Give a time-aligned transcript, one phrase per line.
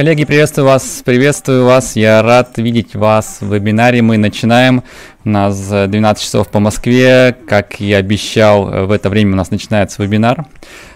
[0.00, 1.94] Коллеги, приветствую вас, приветствую вас.
[1.94, 4.00] Я рад видеть вас в вебинаре.
[4.00, 4.82] Мы начинаем.
[5.26, 7.36] У нас 12 часов по Москве.
[7.46, 10.46] Как я обещал, в это время у нас начинается вебинар.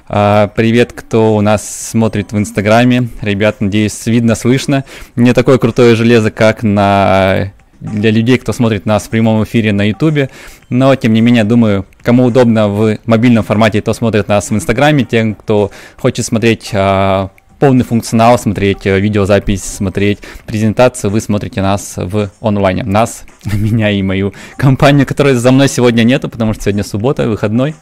[0.09, 3.09] А, привет, кто у нас смотрит в Инстаграме.
[3.21, 4.87] Ребят, надеюсь, видно, слышно.
[5.17, 9.87] Не такое крутое железо, как на для людей, кто смотрит нас в прямом эфире на
[9.87, 10.31] Ютубе.
[10.71, 15.05] Но, тем не менее, думаю, кому удобно в мобильном формате, то смотрит нас в Инстаграме.
[15.05, 17.29] Тем, кто хочет смотреть а,
[17.65, 22.85] полный функционал, смотреть э, видеозапись, смотреть презентацию, вы смотрите нас в онлайне.
[22.85, 27.75] Нас, меня и мою компанию, которой за мной сегодня нету, потому что сегодня суббота, выходной.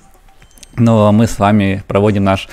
[0.76, 2.48] Но мы с вами проводим наш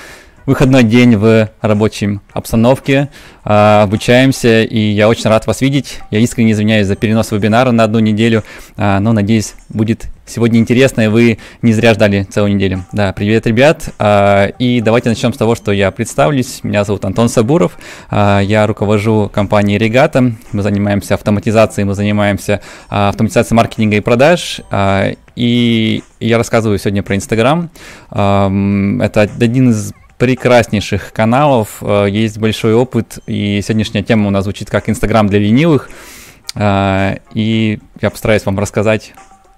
[0.50, 3.10] выходной день в рабочей обстановке,
[3.44, 6.00] а, обучаемся, и я очень рад вас видеть.
[6.10, 8.44] Я искренне извиняюсь за перенос вебинара на одну неделю,
[8.76, 12.84] а, но надеюсь, будет сегодня интересно, и вы не зря ждали целую неделю.
[12.92, 16.64] Да, привет, ребят, а, и давайте начнем с того, что я представлюсь.
[16.64, 17.78] Меня зовут Антон Сабуров,
[18.12, 24.62] я руковожу компанией Регата, мы занимаемся автоматизацией, мы занимаемся автоматизацией маркетинга и продаж,
[25.36, 27.70] и я рассказываю сегодня про Инстаграм.
[28.12, 34.70] Это один из прекраснейших каналов, э, есть большой опыт, и сегодняшняя тема у нас звучит
[34.70, 35.90] как Инстаграм для ленивых,
[36.56, 39.14] э, и я постараюсь вам рассказать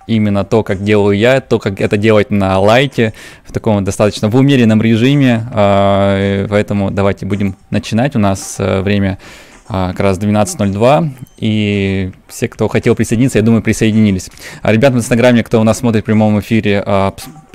[0.05, 4.35] именно то, как делаю я, то, как это делать на лайте, в таком достаточно в
[4.35, 9.17] умеренном режиме, э, поэтому давайте будем начинать, у нас время
[9.71, 14.29] как раз 12.02, и все, кто хотел присоединиться, я думаю, присоединились.
[14.61, 17.13] А ребят в Инстаграме, кто у нас смотрит в прямом эфире, а,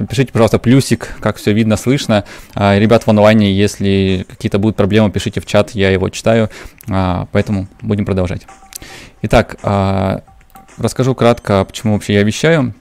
[0.08, 2.24] пишите, пожалуйста, плюсик, как все видно, слышно.
[2.54, 6.48] А, ребят в онлайне, если какие-то будут проблемы, пишите в чат, я его читаю,
[6.86, 8.46] поэтому будем продолжать.
[9.22, 9.56] Итак,
[10.78, 12.72] расскажу кратко, почему вообще я вещаю.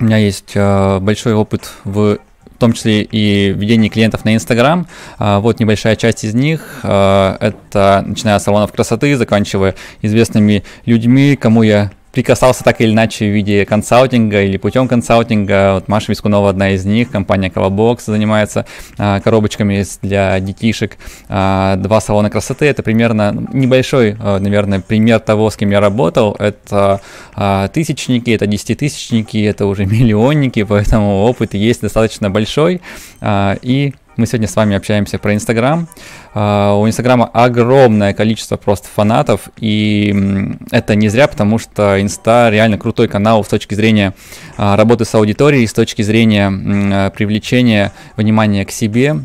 [0.00, 2.18] У меня есть большой опыт в
[2.56, 4.88] в том числе и введение клиентов на Инстаграм.
[5.18, 6.80] А, вот небольшая часть из них.
[6.82, 13.26] А, это начиная с салонов красоты, заканчивая известными людьми, кому я прикасался так или иначе
[13.26, 15.74] в виде консалтинга или путем консалтинга.
[15.74, 18.64] Вот Маша Вискунова одна из них, компания Colorbox занимается
[18.96, 20.96] а, коробочками для детишек.
[21.28, 26.34] А, два салона красоты, это примерно небольшой, а, наверное, пример того, с кем я работал.
[26.38, 27.02] Это
[27.34, 32.80] а, тысячники, это десятитысячники, это уже миллионники, поэтому опыт есть достаточно большой.
[33.20, 35.88] А, и мы сегодня с вами общаемся про Инстаграм.
[36.34, 42.78] Uh, у Инстаграма огромное количество просто фанатов, и это не зря, потому что Инста реально
[42.78, 44.14] крутой канал с точки зрения
[44.56, 49.16] uh, работы с аудиторией, с точки зрения uh, привлечения внимания к себе.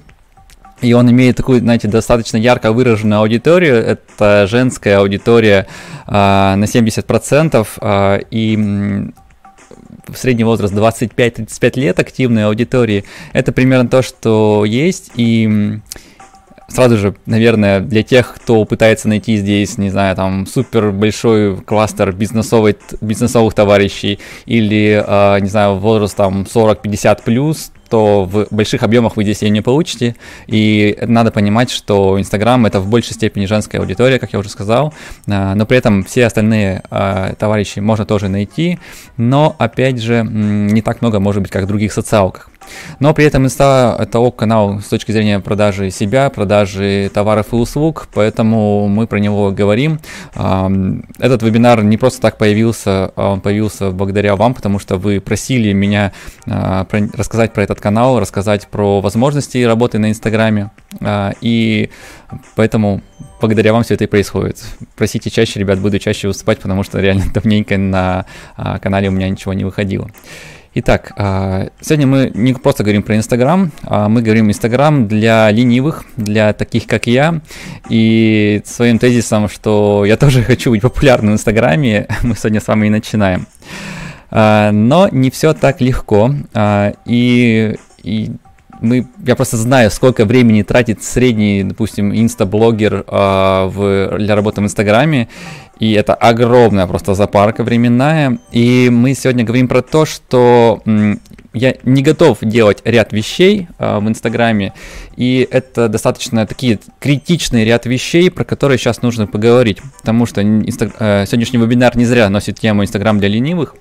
[0.82, 3.76] И он имеет такую, знаете, достаточно ярко выраженную аудиторию.
[3.76, 5.68] Это женская аудитория
[6.08, 9.12] на 70%, и
[10.16, 15.80] средний возраст 25-35 лет активной аудитории, это примерно то, что есть, и
[16.72, 22.12] сразу же, наверное, для тех, кто пытается найти здесь, не знаю, там, супер большой кластер
[22.12, 29.18] бизнесовых, бизнесовых товарищей или, э, не знаю, возраст там 40-50 плюс, то в больших объемах
[29.18, 30.16] вы здесь ее не получите.
[30.48, 34.94] И надо понимать, что Инстаграм это в большей степени женская аудитория, как я уже сказал.
[35.28, 38.80] А, но при этом все остальные а, товарищи можно тоже найти.
[39.18, 42.51] Но опять же, не так много может быть, как в других социалках.
[43.00, 48.08] Но при этом Инста это ок-канал с точки зрения продажи себя, продажи товаров и услуг,
[48.14, 50.00] поэтому мы про него говорим.
[50.34, 55.74] Этот вебинар не просто так появился, а он появился благодаря вам, потому что вы просили
[55.74, 56.12] меня
[56.48, 61.90] а, рассказать про этот канал, рассказать про возможности работы на Инстаграме, а, и
[62.56, 63.02] поэтому
[63.40, 64.64] благодаря вам все это и происходит.
[64.96, 68.26] Просите чаще, ребят, буду чаще выступать, потому что реально давненько на
[68.82, 70.10] канале у меня ничего не выходило.
[70.74, 76.06] Итак, а, сегодня мы не просто говорим про Инстаграм, а мы говорим Инстаграм для ленивых,
[76.16, 77.42] для таких, как я.
[77.90, 82.88] И своим тезисом, что я тоже хочу быть популярным в Инстаграме, мы сегодня с вами
[82.88, 83.48] и начинаем.
[84.30, 86.34] А, но не все так легко.
[87.06, 88.32] И, и
[88.82, 94.64] мы, я просто знаю, сколько времени тратит средний, допустим, инстаблогер э, в, для работы в
[94.64, 95.28] Инстаграме,
[95.82, 98.38] и это огромная просто запарка временная.
[98.52, 100.84] И мы сегодня говорим про то, что
[101.54, 104.74] я не готов делать ряд вещей э, в Инстаграме,
[105.18, 110.94] и это достаточно такие критичные ряд вещей, про которые сейчас нужно поговорить, потому что инста-
[111.00, 113.76] э, сегодняшний вебинар не зря носит тему Инстаграм для ленивых,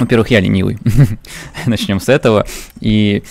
[0.00, 0.78] во-первых, я ленивый.
[1.66, 2.46] Начнем с этого.
[2.80, 3.22] И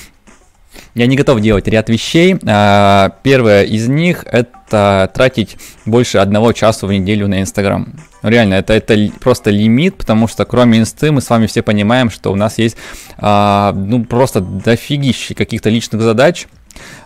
[0.96, 2.38] я не готов делать ряд вещей.
[2.46, 7.88] А, первое из них это тратить больше одного часа в неделю на Инстаграм.
[8.22, 12.32] Реально, это, это просто лимит, потому что кроме инсты мы с вами все понимаем, что
[12.32, 12.78] у нас есть
[13.18, 16.48] а, ну просто дофигища каких-то личных задач,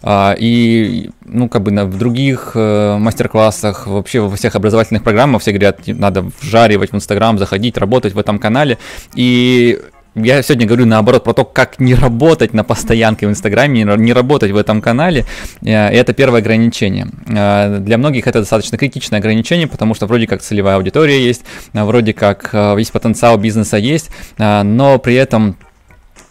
[0.01, 5.41] А, и, ну, как бы на, в других э, мастер-классах, вообще во всех образовательных программах
[5.41, 8.77] все говорят, надо вжаривать в Инстаграм, заходить, работать в этом канале.
[9.15, 9.79] И
[10.15, 14.51] я сегодня говорю наоборот про то, как не работать на постоянке в Инстаграме, не работать
[14.51, 15.25] в этом канале.
[15.61, 17.07] Э, и это первое ограничение.
[17.27, 21.43] Э, для многих это достаточно критичное ограничение, потому что вроде как целевая аудитория есть,
[21.73, 25.57] вроде как весь потенциал бизнеса есть, но при этом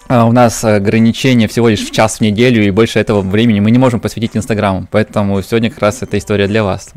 [0.08, 3.78] у нас ограничение всего лишь в час в неделю, и больше этого времени мы не
[3.78, 4.86] можем посвятить Инстаграму.
[4.90, 6.90] Поэтому сегодня как раз эта история для вас.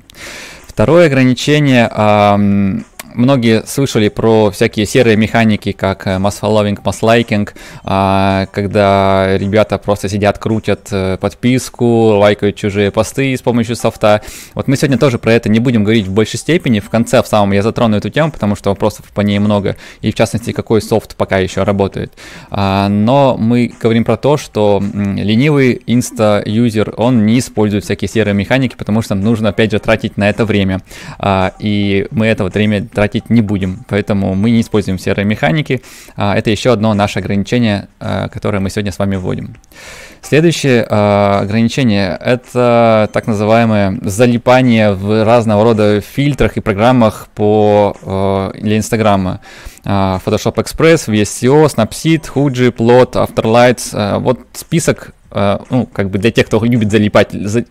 [0.67, 1.89] Второе ограничение
[3.15, 7.49] многие слышали про всякие серые механики, как э, mass liking,
[7.83, 11.85] а, когда ребята просто сидят, крутят э, подписку,
[12.17, 14.21] лайкают чужие посты с помощью софта.
[14.53, 16.79] Вот мы сегодня тоже про это не будем говорить в большей степени.
[16.79, 20.11] В конце, в самом я затрону эту тему, потому что вопросов по ней много, и
[20.11, 22.13] в частности, какой софт пока еще работает.
[22.51, 28.75] А, но мы говорим про то, что ленивый инста-юзер, он не использует всякие серые механики,
[28.75, 30.81] потому что нужно, опять же, тратить на это время.
[31.17, 35.81] А, и мы это время тратим тратить не будем, поэтому мы не используем серые механики.
[36.15, 39.55] А, это еще одно наше ограничение, а, которое мы сегодня с вами вводим.
[40.21, 48.77] Следующее а, ограничение– это так называемое залипание в разного рода фильтрах и программах по, для
[48.77, 49.41] Инстаграма.
[49.83, 54.19] Photoshop Express, VSCO, Snapseed, Fuji, Plot, Afterlights.
[54.19, 55.13] Вот список
[55.69, 57.65] ну, как бы для тех, кто любит залипать, за,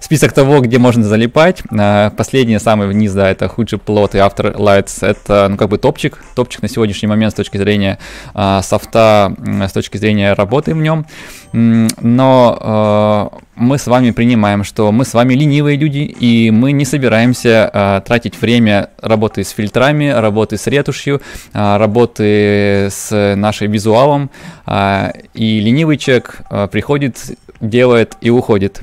[0.00, 1.62] список того, где можно залипать.
[1.70, 5.78] Э, последний, самый вниз, да, это худший плод и After Lights, это, ну, как бы
[5.78, 7.98] топчик, топчик на сегодняшний момент с точки зрения
[8.34, 11.06] э, софта, с точки зрения работы в нем.
[11.52, 16.84] Но э, мы с вами принимаем, что мы с вами ленивые люди, и мы не
[16.84, 21.20] собираемся э, тратить время работы с фильтрами, работы с ретушью,
[21.52, 24.30] э, работы с нашей визуалом.
[24.66, 27.18] Э, и ленивый человек э, приходит,
[27.60, 28.80] делает и уходит.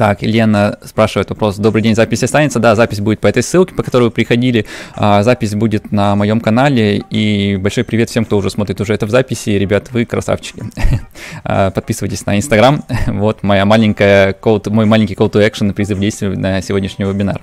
[0.00, 1.56] Так, Елена спрашивает вопрос.
[1.56, 2.58] Добрый день, запись останется?
[2.58, 4.64] Да, запись будет по этой ссылке, по которой вы приходили.
[4.94, 7.04] А, запись будет на моем канале.
[7.10, 9.50] И большой привет всем, кто уже смотрит уже это в записи.
[9.50, 10.62] Ребят, вы красавчики.
[11.44, 12.82] а, подписывайтесь на Инстаграм.
[13.08, 17.42] вот моя маленькая call, мой маленький call to action призыв действия на сегодняшний вебинар.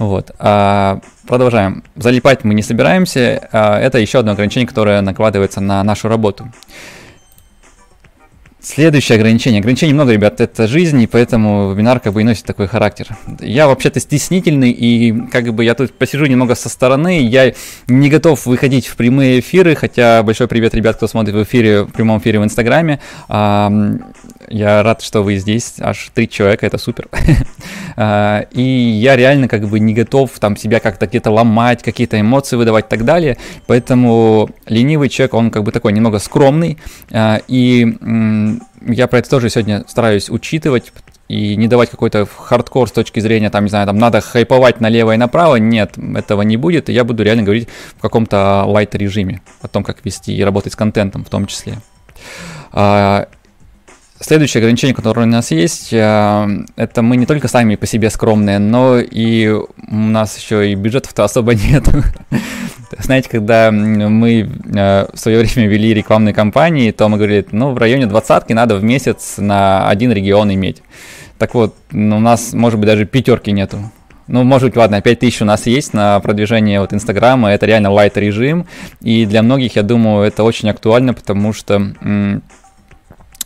[0.00, 0.32] Вот.
[0.40, 0.98] А,
[1.28, 1.84] продолжаем.
[1.94, 3.48] Залипать мы не собираемся.
[3.52, 6.52] А, это еще одно ограничение, которое накладывается на нашу работу.
[8.60, 9.60] Следующее ограничение.
[9.60, 13.06] Ограничений много, ребят, это жизнь, и поэтому вебинар как бы и носит такой характер.
[13.38, 17.54] Я вообще-то стеснительный, и как бы я тут посижу немного со стороны, я
[17.86, 21.92] не готов выходить в прямые эфиры, хотя большой привет, ребят, кто смотрит в эфире, в
[21.92, 22.98] прямом эфире в Инстаграме.
[24.50, 27.08] Я рад, что вы здесь, аж три человека, это супер.
[28.00, 32.54] А, и я реально как бы не готов там себя как-то где-то ломать, какие-то эмоции
[32.54, 33.38] выдавать и так далее.
[33.66, 36.78] Поэтому ленивый человек, он как бы такой немного скромный.
[37.10, 37.98] А, и
[38.86, 40.92] я про это тоже сегодня стараюсь учитывать,
[41.28, 45.12] и не давать какой-то хардкор с точки зрения, там, не знаю, там, надо хайповать налево
[45.12, 49.42] и направо, нет, этого не будет, и я буду реально говорить в каком-то light режиме
[49.60, 51.78] о том, как вести и работать с контентом в том числе.
[54.20, 58.58] Следующее ограничение, которое у нас есть, э, это мы не только сами по себе скромные,
[58.58, 61.84] но и у нас еще и бюджетов-то особо нет.
[62.98, 67.78] Знаете, когда мы э, в свое время вели рекламные кампании, то мы говорили, ну, в
[67.78, 70.82] районе двадцатки надо в месяц на один регион иметь.
[71.38, 73.78] Так вот, ну, у нас, может быть, даже пятерки нету.
[74.26, 78.16] Ну, может быть, ладно, 5000 у нас есть на продвижение вот Инстаграма, это реально лайт
[78.18, 78.66] режим,
[79.00, 81.94] и для многих, я думаю, это очень актуально, потому что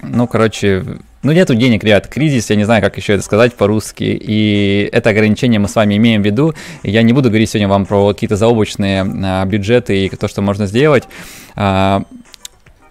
[0.02, 0.84] ну, короче,
[1.22, 5.10] ну, нету денег, ребят, кризис, я не знаю, как еще это сказать по-русски, и это
[5.10, 6.54] ограничение мы с вами имеем в виду.
[6.82, 10.66] Я не буду говорить сегодня вам про какие-то заоблачные а, бюджеты и то, что можно
[10.66, 11.04] сделать.
[11.54, 12.02] А,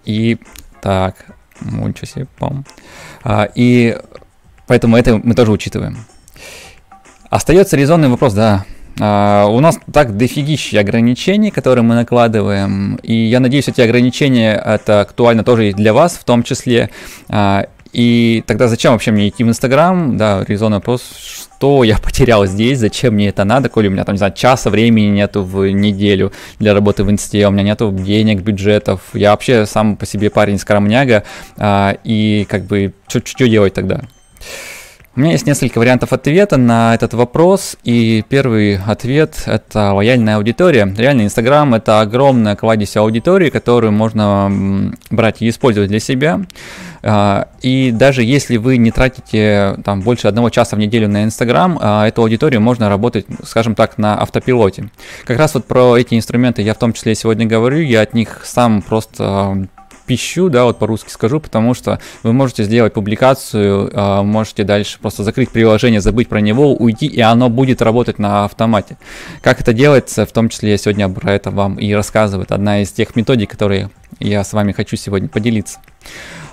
[0.06, 0.38] и
[0.80, 1.16] так,
[1.60, 2.64] ну, ничего себе, пом.
[3.22, 3.98] А, и
[4.66, 5.98] поэтому это мы тоже учитываем.
[7.28, 8.64] Остается резонный вопрос, да,
[8.98, 15.00] Uh, у нас так дофигища ограничений, которые мы накладываем, и я надеюсь, эти ограничения это
[15.00, 16.90] актуально тоже и для вас в том числе.
[17.28, 20.16] Uh, и тогда зачем вообще мне идти в Инстаграм?
[20.16, 24.14] Да, резонный вопрос, что я потерял здесь, зачем мне это надо, коли у меня там,
[24.14, 28.40] не знаю, часа времени нету в неделю для работы в Инсте, у меня нету денег,
[28.40, 31.24] бюджетов, я вообще сам по себе парень скромняга,
[31.58, 34.00] а, и как бы, что делать тогда?
[35.14, 40.90] У меня есть несколько вариантов ответа на этот вопрос, и первый ответ– это лояльная аудитория.
[40.96, 46.40] Реально, Инстаграм– это огромная кладезь аудитории, которую можно брать и использовать для себя.
[47.02, 51.78] А, и даже если вы не тратите там больше одного часа в неделю на Инстаграм,
[51.78, 54.88] а, эту аудиторию можно работать, скажем так, на автопилоте.
[55.26, 58.40] Как раз вот про эти инструменты я в том числе сегодня говорю, я от них
[58.44, 59.68] сам просто
[60.12, 65.24] пищу, да, вот по-русски скажу, потому что вы можете сделать публикацию, а, можете дальше просто
[65.24, 68.98] закрыть приложение, забыть про него, уйти, и оно будет работать на автомате.
[69.40, 72.44] Как это делается, в том числе я сегодня про это вам и рассказываю.
[72.44, 73.88] Это одна из тех методик, которые
[74.20, 75.78] я с вами хочу сегодня поделиться.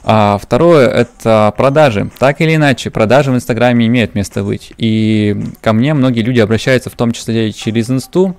[0.06, 2.10] А второе– это продажи.
[2.18, 4.72] Так или иначе, продажи в Инстаграме имеют место быть.
[4.78, 8.38] И ко мне многие люди обращаются, в том числе через Инсту,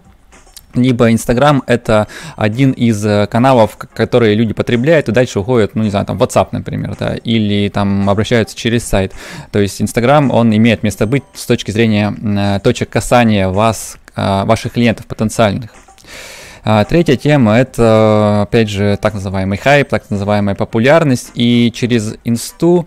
[0.74, 5.90] либо Инстаграм это один из э, каналов, которые люди потребляют и дальше уходят, ну не
[5.90, 9.12] знаю, там WhatsApp, например, да, или там обращаются через сайт.
[9.52, 14.44] То есть Инстаграм, он имеет место быть с точки зрения э, точек касания вас, э,
[14.44, 15.70] ваших клиентов потенциальных.
[16.62, 21.30] А, третья тема это, опять же, так называемый хайп, так называемая популярность.
[21.34, 22.86] И через инсту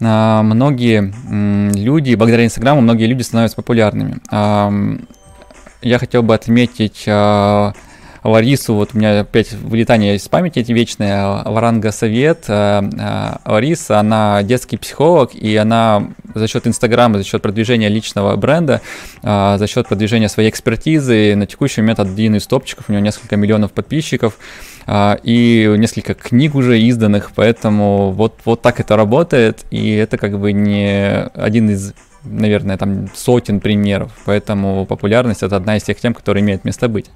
[0.00, 1.12] а, многие
[1.76, 4.18] люди, благодаря Инстаграму, многие люди становятся популярными.
[5.80, 7.72] Я хотел бы отметить а,
[8.24, 14.00] Ларису, вот у меня опять вылетание из памяти эти вечные, Ларанга Совет, э, э, Лариса,
[14.00, 18.80] она детский психолог, и она за счет Инстаграма, за счет продвижения личного бренда,
[19.22, 23.36] э, за счет продвижения своей экспертизы, на текущий момент один из топчиков, у него несколько
[23.36, 24.38] миллионов подписчиков,
[24.90, 30.52] и несколько книг уже изданных, поэтому вот, вот так это работает, и это как бы
[30.52, 31.92] не один из
[32.28, 37.10] наверное, там сотен примеров, поэтому популярность это одна из тех тем, которые имеют место быть.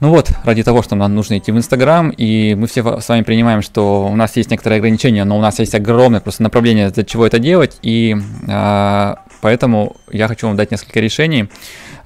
[0.00, 3.22] Ну вот, ради того, что нам нужно идти в Инстаграм, и мы все с вами
[3.22, 7.04] принимаем, что у нас есть некоторые ограничения, но у нас есть огромное просто направление, для
[7.04, 8.16] чего это делать, и
[8.48, 11.50] э, поэтому я хочу вам дать несколько решений.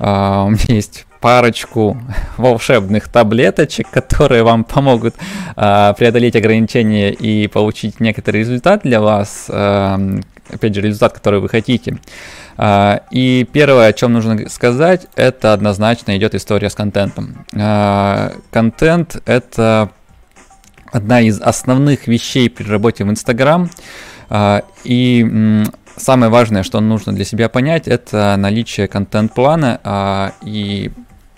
[0.01, 1.97] Э, у меня есть парочку
[2.37, 5.15] волшебных таблеточек, которые вам помогут
[5.57, 11.49] э, преодолеть ограничения и получить некоторый результат для вас, э, опять же, результат, который вы
[11.49, 11.99] хотите.
[12.57, 17.47] А, и первое, о чем нужно сказать, это однозначно идет история с контентом.
[17.55, 19.91] А, контент— это
[20.93, 23.71] одна из основных вещей при работе в Инстаграм.
[24.31, 25.65] А, и
[25.97, 30.33] самое важное, что нужно для себя понять, это наличие контент-плана.
[30.43, 30.93] И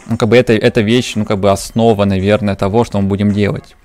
[0.08, 3.32] ну, как бы это, это вещь, ну, как бы основа, наверное, того, что мы будем
[3.32, 3.76] делать.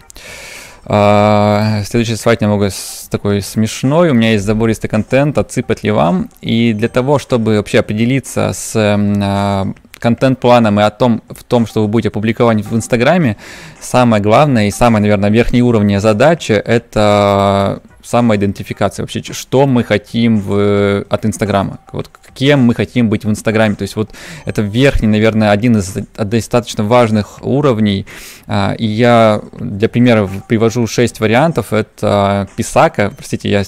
[0.83, 2.69] Uh, следующий слайд немного
[3.09, 4.09] такой смешной.
[4.09, 6.29] У меня есть забористый контент, отсыпать ли вам.
[6.41, 11.83] И для того, чтобы вообще определиться с uh, контент-планом и о том, в том, что
[11.83, 13.37] вы будете публиковать в Инстаграме,
[13.79, 21.05] самое главное и самое, наверное, верхний уровень задачи– это самоидентификация вообще, что мы хотим в,
[21.09, 24.11] от Инстаграма, вот кем мы хотим быть в Инстаграме, то есть вот
[24.45, 28.05] это верхний, наверное, один из достаточно важных уровней,
[28.47, 33.63] а, и я для примера привожу 6 вариантов, это писака, простите, я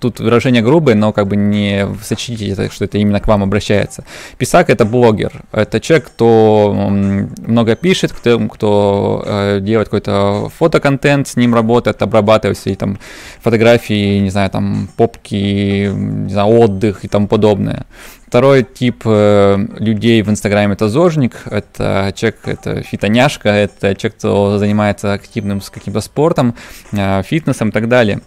[0.00, 4.04] тут выражение грубое, но как бы не сочтите, это, что это именно к вам обращается.
[4.38, 11.36] Писака это блогер, это человек, кто много пишет, кто, кто э, делает какой-то фотоконтент, с
[11.36, 12.98] ним работает, обрабатывает все там
[13.40, 17.86] фотографии фотографии, не знаю, там попки, не знаю, отдых и тому подобное.
[18.26, 24.58] Второй тип э, людей в Инстаграме это зожник, это человек, это фитоняшка, это человек, кто
[24.58, 26.54] занимается активным с каким-то спортом,
[26.92, 28.20] э, фитнесом и так далее.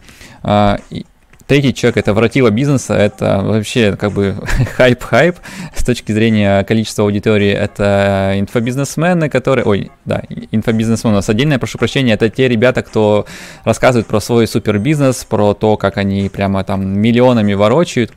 [1.50, 4.36] Третий человек это воротила бизнеса, это вообще как бы
[4.78, 5.38] хайп-хайп
[5.74, 7.50] с точки зрения количества аудитории.
[7.50, 9.66] Это инфобизнесмены, которые...
[9.66, 11.16] Ой, да, инфобизнесмены.
[11.16, 13.26] У нас отдельное, прошу прощения, это те ребята, кто
[13.64, 18.12] рассказывает про свой супербизнес, про то, как они прямо там миллионами ворочают.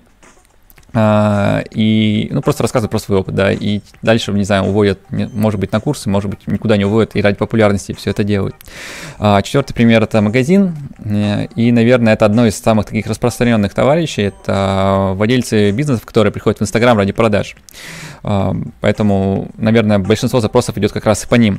[0.93, 5.59] А, и, ну, просто рассказывают про свой опыт, да, и дальше, не знаю, уводят, может
[5.59, 8.55] быть, на курсы, может быть, никуда не уводят, и ради популярности все это делают.
[9.19, 14.23] Uh, четвертый пример– это магазин, э, и, наверное, это одно из самых таких распространенных товарищей,
[14.23, 17.57] это владельцы бизнесов, которые приходят в Инстаграм ради продаж.
[18.23, 21.59] Uh, поэтому, наверное, большинство запросов идет как раз и по ним.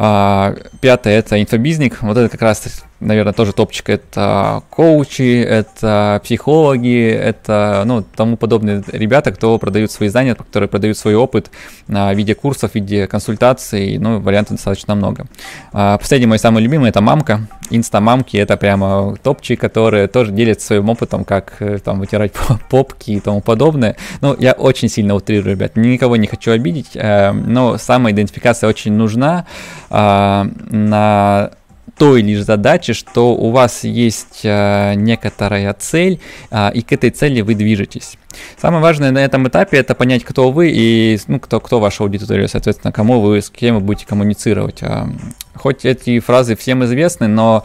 [0.00, 3.88] Пятое– это инфобизник, вот это как раз наверное, тоже топчик.
[3.88, 10.96] Это коучи, это психологи, это, ну, тому подобные ребята, кто продают свои знания, которые продают
[10.96, 11.50] свой опыт
[11.88, 15.26] в виде курсов, в виде консультаций, ну, вариантов достаточно много.
[15.72, 17.48] А, последний мой самый любимый– это мамка.
[17.70, 22.32] Инста-мамки– это прямо топчик, которые тоже делятся своим опытом, как э, там вытирать
[22.70, 23.96] попки и тому подобное.
[24.20, 29.46] Ну, я очень сильно утрирую, ребят, никого не хочу обидеть, э, но самоидентификация очень нужна
[29.90, 31.50] а, на
[32.00, 36.18] той лишь задачи, что у вас есть э, некоторая цель,
[36.50, 38.16] э, и к этой цели вы движетесь.
[38.56, 42.48] Самое важное на этом этапе это понять, кто вы и ну, кто, кто ваша аудитория,
[42.48, 44.82] соответственно, кому вы, с кем вы будете коммуницировать.
[44.82, 45.08] Э,
[45.54, 47.64] хоть эти фразы всем известны, но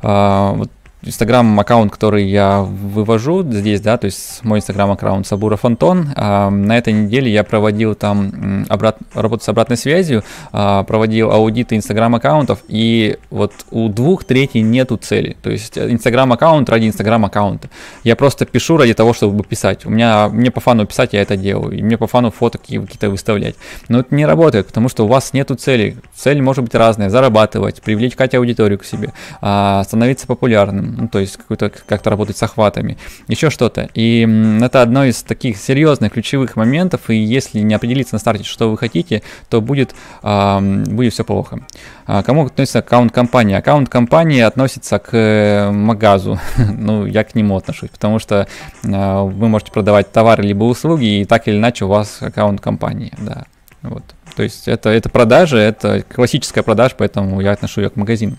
[0.00, 0.70] э, вот
[1.04, 6.10] Инстаграм аккаунт, который я вывожу здесь, да, то есть мой Инстаграм аккаунт Сабура Фонтон.
[6.14, 11.74] А, на этой неделе я проводил там обрат, работу с обратной связью, а, проводил аудиты
[11.74, 15.36] Инстаграм аккаунтов, и вот у двух третий нету цели.
[15.42, 17.68] То есть Инстаграм аккаунт ради Инстаграм аккаунта.
[18.04, 19.84] Я просто пишу ради того, чтобы писать.
[19.84, 21.76] У меня мне по фану писать, я это делаю.
[21.76, 23.56] И мне по фану фото какие-то выставлять.
[23.88, 25.96] Но это не работает, потому что у вас нету цели.
[26.14, 31.36] Цель может быть разная: зарабатывать, привлекать аудиторию к себе, а, становиться популярным, ну, то есть
[31.36, 33.88] какой-то как-то работать с охватами, еще что-то.
[33.94, 34.28] И
[34.62, 37.10] это одно из таких серьезных ключевых моментов.
[37.10, 41.60] И если не определиться на старте, что вы хотите, то будет, будет все плохо.
[42.06, 43.54] А кому относится аккаунт компании?
[43.54, 46.38] Аккаунт компании относится к э, магазу.
[46.72, 48.48] ну, я к нему отношусь, потому что
[48.84, 53.12] а, вы можете продавать товары либо услуги, и так или иначе у вас аккаунт компании,
[53.18, 53.44] да.
[53.82, 54.02] Вот.
[54.34, 58.36] То есть это, это продажи, это классическая продажа, поэтому я отношу ее к магазину.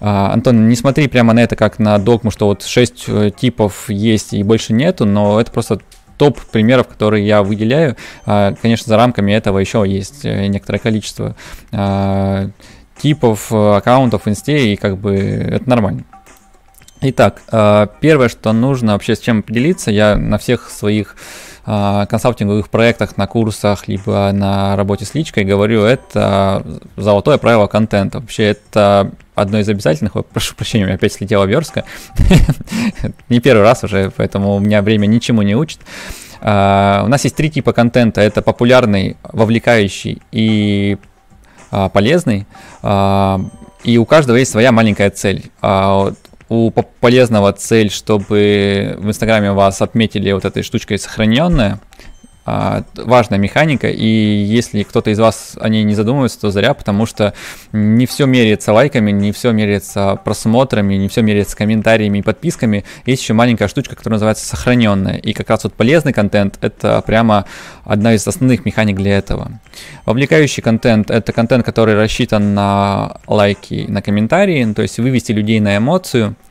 [0.00, 3.88] А, Антон, не смотри прямо на это как на догму, что вот 6 э, типов
[3.88, 5.80] есть и больше нету, но это просто
[6.16, 7.96] топ примеров, которые я выделяю.
[8.26, 11.34] А, конечно, за рамками этого еще есть э, некоторое количество
[11.72, 12.50] а,
[12.98, 16.04] типов э, аккаунтов в инсте, и как бы это нормально.
[17.02, 17.40] Итак,
[18.02, 23.26] первое, что нужно вообще с чем поделиться, я на всех своих а, консалтинговых проектах, на
[23.26, 26.64] курсах, либо на работе с личкой говорю, это
[26.96, 28.20] золотое правило контента.
[28.20, 31.84] Вообще это одно из обязательных, Ой, прошу прощения, у меня опять слетела верстка,
[33.28, 35.80] не первый раз уже, поэтому у меня время ничему не учит.
[36.40, 38.22] Uh, у нас есть три типа контента.
[38.22, 40.96] Это популярный, вовлекающий и
[41.70, 42.46] uh, полезный.
[43.84, 45.50] И у каждого есть своя маленькая цель
[46.50, 51.80] у полезного цель, чтобы в Инстаграме вас отметили вот этой штучкой сохраненная,
[52.44, 57.06] а, важная механика, и если кто-то из вас о ней не задумывается, то зря, потому
[57.06, 57.34] что
[57.70, 62.84] не все меряется лайками, не все меряется просмотрами, не все меряется комментариями и подписками.
[63.06, 67.44] Есть еще маленькая штучка, которая называется сохраненная, и как раз вот полезный контент— это прямо
[67.84, 69.60] одна из основных механик для этого.
[70.04, 75.60] Вовлекающий контент— это контент, который рассчитан на лайки, на комментарии, ну, то есть вывести людей
[75.60, 76.34] на эмоцию—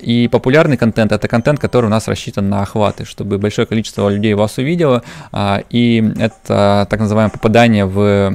[0.00, 4.34] и популярный контент это контент, который у нас рассчитан на охваты, чтобы большое количество людей
[4.34, 5.02] вас увидело.
[5.32, 8.34] А, и это так называемое попадание в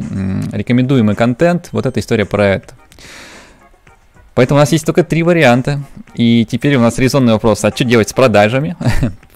[0.52, 1.70] рекомендуемый контент.
[1.72, 2.74] Вот эта история про это.
[4.40, 5.82] Поэтому у нас есть только три варианта.
[6.16, 8.76] И теперь у нас резонный вопрос, а что делать с продажами?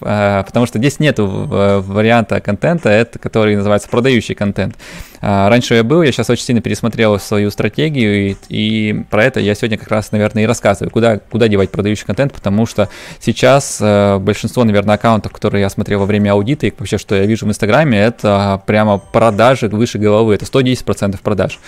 [0.06, 4.76] А, потому что здесь нет варианта контента, это который называется продающий контент.
[5.20, 9.40] А, раньше я был, я сейчас очень сильно пересмотрел свою стратегию, и, и про это
[9.40, 12.88] я сегодня как раз, наверное, и рассказываю, куда, куда девать продающий контент, потому что
[13.20, 17.26] сейчас э, большинство, наверное, аккаунтов, которые я смотрел во время аудита, и вообще, что я
[17.26, 21.58] вижу в Инстаграме, это прямо продажи выше головы, это 110% продаж.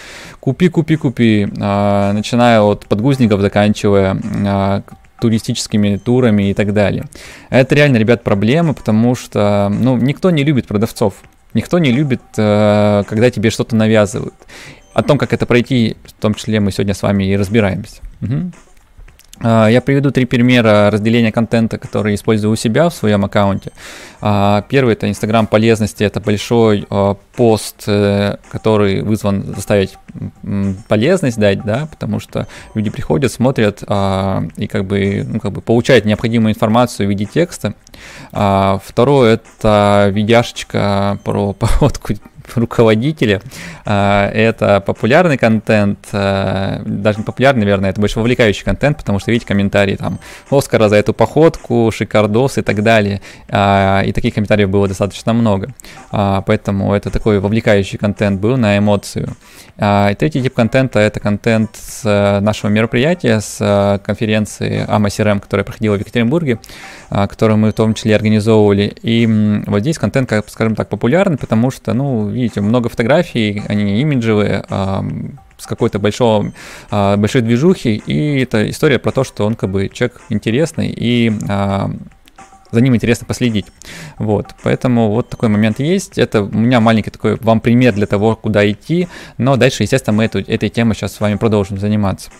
[0.41, 4.83] Купи, купи, купи, а, начиная от подгузников, заканчивая а,
[5.21, 7.05] туристическими турами и так далее.
[7.51, 11.15] Это реально, ребят, проблема, потому что, ну, никто не любит продавцов.
[11.57, 14.35] Никто не любит, э, когда тебе что-то навязывают.
[14.93, 18.03] О том, как это пройти, в том числе мы сегодня с вами и разбираемся.
[18.21, 18.53] Угу.
[19.41, 23.73] А, я приведу три примера разделения контента, которые использую у себя в своем аккаунте.
[24.21, 29.99] А, первый это Инстаграм полезности, это большой а, пост, э, который вызван заставить
[30.89, 36.07] полезность дать, да, потому что люди приходят, смотрят и как бы, ну, как бы получают
[36.07, 37.75] необходимую информацию в виде текста.
[38.31, 42.15] Второе это видяшечка про походку
[42.55, 43.41] руководителя.
[43.85, 49.31] А, это популярный контент, а, даже не популярный, наверное, это больше вовлекающий контент, потому что
[49.31, 50.19] видите комментарии там
[50.51, 53.21] Оскара за эту походку, шикардос и так далее.
[53.49, 55.73] А, и таких комментариев было достаточно много.
[56.11, 59.37] Поэтому это такой вовлекающий контент был на эмоцию.
[59.79, 65.41] И третий тип контента это контент с э, нашего мероприятия, с э, конференции AMA CRM,
[65.41, 66.59] которая проходила в Екатеринбурге,
[67.11, 68.97] которую мы в том числе организовывали.
[69.03, 69.27] И
[69.67, 74.65] вот здесь контент, скажем так, популярный, потому что, ну, видите, много фотографий, они имиджевые,
[75.59, 76.53] с какой-то большой,
[76.91, 81.33] а, большой движухи, и это история про то, что он как бы человек интересный, и
[81.49, 81.91] а,
[82.71, 83.67] за ним интересно последить.
[84.19, 86.19] Вот, поэтому вот такой момент есть.
[86.19, 90.25] Это у меня маленький такой вам пример для того, куда идти, но дальше, естественно, мы
[90.25, 92.31] эту, этой темой сейчас с вами продолжим заниматься.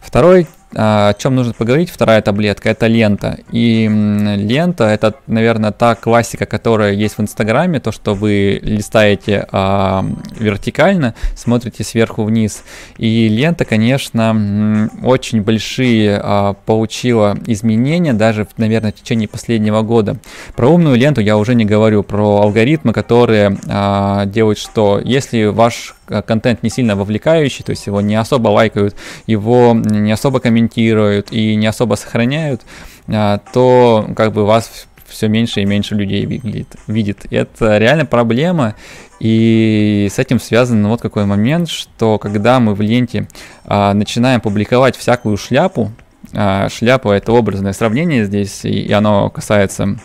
[0.00, 3.38] Второй о чем нужно поговорить, вторая таблетка, это лента.
[3.50, 10.04] И лента это, наверное, та классика, которая есть в Инстаграме, то, что вы листаете а,
[10.38, 12.64] вертикально, смотрите сверху вниз.
[12.98, 20.16] И лента, конечно, очень большие а, получила изменения, даже, наверное, в течение последнего года.
[20.54, 25.00] Про умную ленту я уже не говорю, про алгоритмы, которые а, делают что?
[25.02, 25.94] Если ваш
[26.26, 31.54] контент не сильно вовлекающий, то есть его не особо лайкают, его не особо комментируют и
[31.54, 32.62] не особо сохраняют,
[33.08, 36.76] а, то как бы вас все меньше и меньше людей видит.
[36.86, 37.26] видит.
[37.30, 38.74] Это реально проблема,
[39.20, 43.26] и с этим связан вот какой момент, что когда мы в ленте
[43.64, 45.92] а, начинаем публиковать всякую шляпу,
[46.32, 49.98] а, шляпа это образное сравнение здесь, и, и оно касается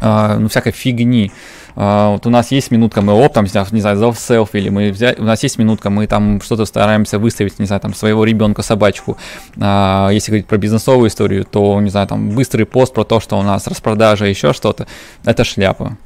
[0.00, 1.32] а, ну, всякой фигни,
[1.80, 5.16] вот у нас есть минутка, мы оп, там, не знаю, за селфи, или мы взяли,
[5.20, 9.16] у нас есть минутка, мы там что-то стараемся выставить, не знаю, там, своего ребенка, собачку.
[9.56, 13.38] Uh, если говорить про бизнесовую историю, то, не знаю, там, быстрый пост про то, что
[13.38, 14.88] у нас распродажа, еще что-то,
[15.24, 15.96] это шляпа.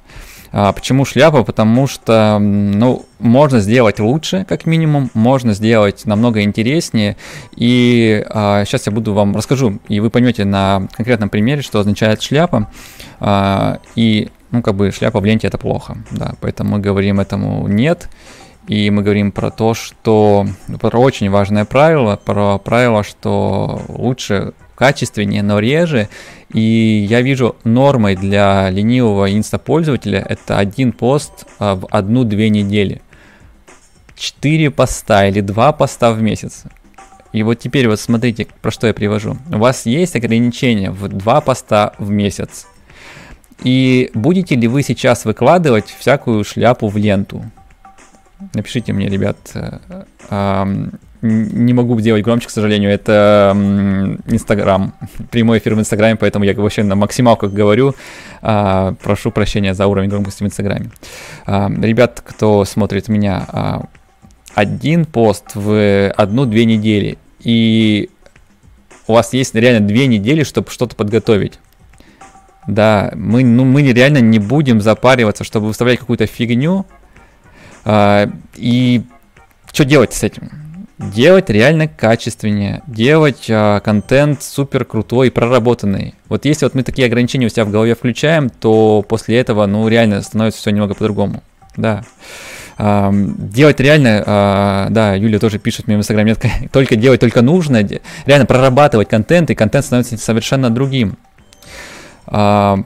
[0.52, 1.44] А, почему шляпа?
[1.44, 7.16] Потому что, ну, можно сделать лучше, как минимум, можно сделать намного интереснее.
[7.56, 12.22] И а, сейчас я буду вам расскажу, и вы поймете на конкретном примере, что означает
[12.22, 12.70] шляпа.
[13.18, 17.66] А, и, ну, как бы шляпа в ленте это плохо, да, поэтому мы говорим этому
[17.66, 18.08] нет.
[18.68, 20.46] И мы говорим про то, что
[20.80, 26.08] про очень важное правило, про правило, что лучше качественнее, но реже.
[26.52, 33.02] И я вижу нормой для ленивого инстапользователя это один пост а, в одну-две недели.
[34.16, 36.64] Четыре поста или два поста в месяц.
[37.32, 39.38] И вот теперь вот смотрите, про что я привожу.
[39.50, 42.66] У вас есть ограничение в два поста в месяц.
[43.64, 47.42] И будете ли вы сейчас выкладывать всякую шляпу в ленту?
[48.54, 50.88] Напишите мне, ребят, э,
[51.22, 53.52] не могу делать громче, к сожалению, это
[54.26, 54.92] Инстаграм,
[55.30, 57.94] прямой эфир в Инстаграме, поэтому я вообще на максималках говорю.
[58.42, 60.90] А, прошу прощения за уровень громкости в Инстаграме.
[61.46, 63.84] А, ребят, кто смотрит меня, а,
[64.54, 68.10] один пост в одну-две недели, и
[69.06, 71.58] у вас есть реально две недели, чтобы что-то подготовить.
[72.66, 76.86] Да, мы, ну, мы реально не будем запариваться, чтобы выставлять какую-то фигню.
[78.54, 79.02] И
[79.72, 80.50] что делать с этим?
[81.10, 86.14] делать реально качественнее, делать а, контент супер крутой, проработанный.
[86.28, 89.88] Вот если вот мы такие ограничения у себя в голове включаем, то после этого, ну,
[89.88, 91.42] реально становится все немного по-другому.
[91.76, 92.04] Да.
[92.78, 96.36] А, делать реально, а, да, Юля тоже пишет мне в Инстаграме,
[96.72, 97.86] только делать только нужно,
[98.26, 101.16] реально прорабатывать контент, и контент становится совершенно другим.
[102.32, 102.78] А,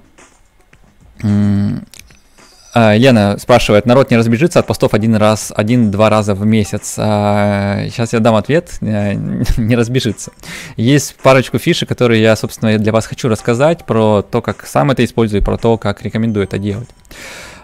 [2.75, 6.95] а, Лена спрашивает, народ не разбежится от постов один раз, один-два раза в месяц.
[6.95, 9.15] Сейчас а, я дам ответ, э,
[9.57, 10.33] не разбежится.
[10.77, 15.05] Есть парочку фишек, которые я, собственно, для вас хочу рассказать про то, как сам это
[15.05, 16.89] использую, про то, как рекомендую это делать.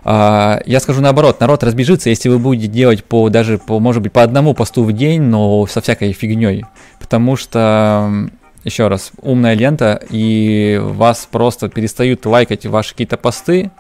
[0.05, 4.13] А, я скажу наоборот, народ разбежится, если вы будете делать по даже по, может быть,
[4.13, 6.65] по одному посту в день, но со всякой фигней.
[7.01, 8.31] Потому что
[8.65, 13.71] еще раз, умная лента, и вас просто перестают лайкать ваши какие-то посты,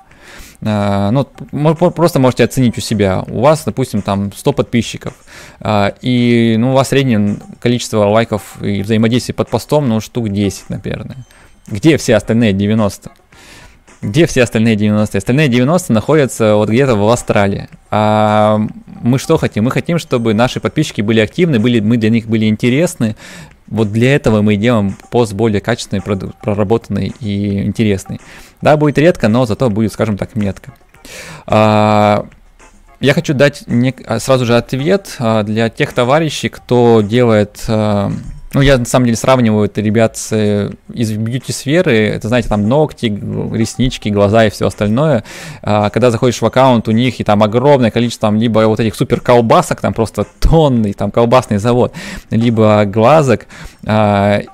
[0.64, 1.24] а, ну,
[1.74, 3.24] просто можете оценить у себя.
[3.28, 5.14] У вас, допустим, там 100 подписчиков,
[5.60, 10.70] а, и ну, у вас среднее количество лайков и взаимодействий под постом, ну, штук 10,
[10.70, 11.26] наверное.
[11.66, 13.10] Где все остальные 90?
[14.02, 15.18] Где все остальные 90?
[15.18, 17.68] Остальные 90 находятся вот где-то в Австралии.
[17.90, 18.60] А
[19.00, 19.64] мы что хотим?
[19.64, 23.14] Мы хотим, чтобы наши подписчики были активны, были, мы для них были интересны.
[23.72, 28.20] Вот для этого мы делаем пост более качественный, проработанный и интересный.
[28.60, 30.74] Да, будет редко, но зато будет, скажем так, метко.
[31.46, 32.26] А,
[33.00, 33.64] я хочу дать
[34.04, 37.64] а, сразу же ответ а, для тех товарищей, кто делает...
[38.54, 42.08] Ну, я на самом деле сравниваю это ребят с, из бьюти-сферы.
[42.08, 45.24] Это, знаете, там ногти, реснички, глаза и все остальное.
[45.62, 49.20] когда заходишь в аккаунт у них, и там огромное количество там, либо вот этих супер
[49.20, 51.94] колбасок, там просто тонны, там колбасный завод,
[52.30, 53.46] либо глазок.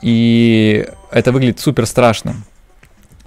[0.03, 2.37] и это выглядит супер страшно.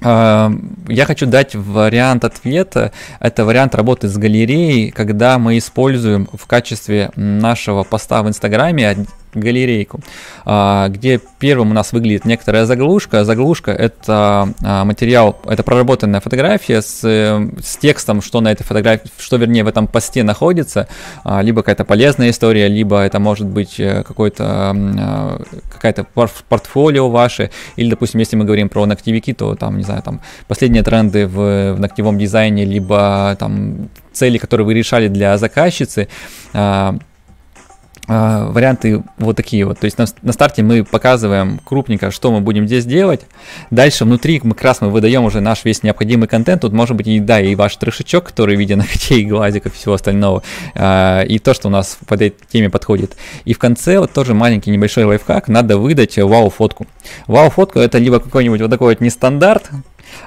[0.03, 2.91] Я хочу дать вариант ответа.
[3.19, 9.99] Это вариант работы с галереей, когда мы используем в качестве нашего поста в Инстаграме галерейку,
[10.45, 13.23] а, где первым у нас выглядит некоторая заглушка.
[13.23, 19.37] Заглушка это а, материал, это проработанная фотография с, с текстом, что на этой фотографии, что
[19.37, 20.87] вернее в этом посте находится,
[21.23, 25.41] а, либо какая-то полезная история, либо это может быть э, какой-то
[25.73, 26.05] какая-то
[26.49, 30.83] портфолио ваше, или, допустим, если мы говорим про ногтевики, то там, не знаю, там последние
[30.83, 36.07] тренды в, в ногтевом дизайне, либо там цели, которые вы решали для заказчицы,
[38.07, 39.79] варианты вот такие вот.
[39.79, 43.21] То есть на, на старте мы показываем крупненько, что мы будем здесь делать.
[43.69, 46.61] Дальше внутри мы как раз мы выдаем уже наш весь необходимый контент.
[46.61, 49.93] Тут может быть и да, и ваш трешечок, который в виде ногтей, глазиков и всего
[49.93, 50.43] остального.
[50.75, 53.15] А, и то, что у нас по этой теме подходит.
[53.45, 55.47] И в конце вот тоже маленький небольшой лайфхак.
[55.47, 56.87] Надо выдать вау-фотку.
[57.27, 59.75] Вау-фотку это либо какой-нибудь вот такой вот нестандарт, А,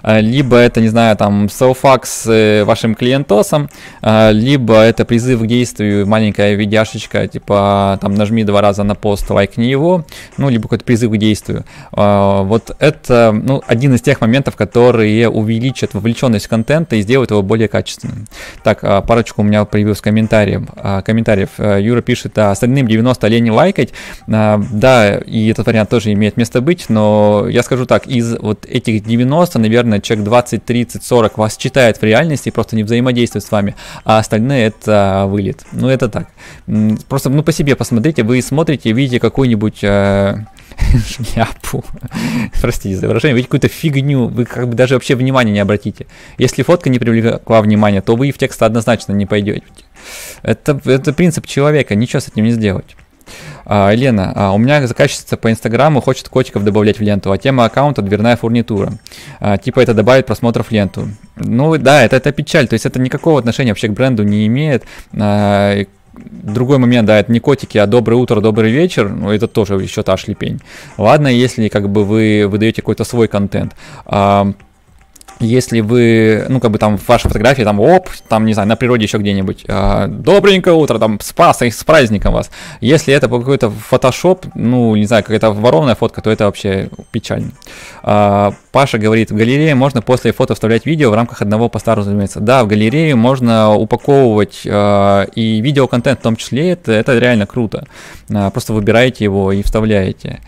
[0.03, 3.68] либо это, не знаю, там, соуфакс с вашим клиентосом,
[4.03, 9.29] а, либо это призыв к действию, маленькая видяшечка, типа, там, нажми два раза на пост,
[9.31, 10.05] лайкни его,
[10.37, 11.64] ну, либо какой-то призыв к действию.
[11.92, 17.42] А, вот это, ну, один из тех моментов, которые увеличат вовлеченность контента и сделают его
[17.42, 18.27] более качественным.
[18.62, 20.62] Так, парочку у меня появилось комментариев.
[21.05, 21.51] комментариев.
[21.59, 23.92] Юра пишет, а остальным 90 лень лайкать.
[24.27, 29.05] Да, и этот вариант тоже имеет место быть, но я скажу так, из вот этих
[29.05, 33.50] 90, наверное, человек 20, 30, 40 вас читает в реальности и просто не взаимодействует с
[33.50, 35.64] вами, а остальные это вылет.
[35.72, 36.28] Ну, это так.
[37.08, 40.37] Просто, ну, по себе посмотрите, вы смотрите, видите какую-нибудь э,
[41.06, 41.84] шляпу,
[42.60, 46.06] простите за выражение, видите какую-то фигню, вы как бы даже вообще внимания не обратите.
[46.38, 49.62] Если фотка не привлекла внимания, то вы в текст однозначно не пойдете.
[50.42, 52.96] Это, это принцип человека, ничего с этим не сделать.
[53.64, 57.64] А, Елена, а, у меня заказчица по Инстаграму хочет котиков добавлять в ленту, а тема
[57.64, 58.92] аккаунта дверная фурнитура.
[59.40, 61.08] А, типа это добавит просмотров в ленту.
[61.37, 64.84] Ну да, это, это печаль, то есть это никакого отношения вообще к бренду не имеет.
[65.18, 65.84] А,
[66.16, 70.02] другой момент, да, это не котики, а доброе утро, добрый вечер, ну, это тоже еще
[70.02, 70.60] та шлепень.
[70.98, 73.74] Ладно, если как бы вы выдаете какой-то свой контент.
[74.06, 74.52] А,
[75.40, 78.77] если вы, ну, как бы там в вашей фотографии, там, оп, там, не знаю, на
[78.77, 82.51] природе еще где-нибудь, э, добренькое утро, там, с, пас, с праздником вас.
[82.81, 87.51] Если это какой-то фотошоп, ну, не знаю, какая-то воровная фотка, то это вообще печально.
[88.03, 92.40] Э, Паша говорит, в галерее можно после фото вставлять видео в рамках одного поста, разумеется.
[92.40, 97.87] Да, в галерею можно упаковывать э, и видеоконтент в том числе, это, это реально круто.
[98.31, 100.40] Э, просто выбираете его и вставляете.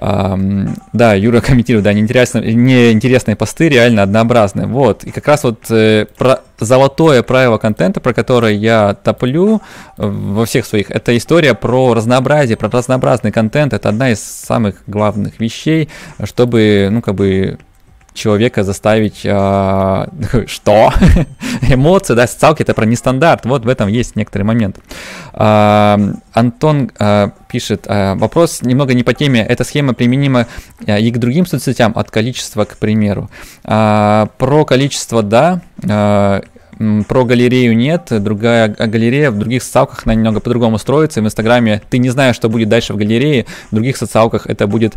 [0.00, 4.66] Да, Юра комментирует, да, неинтересные, посты, реально однообразные.
[4.66, 9.60] Вот, и как раз вот э, про золотое правило контента, про которое я топлю
[9.98, 13.74] э, во всех своих, это история про разнообразие, про разнообразный контент.
[13.74, 15.90] Это одна из самых главных вещей,
[16.24, 17.58] чтобы, ну, как бы
[18.14, 20.08] человека заставить а,
[20.46, 20.92] что
[21.62, 23.44] эмоции, да, социалки это про нестандарт.
[23.44, 24.78] Вот в этом есть некоторый момент.
[25.32, 25.98] А,
[26.32, 29.44] Антон а, пишет а, вопрос немного не по теме.
[29.44, 30.46] Эта схема применима
[30.86, 33.30] а, и к другим соцсетям от количества, к примеру.
[33.64, 35.60] А, про количество, да.
[35.88, 36.42] А,
[37.08, 41.20] про галерею нет, другая галерея в других социалках она немного по-другому строится.
[41.20, 44.94] В Инстаграме ты не знаешь, что будет дальше в галерее, в других социалках это будет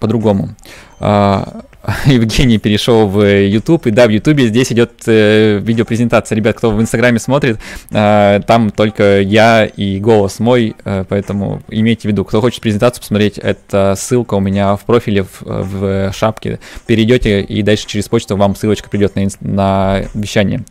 [0.00, 0.50] по-другому.
[0.98, 1.62] А,
[2.06, 6.36] Евгений перешел в YouTube, и да, в YouTube здесь идет э, видеопрезентация.
[6.36, 7.58] Ребят, кто в Инстаграме смотрит,
[7.90, 13.00] э, там только я и голос мой, э, поэтому имейте в виду, кто хочет презентацию
[13.00, 16.58] посмотреть, это ссылка у меня в профиле в, в шапке.
[16.86, 20.64] Перейдете, и дальше через почту вам ссылочка придет на, на вещание.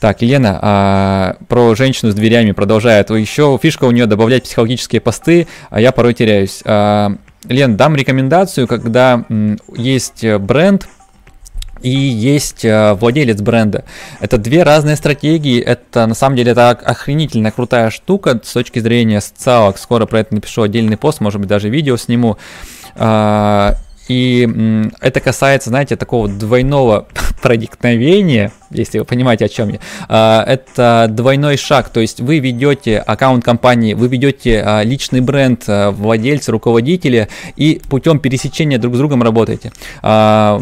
[0.00, 3.10] Так, Елена а, про женщину с дверями продолжает.
[3.10, 6.60] Еще фишка у нее добавлять психологические посты, а я порой теряюсь.
[6.64, 7.14] А,
[7.48, 9.24] Лен, дам рекомендацию, когда
[9.74, 10.88] есть э, бренд,
[11.82, 13.84] и есть э, владелец бренда.
[14.20, 15.60] Это две разные стратегии.
[15.60, 19.78] Это на самом деле это охренительно крутая штука с точки зрения социалок.
[19.78, 22.38] Скоро про это напишу отдельный пост, может быть даже видео сниму.
[24.08, 24.48] И
[25.00, 27.06] это касается, знаете, такого двойного
[27.42, 29.78] проникновения, если вы понимаете, о чем я.
[30.08, 35.64] А, это двойной шаг, то есть вы ведете аккаунт компании, вы ведете а, личный бренд
[35.68, 39.72] а, владельца, руководителя и путем пересечения друг с другом работаете.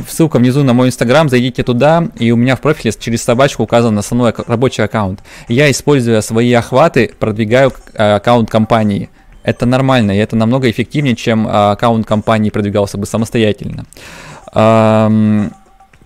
[0.08, 3.98] Ссылка внизу на мой инстаграм, зайдите туда, и у меня в профиле через собачку указан
[3.98, 5.20] основной рабочий аккаунт.
[5.48, 9.10] Я, используя свои охваты, продвигаю аккаунт компании.
[9.50, 13.84] Это нормально, и это намного эффективнее, чем а, аккаунт компании продвигался бы самостоятельно.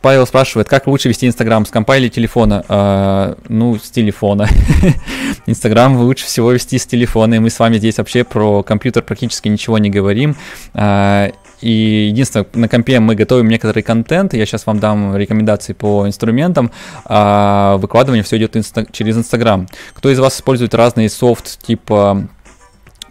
[0.04, 2.62] Павел спрашивает, как лучше вести Инстаграм, с компа или телефона?
[2.68, 4.46] А, ну, с телефона.
[5.46, 9.48] Инстаграм лучше всего вести с телефона, и мы с вами здесь вообще про компьютер практически
[9.48, 10.36] ничего не говорим.
[10.74, 16.06] А, и единственное, на компе мы готовим некоторый контент, я сейчас вам дам рекомендации по
[16.06, 16.70] инструментам,
[17.06, 19.66] а выкладывание все идет инста- через Инстаграм.
[19.94, 22.28] Кто из вас использует разные софт типа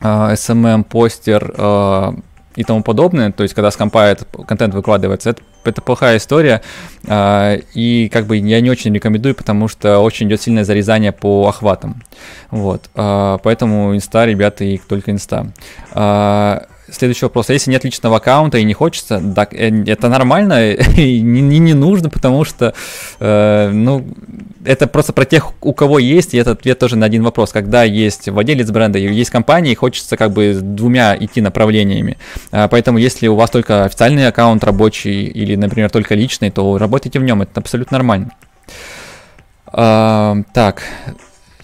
[0.03, 2.13] SMM, постер э,
[2.55, 6.61] и тому подобное, то есть когда с компа этот контент выкладывается, это, это плохая история,
[7.05, 11.47] э, и как бы я не очень рекомендую, потому что очень идет сильное зарезание по
[11.47, 12.03] охватам,
[12.51, 15.47] вот, э, поэтому инста, ребята, и только инста.
[16.91, 17.49] Следующий вопрос.
[17.49, 22.09] А если нет личного аккаунта и не хочется, так, это нормально и не, не нужно,
[22.09, 22.73] потому что,
[23.19, 24.05] э, ну,
[24.65, 27.51] это просто про тех, у кого есть, и это ответ тоже на один вопрос.
[27.51, 32.17] Когда есть владелец бренда и есть компания, и хочется как бы двумя идти направлениями.
[32.51, 37.19] А, поэтому если у вас только официальный аккаунт рабочий или, например, только личный, то работайте
[37.19, 38.31] в нем, это абсолютно нормально.
[39.65, 40.83] А, так,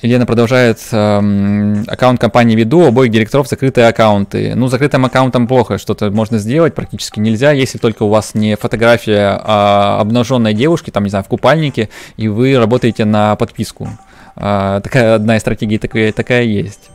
[0.01, 0.79] Елена продолжает.
[0.91, 4.55] Эм, аккаунт компании веду, у обоих директоров закрытые аккаунты.
[4.55, 9.39] Ну, закрытым аккаунтом плохо, что-то можно сделать практически нельзя, если только у вас не фотография
[9.43, 13.89] а обнаженной девушки, там, не знаю, в купальнике, и вы работаете на подписку.
[14.35, 16.89] А, такая одна из стратегий такая, такая есть.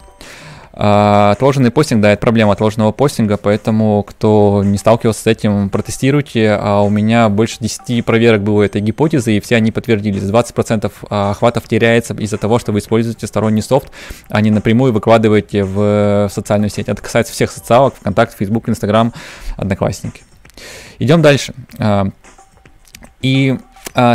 [0.76, 6.58] А, отложенный постинг, да, это проблема отложенного постинга, поэтому кто не сталкивался с этим, протестируйте.
[6.60, 10.22] А у меня больше 10 проверок было этой гипотезы, и все они подтвердились.
[10.22, 13.90] 20% а, охватов теряется из-за того, что вы используете сторонний софт,
[14.28, 16.88] а не напрямую выкладываете в социальную сеть.
[16.88, 19.12] Это касается всех социалок, ВКонтакте, Facebook, Instagram,
[19.56, 20.22] Одноклассники.
[20.98, 21.54] Идем дальше.
[21.78, 22.08] А,
[23.22, 23.58] и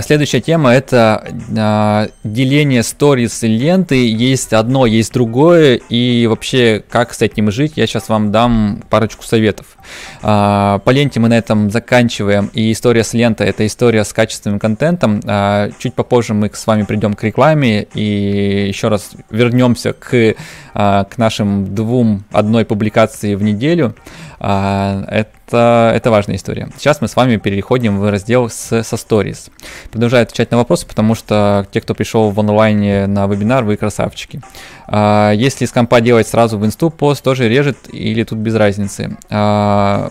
[0.02, 1.26] следующая тема это
[1.58, 4.10] а, деление сторис ленты.
[4.10, 5.80] Есть одно, есть другое.
[5.90, 9.78] И вообще, как с этим жить, я сейчас вам дам парочку советов.
[10.22, 12.50] А, по ленте мы на этом заканчиваем.
[12.54, 15.22] И история с лентой это история с качественным контентом.
[15.26, 20.36] А, чуть попозже мы с вами придем к рекламе и еще раз вернемся к,
[20.74, 23.96] а, к нашим двум одной публикации в неделю.
[24.40, 26.70] А, это, это важная история.
[26.78, 29.52] Сейчас мы с вами переходим в раздел с, со Stories.
[29.92, 34.42] Продолжаю отвечать на вопросы, потому что те, кто пришел в онлайне на вебинар, вы красавчики.
[34.88, 39.18] А, если с компа делать сразу в инсту, пост тоже режет или тут без разницы.
[39.30, 40.10] А,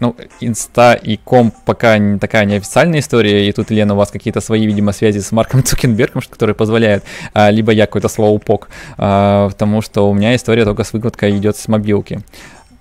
[0.00, 4.40] ну, инста и комп пока не такая неофициальная история, и тут, Лена, у вас какие-то
[4.40, 9.80] свои, видимо, связи с Марком Цукенбергом, которые позволяют, а, либо я какой-то слоупок, а, потому
[9.82, 12.20] что у меня история только с выкладкой идет с мобилки.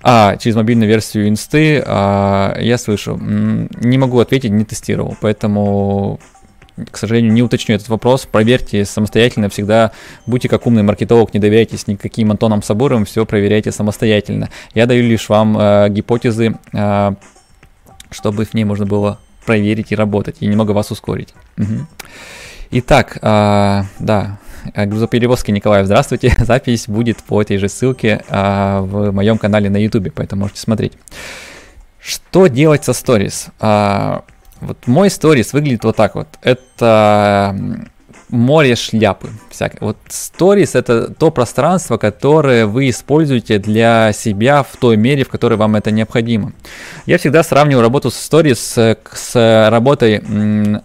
[0.07, 3.17] А, через мобильную версию инсты а, я слышу.
[3.17, 6.19] Не могу ответить, не тестировал, поэтому
[6.91, 8.27] к сожалению, не уточню этот вопрос.
[8.29, 9.93] Проверьте самостоятельно всегда.
[10.27, 14.49] Будьте как умный маркетолог, не доверяйтесь никаким Антоном Сабуровым, все проверяйте самостоятельно.
[14.75, 17.13] Я даю лишь вам э, гипотезы, э,
[18.11, 21.33] чтобы в ней можно было проверить и работать, и немного вас ускорить.
[21.57, 21.87] Угу.
[22.71, 24.37] Итак, э, да,
[24.75, 26.33] грузоперевозки Николаев, здравствуйте.
[26.39, 30.93] Запись будет по этой же ссылке а, в моем канале на YouTube, поэтому можете смотреть.
[31.99, 33.47] Что делать со сторис?
[33.59, 34.23] А,
[34.61, 36.27] вот мой сторис выглядит вот так вот.
[36.41, 37.55] Это
[38.29, 39.29] море шляпы.
[39.49, 39.77] Всякой.
[39.81, 45.55] Вот Stories это то пространство, которое вы используете для себя в той мере, в которой
[45.55, 46.53] вам это необходимо.
[47.05, 50.17] Я всегда сравниваю работу с Stories с, работой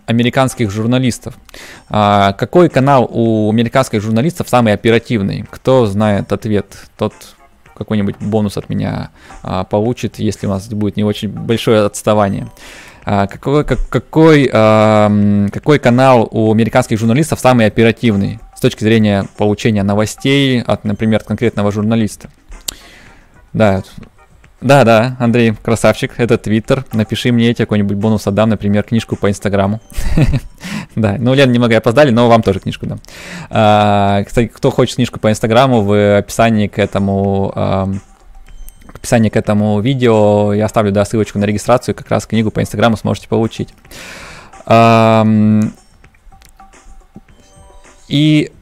[0.06, 1.34] американских журналистов.
[1.88, 5.46] А, какой канал у американских журналистов самый оперативный?
[5.50, 7.14] Кто знает ответ, тот
[7.80, 9.10] какой-нибудь бонус от меня
[9.42, 12.46] а, получит, если у нас будет не очень большое отставание.
[13.04, 19.82] А, какой, как, какой, какой канал у американских журналистов самый оперативный с точки зрения получения
[19.82, 22.30] новостей от, например, конкретного журналиста?
[23.52, 23.82] Да,
[24.60, 26.84] да, да, Андрей, красавчик, это Твиттер.
[26.92, 29.80] Напиши мне, я какой-нибудь бонус отдам, например, книжку по Инстаграму.
[30.96, 33.00] Да, ну, Лен, немного опоздали, но вам тоже книжку дам.
[33.48, 37.92] А, кстати, кто хочет книжку по Инстаграму, в описании к этому
[39.00, 42.96] описании к этому видео я оставлю да, ссылочку на регистрацию, как раз книгу по Инстаграму
[42.96, 43.74] сможете получить.
[48.08, 48.52] И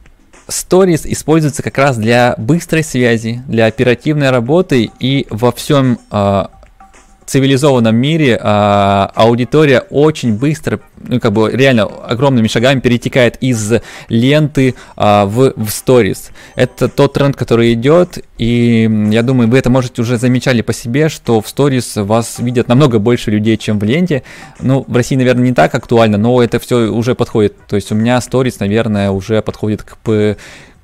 [0.49, 6.49] Stories используется как раз для быстрой связи, для оперативной работы и во всем а,
[7.29, 13.73] цивилизованном мире а, аудитория очень быстро, ну, как бы реально огромными шагами перетекает из
[14.09, 16.31] ленты а, в, в сторис.
[16.55, 21.09] Это тот тренд, который идет, и я думаю, вы это можете уже замечали по себе,
[21.09, 24.23] что в сторис вас видят намного больше людей, чем в ленте.
[24.59, 27.55] Ну, в России, наверное, не так актуально, но это все уже подходит.
[27.67, 29.97] То есть у меня сторис, наверное, уже подходит к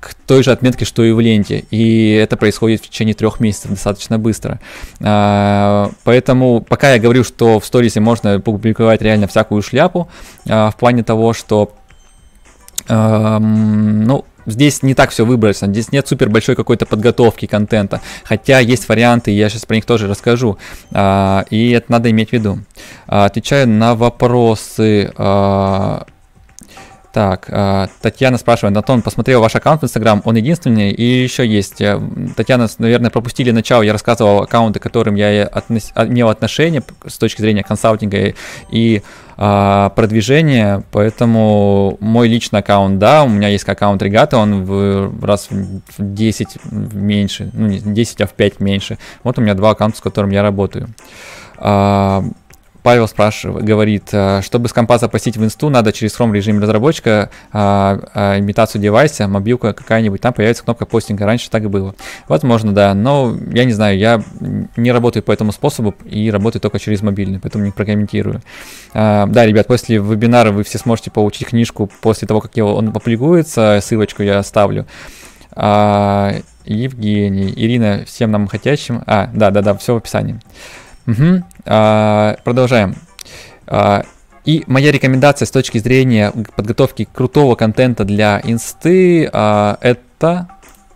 [0.06, 1.64] к той же отметке, что и в ленте.
[1.72, 4.60] И это происходит в течение трех месяцев достаточно быстро.
[5.00, 10.08] А, поэтому пока я говорю, что в сторисе можно публиковать реально всякую шляпу,
[10.48, 11.72] а, в плане того, что
[12.88, 18.88] ну, здесь не так все выбросено, здесь нет супер большой какой-то подготовки контента, хотя есть
[18.88, 20.56] варианты, я сейчас про них тоже расскажу,
[20.92, 22.60] а, и это надо иметь в виду.
[23.08, 25.10] Отвечаю на вопросы
[27.16, 31.80] так, а, Татьяна спрашивает, Антон, посмотрел ваш аккаунт в Инстаграм, он единственный и еще есть.
[31.80, 31.98] Э,
[32.36, 35.92] Татьяна, наверное, пропустили начало, я рассказывал аккаунты, к которым я относ...
[35.94, 38.34] А, имел отношение с точки зрения консалтинга
[38.70, 39.02] и
[39.38, 45.48] а, продвижения, поэтому мой личный аккаунт, да, у меня есть аккаунт регата, он в раз
[45.50, 48.98] в 10 меньше, ну не 10, а в 5 меньше.
[49.22, 50.88] Вот у меня два аккаунта, с которыми я работаю.
[51.56, 52.22] А,
[52.86, 57.30] Павел спрашивает, говорит, э, чтобы с компа запустить в инсту, надо через Chrome режим разработчика
[57.52, 61.26] а, а, имитацию девайса, мобилка какая-нибудь, там появится кнопка постинга.
[61.26, 61.96] Раньше так и было.
[62.28, 64.22] Возможно, да, но я не знаю, я
[64.76, 68.40] не работаю по этому способу и работаю только через мобильный, поэтому не прокомментирую.
[68.94, 73.80] А, да, ребят, после вебинара вы все сможете получить книжку после того, как он опубликуется,
[73.82, 74.86] ссылочку я оставлю.
[75.56, 79.02] А, Евгений, Ирина, всем нам хотящим.
[79.06, 80.38] А, да, да, да, все в описании.
[81.06, 81.44] Угу.
[81.66, 82.96] А, продолжаем.
[83.66, 84.04] А,
[84.44, 90.48] и моя рекомендация с точки зрения подготовки крутого контента для инсты а, это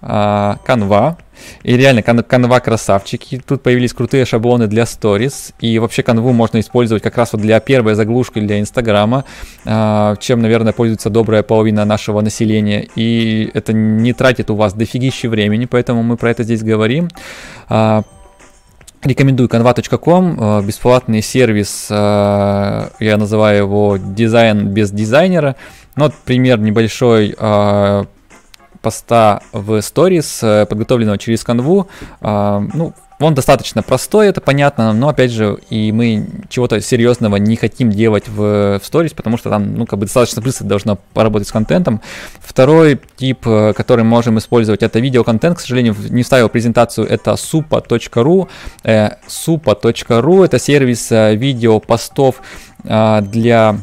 [0.02, 1.16] а, Canva.
[1.62, 3.42] И реально, Canva красавчики.
[3.44, 5.52] Тут появились крутые шаблоны для stories.
[5.60, 9.24] И вообще Canva можно использовать как раз вот для первой заглушки для Инстаграма,
[9.64, 12.88] а, чем, наверное, пользуется добрая половина нашего населения.
[12.94, 17.08] И это не тратит у вас дофигище времени, поэтому мы про это здесь говорим.
[19.02, 25.56] Рекомендую canva.com, бесплатный сервис, я называю его дизайн без дизайнера.
[25.96, 27.34] Ну, вот пример небольшой
[28.80, 31.44] поста в Stories, э, подготовленного через.
[32.20, 37.54] А, ну, он достаточно простой, это понятно, но опять же, и мы чего-то серьезного не
[37.56, 41.46] хотим делать в, в Stories, потому что там, ну, как бы достаточно быстро должно поработать
[41.48, 42.00] с контентом.
[42.40, 45.58] Второй тип, э, который можем использовать, это видеоконтент.
[45.58, 48.48] К сожалению, не вставил презентацию, это supa.ru.
[48.84, 52.36] Э, supa.ru это сервис э, видеопостов
[52.84, 53.76] э, для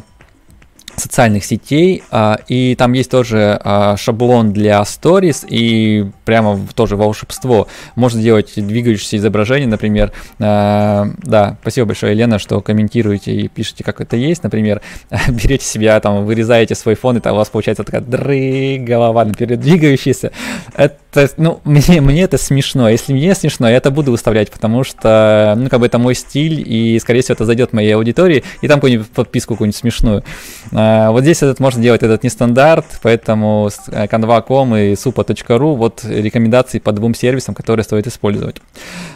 [0.98, 7.68] социальных сетей, а, и там есть тоже а, шаблон для stories, и прямо тоже волшебство.
[7.96, 10.12] Можно делать двигающиеся изображения, например.
[10.40, 14.44] А, да, спасибо большое, Елена, что комментируете и пишете, как это есть.
[14.44, 14.82] Например,
[15.30, 20.32] берете себя, там, вырезаете свой фон, и там у вас получается такая дры, голова, двигающаяся.
[20.74, 20.98] Это,
[21.38, 22.90] ну, мне, мне это смешно.
[22.90, 26.64] Если мне смешно, я это буду выставлять, потому что, ну, как бы это мой стиль,
[26.66, 30.24] и, скорее всего, это зайдет моей аудитории, и там какую-нибудь подписку какую-нибудь смешную.
[30.72, 36.80] А, вот здесь этот можно делать этот не стандарт, поэтому canva.com и supa.ru вот рекомендации
[36.80, 38.58] по двум сервисам, которые стоит использовать.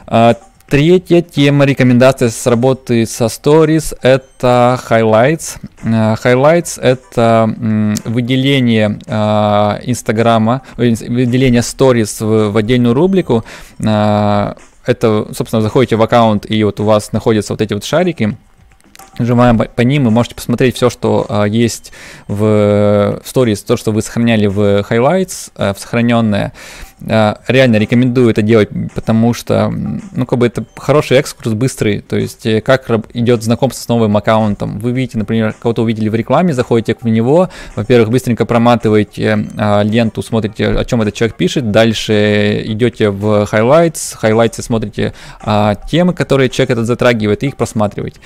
[0.08, 0.36] А,
[0.72, 5.58] третья тема рекомендации с работы со Stories– это Highlights.
[5.84, 7.54] А, highlights– это
[8.06, 8.98] выделение
[9.84, 13.44] Инстаграма, выделение Stories в отдельную рубрику.
[13.80, 18.38] Это, собственно, заходите в аккаунт, и вот у вас находятся вот эти вот шарики–
[19.20, 21.92] Нажимаем по ним, вы можете посмотреть все, что а, есть
[22.28, 26.54] в, в Stories, то, что вы сохраняли в Highlights, а, в сохраненное.
[27.10, 32.16] А, реально рекомендую это делать, потому что, ну, как бы это хороший экскурс, быстрый, то
[32.16, 34.80] есть э, как идет знакомство с новым аккаунтом.
[34.80, 40.22] Вы видите, например, кого-то увидели в рекламе, заходите в него, во-первых, быстренько проматываете а, ленту,
[40.22, 46.50] смотрите, о чем этот человек пишет, дальше идете в highlights, highlights смотрите а, темы, которые
[46.50, 48.20] человек этот затрагивает, и их просматриваете.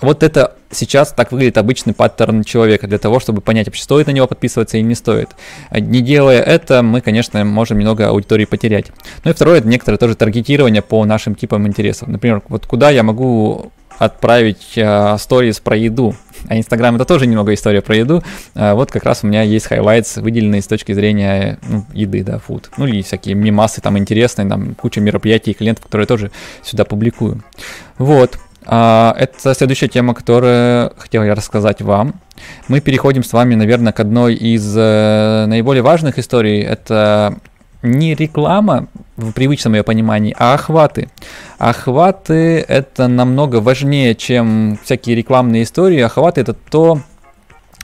[0.00, 4.12] Вот это сейчас так выглядит обычный паттерн человека для того, чтобы понять, вообще стоит на
[4.12, 5.30] него подписываться или не стоит.
[5.70, 8.86] Не делая это, мы, конечно, можем немного аудитории потерять.
[9.24, 12.08] Ну и второе, это некоторое тоже таргетирование по нашим типам интересов.
[12.08, 16.16] Например, вот куда я могу отправить э, сторис про еду.
[16.48, 18.22] А Инстаграм это тоже немного история про еду.
[18.54, 22.38] А вот как раз у меня есть highlights, выделенные с точки зрения ну, еды, да,
[22.38, 22.70] food.
[22.78, 26.30] Ну или всякие мимасы там интересные, там куча мероприятий и клиентов, которые тоже
[26.62, 27.42] сюда публикую.
[27.98, 28.38] Вот.
[28.72, 32.14] А, это следующая тема, которую хотел я рассказать вам.
[32.68, 36.62] Мы переходим с вами, наверное, к одной из э, наиболее важных историй.
[36.62, 37.36] Это
[37.82, 41.08] не реклама в привычном ее понимании, а охваты.
[41.58, 45.98] Охваты это намного важнее, чем всякие рекламные истории.
[45.98, 47.00] Охваты это то,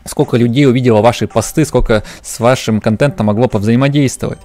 [0.05, 4.39] сколько людей увидело ваши посты, сколько с вашим контентом могло повзаимодействовать.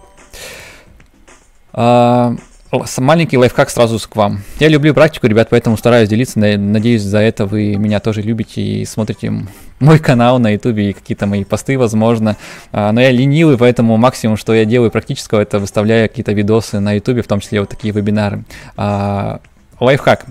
[2.72, 4.43] А, маленький лайфхак сразу к вам.
[4.59, 6.39] Я люблю практику, ребят, поэтому стараюсь делиться.
[6.39, 9.34] Надеюсь, за это вы меня тоже любите и смотрите
[9.80, 12.38] мой канал на ютубе и какие-то мои посты, возможно.
[12.72, 16.93] А, но я ленивый, поэтому максимум, что я делаю практического, это выставляю какие-то видосы на
[16.93, 18.45] ютубе, в том числе вот такие вебинары.
[18.78, 19.41] А,
[19.80, 20.26] лайфхак.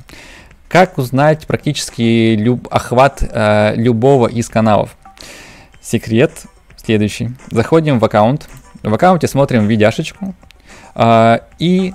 [0.68, 4.96] Как узнать практически люб, охват э, любого из каналов?
[5.82, 6.30] Секрет
[6.76, 7.32] следующий.
[7.50, 8.48] Заходим в аккаунт.
[8.84, 10.32] В аккаунте смотрим видяшечку.
[10.94, 11.92] Э, и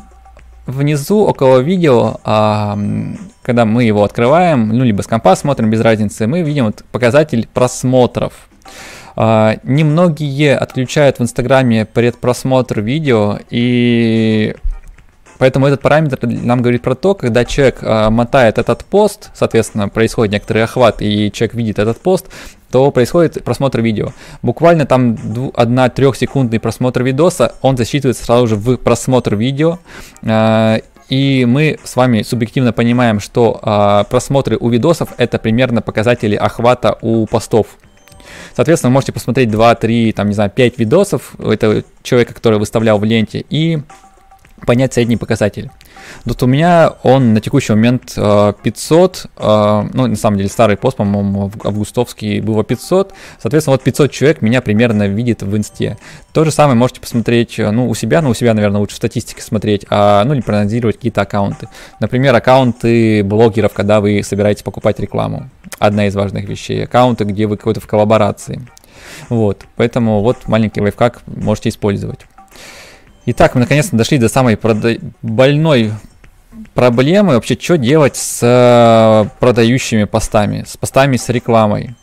[0.66, 2.78] внизу около видео, а,
[3.42, 7.48] когда мы его открываем, ну, либо с компа смотрим, без разницы, мы видим вот показатель
[7.54, 8.50] просмотров.
[9.16, 14.56] А, немногие отключают в Инстаграме предпросмотр видео, и
[15.38, 20.34] Поэтому этот параметр нам говорит про то, когда человек э, мотает этот пост, соответственно, происходит
[20.34, 22.28] некоторый охват, и человек видит этот пост,
[22.72, 24.10] то происходит просмотр видео.
[24.42, 29.80] Буквально там 1-3 секундный просмотр видоса, он засчитывается сразу же в просмотр видео,
[30.24, 30.80] э,
[31.10, 36.98] и мы с вами субъективно понимаем, что а, просмотры у видосов это примерно показатели охвата
[37.02, 37.78] у постов.
[38.56, 42.98] Соответственно, вы можете посмотреть 2, 3, там, не знаю, 5 видосов этого человека, который выставлял
[42.98, 43.80] в ленте, и
[44.66, 45.70] понять средний показатель.
[46.24, 50.78] Вот у меня он на текущий момент 500, э, э, ну, на самом деле, старый
[50.78, 55.98] пост, по-моему, августовский был 500, соответственно, вот 500 человек меня примерно видит в инсте.
[56.32, 58.98] То же самое можете посмотреть, э, ну, у себя, ну, у себя, наверное, лучше в
[58.98, 61.68] статистике смотреть, а, ну, или проанализировать какие-то аккаунты.
[62.00, 65.50] Например, аккаунты блогеров, когда вы собираетесь покупать рекламу.
[65.80, 66.84] Одна из важных вещей.
[66.86, 68.62] Аккаунты, где вы какой-то в коллаборации.
[69.30, 72.26] Вот, поэтому вот маленький лайфхак можете использовать.
[73.28, 75.94] Итак, мы наконец-то дошли до самой прода- больной
[76.76, 77.34] проблемы.
[77.34, 81.96] Вообще, что делать с э, продающими постами, с постами с рекламой.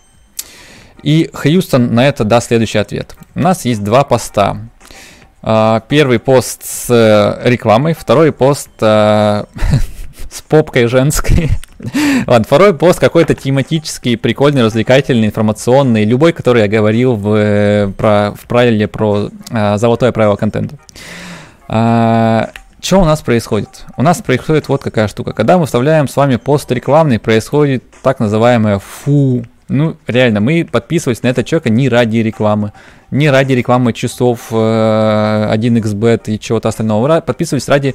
[1.05, 3.15] И Хьюстон на это даст следующий ответ.
[3.37, 4.59] У нас есть два поста.
[5.43, 8.71] Uh, первый пост с uh, рекламой, второй пост
[10.33, 11.51] с попкой женской.
[12.27, 18.33] Ладно, второй пост какой-то тематический, прикольный, развлекательный, информационный, любой, который я говорил в, э, про,
[18.33, 20.77] в правиле про а, золотое правило контента.
[21.69, 23.85] А, что у нас происходит?
[23.97, 25.33] У нас происходит вот какая штука.
[25.33, 29.45] Когда мы вставляем с вами пост рекламный, происходит так называемое фу.
[29.69, 32.73] Ну, реально, мы подписывались на этого человека не ради рекламы,
[33.11, 37.21] не ради рекламы часов э, 1xbet и чего-то остального.
[37.21, 37.95] Подписывались ради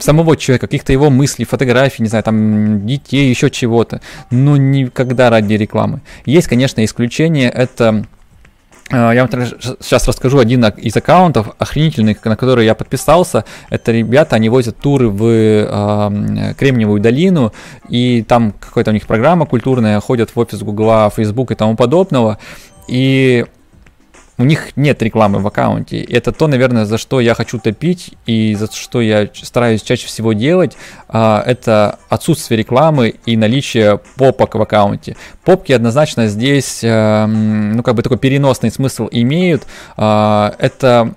[0.00, 5.54] самого человека, каких-то его мыслей, фотографий, не знаю, там, детей, еще чего-то, но никогда ради
[5.54, 6.00] рекламы.
[6.24, 8.04] Есть, конечно, исключения, это
[8.90, 9.46] э, я вам
[9.80, 13.44] сейчас расскажу один из аккаунтов охренительных, на который я подписался.
[13.70, 17.52] Это ребята, они возят туры в э, Кремниевую долину,
[17.88, 22.38] и там какая-то у них программа культурная, ходят в офис Гугла, Facebook и тому подобного.
[22.88, 23.44] И
[24.40, 26.00] у них нет рекламы в аккаунте.
[26.00, 30.32] Это то, наверное, за что я хочу топить и за что я стараюсь чаще всего
[30.32, 30.78] делать.
[31.08, 35.16] А, это отсутствие рекламы и наличие попок в аккаунте.
[35.44, 39.64] Попки однозначно здесь, эм, ну, как бы такой переносный смысл имеют.
[39.98, 41.12] А, это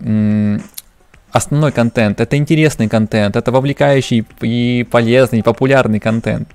[1.31, 6.49] основной контент, это интересный контент, это вовлекающий и полезный, и популярный контент.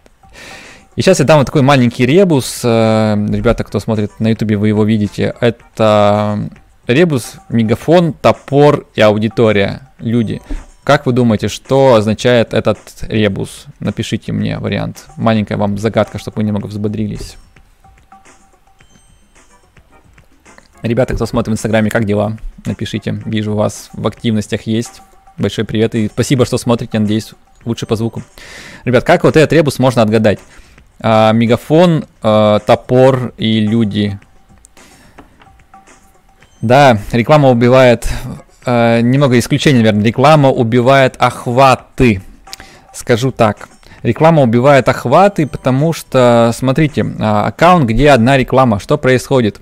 [0.98, 2.62] И сейчас я дам вот такой маленький ребус.
[2.64, 5.32] Э, ребята, кто смотрит на ютубе, вы его видите.
[5.38, 6.50] Это
[6.88, 9.82] ребус, мегафон, топор и аудитория.
[10.00, 10.42] Люди.
[10.82, 13.66] Как вы думаете, что означает этот ребус?
[13.78, 15.04] Напишите мне вариант.
[15.16, 17.36] Маленькая вам загадка, чтобы вы немного взбодрились.
[20.82, 22.36] Ребята, кто смотрит в Инстаграме, как дела?
[22.66, 23.22] Напишите.
[23.24, 25.00] Вижу, вас в активностях есть.
[25.36, 26.98] Большой привет и спасибо, что смотрите.
[26.98, 27.34] Надеюсь,
[27.64, 28.24] лучше по звуку.
[28.84, 30.40] Ребят, как вот этот ребус можно отгадать?
[31.00, 34.18] А, мегафон, а, топор и люди.
[36.60, 38.08] Да, реклама убивает,
[38.64, 42.22] а, немного исключений, наверное, реклама убивает охваты.
[42.92, 43.68] Скажу так.
[44.02, 49.60] Реклама убивает охваты, потому что, смотрите, а, аккаунт, где одна реклама, что происходит?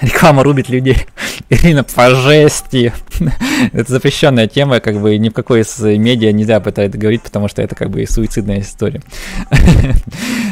[0.00, 1.06] Реклама рубит людей.
[1.48, 2.92] Ирина, по жести.
[3.72, 7.48] это запрещенная тема, как бы ни в какой из медиа нельзя об этом говорить, потому
[7.48, 9.02] что это как бы суицидная история.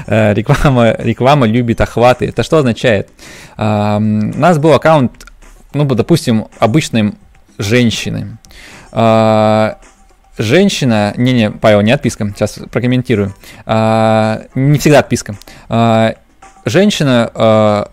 [0.06, 2.26] Э, реклама, реклама любит охваты.
[2.26, 3.10] Это что означает?
[3.56, 5.26] У нас был аккаунт,
[5.72, 7.12] ну, допустим, обычной
[7.58, 8.38] женщины.
[8.92, 9.78] А,
[10.38, 13.34] женщина, не-не, Павел, не отписка, сейчас прокомментирую.
[13.66, 15.36] А, не всегда отписка.
[15.68, 16.14] А,
[16.64, 17.88] женщина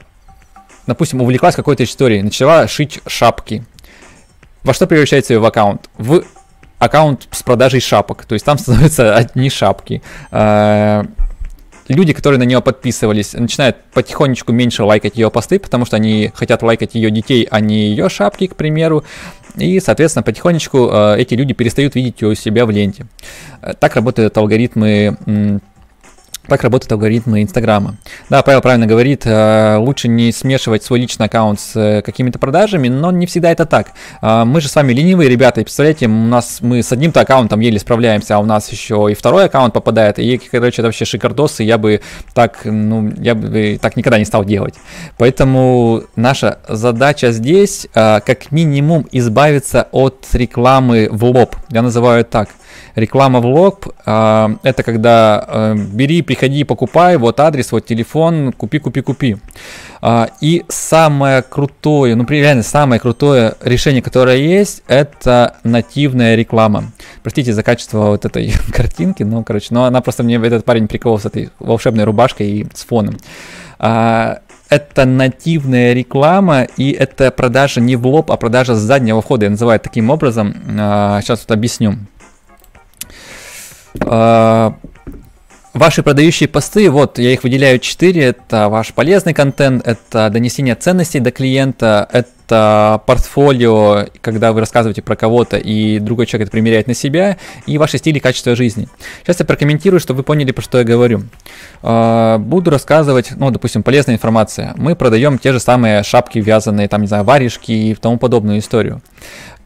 [0.88, 3.64] допустим, увлеклась какой-то историей, начала шить шапки.
[4.64, 5.90] Во что превращается ее в аккаунт?
[5.98, 6.24] В
[6.80, 8.26] аккаунт с продажей шапок.
[8.26, 10.02] То есть там становятся одни шапки.
[10.32, 11.06] А,
[11.88, 16.64] люди, которые на нее подписывались, начинают потихонечку меньше лайкать ее посты, потому что они хотят
[16.64, 19.04] лайкать ее детей, а не ее шапки, к примеру.
[19.56, 23.08] И, соответственно, потихонечку э, эти люди перестают видеть ее у себя в ленте.
[23.80, 25.60] Так работают алгоритмы
[26.48, 27.95] так работают алгоритмы Инстаграма.
[28.30, 32.88] Да, Павел правильно говорит, э, лучше не смешивать свой личный аккаунт с э, какими-то продажами,
[32.88, 33.91] но не всегда это так.
[34.22, 37.60] Э, мы же с вами ленивые ребята, и представляете, у нас мы с одним-то аккаунтом
[37.60, 41.60] еле справляемся, а у нас еще и второй аккаунт попадает, и, короче, это вообще шикардос,
[41.60, 42.02] и я бы
[42.34, 44.76] так, ну, я бы так никогда не стал делать.
[45.18, 51.56] Поэтому наша задача здесь, как минимум, избавиться от рекламы в лоб.
[51.70, 52.50] Я называю это так–
[52.98, 58.80] Реклама в лоб э, это когда э, бери, приходи, покупай, вот адрес, вот телефон, купи,
[58.80, 59.38] купи, купи.
[60.02, 66.86] Э, и самое крутое, ну реально самое крутое решение, которое есть, это нативная реклама.
[67.22, 71.20] Простите за качество вот этой картинки, ну короче, но она просто мне этот парень приколол
[71.20, 73.18] с этой волшебной рубашкой и с фоном.
[73.78, 74.39] А,
[74.70, 79.45] это нативная реклама, и это продажа не в лоб, а продажа с заднего входа.
[79.45, 80.56] Я называю таким образом.
[80.80, 81.98] А, сейчас вот объясню.
[84.02, 84.76] А,
[85.78, 91.20] Ваши продающие посты, вот я их выделяю 4, это ваш полезный контент, это донесение ценностей
[91.20, 96.95] до клиента, это портфолио, когда вы рассказываете про кого-то и другой человек это примеряет на
[96.95, 97.38] себя,
[97.68, 98.88] и ваши стили качества жизни.
[99.22, 101.26] Сейчас я прокомментирую, чтобы вы поняли, про что я говорю.
[101.84, 104.74] А, буду рассказывать, ну, допустим, полезная информация.
[104.78, 109.04] Мы продаем те же самые шапки вязаные, там, не знаю, варежки и тому подобную историю.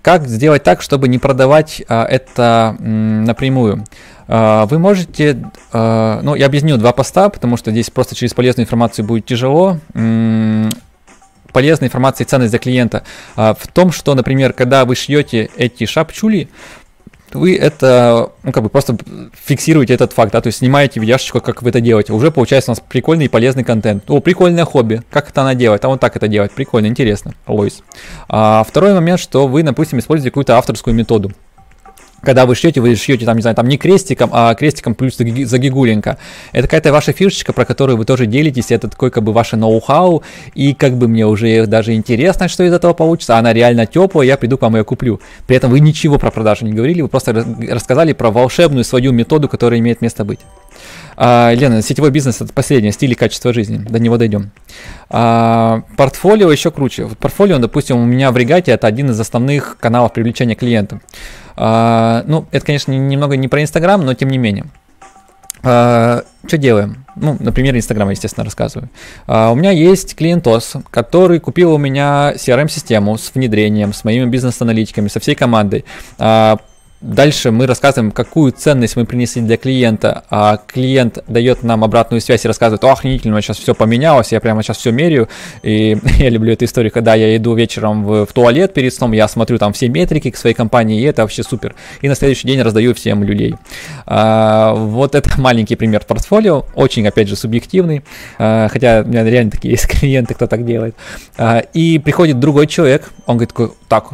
[0.01, 3.85] Как сделать так, чтобы не продавать а, это напрямую?
[4.33, 5.37] А, вы можете,
[5.73, 9.77] а, ну, я объясню два поста, потому что здесь просто через полезную информацию будет тяжело.
[11.51, 13.03] Полезная информация и ценность для клиента
[13.35, 16.47] а, в том, что, например, когда вы шьете эти шапчули,
[17.33, 18.97] вы это, ну, как бы просто
[19.33, 22.13] фиксируете этот факт, да, то есть снимаете видяшечку, как вы это делаете.
[22.13, 24.09] Уже получается у нас прикольный и полезный контент.
[24.09, 25.01] О, прикольное хобби.
[25.09, 25.83] Как это она делает?
[25.83, 26.53] А вот так это делать.
[26.53, 27.33] Прикольно, интересно.
[27.47, 27.83] Лойс.
[28.29, 31.33] А, второй момент, что вы, допустим, используете какую-то авторскую методу
[32.21, 36.17] когда вы шьете, вы шьете там, не знаю, там не крестиком, а крестиком плюс загигулинка.
[36.51, 40.23] Это какая-то ваша фишечка, про которую вы тоже делитесь, это такой как бы ваше ноу-хау,
[40.53, 44.37] и как бы мне уже даже интересно, что из этого получится, она реально теплая, я
[44.37, 45.19] приду к вам ее куплю.
[45.47, 49.49] При этом вы ничего про продажу не говорили, вы просто рассказали про волшебную свою методу,
[49.49, 50.39] которая имеет место быть.
[51.17, 53.77] А, Лена, сетевой бизнес это последнее, стиль и качество жизни.
[53.77, 54.51] До него дойдем.
[55.09, 57.07] А, портфолио еще круче.
[57.19, 61.01] Портфолио, допустим, у меня в Регате это один из основных каналов привлечения клиента.
[61.55, 64.65] А, ну, это, конечно, немного не про Инстаграм, но тем не менее.
[65.63, 67.05] А, что делаем?
[67.15, 68.89] Ну, например, Инстаграма, естественно, рассказываю.
[69.27, 75.07] А, у меня есть клиентос, который купил у меня CRM-систему с внедрением, с моими бизнес-аналитиками,
[75.07, 75.85] со всей командой.
[76.17, 76.57] А,
[77.01, 82.45] Дальше мы рассказываем, какую ценность мы принесли для клиента, а клиент дает нам обратную связь
[82.45, 85.27] и рассказывает, о, охренительно, сейчас все поменялось, я прямо сейчас все меряю,
[85.63, 89.27] и я люблю эту историю, когда я иду вечером в, в туалет перед сном, я
[89.27, 91.73] смотрю там все метрики к своей компании, и это вообще супер.
[92.01, 93.55] И на следующий день раздаю всем людей.
[94.05, 98.03] А, вот это маленький пример портфолио, очень, опять же, субъективный,
[98.37, 100.95] а, хотя у меня реально такие есть клиенты, кто так делает.
[101.35, 103.55] А, и приходит другой человек, он говорит
[103.87, 104.11] так,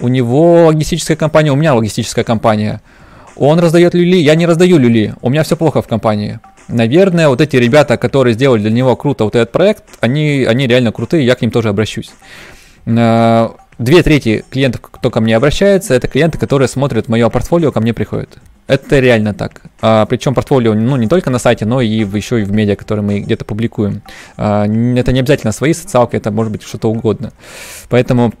[0.00, 2.80] у него логистическая компания, у меня логистическая компания.
[3.36, 6.40] Он раздает люли, я не раздаю люли, у меня все плохо в компании.
[6.68, 10.92] Наверное, вот эти ребята, которые сделали для него круто вот этот проект, они, они реально
[10.92, 12.10] крутые, я к ним тоже обращусь.
[12.86, 17.80] Э, две трети клиентов, кто ко мне обращается, это клиенты, которые смотрят мое портфолио, ко
[17.80, 18.38] мне приходят.
[18.68, 19.62] Это реально так.
[19.80, 22.76] А, причем портфолио, ну, не только на сайте, но и в, еще и в медиа,
[22.76, 24.02] которые мы где-то публикуем.
[24.36, 27.32] А, это не обязательно свои социалки, это может быть что-то угодно.
[27.88, 28.32] Поэтому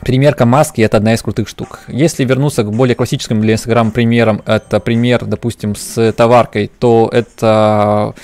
[0.00, 1.80] Примерка маски это одна из крутых штук.
[1.88, 8.14] Если вернуться к более классическим для Instagram примерам, это пример, допустим, с товаркой, то это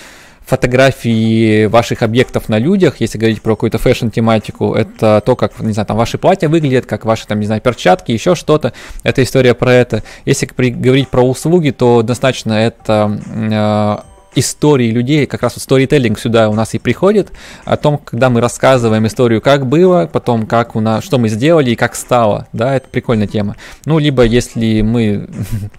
[0.45, 5.87] фотографии ваших объектов на людях, если говорить про какую-то фэшн-тематику, это то, как, не знаю,
[5.87, 9.73] там ваши платья выглядят, как ваши, там, не знаю, перчатки, еще что-то, это история про
[9.73, 10.03] это.
[10.27, 16.49] Если говорить про услуги, то однозначно это э, истории людей, как раз вот сторителлинг сюда
[16.49, 17.31] у нас и приходит,
[17.65, 21.71] о том, когда мы рассказываем историю, как было, потом как у нас, что мы сделали
[21.71, 23.57] и как стало, да, это прикольная тема.
[23.85, 25.29] Ну, либо если мы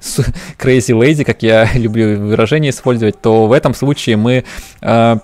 [0.60, 4.44] crazy lazy, как я люблю выражение использовать, то в этом случае мы
[4.82, 5.16] э,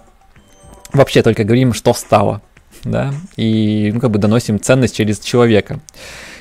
[0.93, 2.41] вообще только говорим, что стало,
[2.83, 5.79] да, и ну, как бы доносим ценность через человека.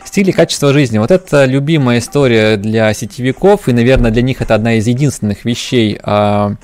[0.04, 0.96] Стиль и качество жизни.
[0.96, 5.98] Вот это любимая история для сетевиков, и, наверное, для них это одна из единственных вещей,
[6.02, 6.54] а,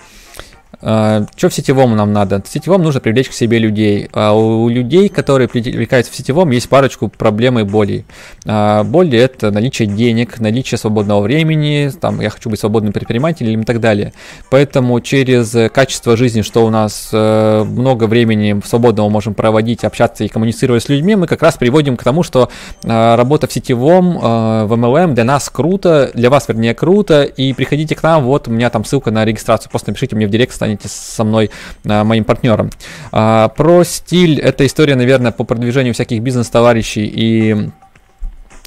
[0.84, 2.42] что в сетевом нам надо?
[2.42, 4.10] В сетевом нужно привлечь к себе людей.
[4.12, 8.04] А у людей, которые привлекаются в сетевом, есть парочку проблем и болей.
[8.44, 13.64] А, боли– это наличие денег, наличие свободного времени, там, я хочу быть свободным предпринимателем и
[13.64, 14.12] так далее.
[14.50, 20.28] Поэтому через качество жизни, что у нас э, много времени свободного можем проводить, общаться и
[20.28, 22.50] коммуницировать с людьми, мы как раз приводим к тому, что
[22.82, 28.02] работа в сетевом, в MLM для нас круто, для вас, вернее, круто, и приходите к
[28.02, 30.88] нам, вот у меня там ссылка на регистрацию, просто напишите мне в директ, станет станете
[30.88, 31.50] со мной
[31.84, 32.70] а, моим партнером.
[33.12, 37.70] А, про стиль, это история, наверное, по продвижению всяких бизнес-товарищей и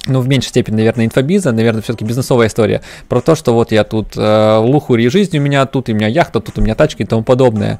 [0.06, 2.80] ну, в меньшей степени, наверное, инфобиза, наверное, все-таки бизнесовая история.
[3.08, 6.40] Про то, что вот я тут э, лухури жизнь у меня, тут у меня яхта,
[6.40, 7.78] тут у меня тачки и тому подобное.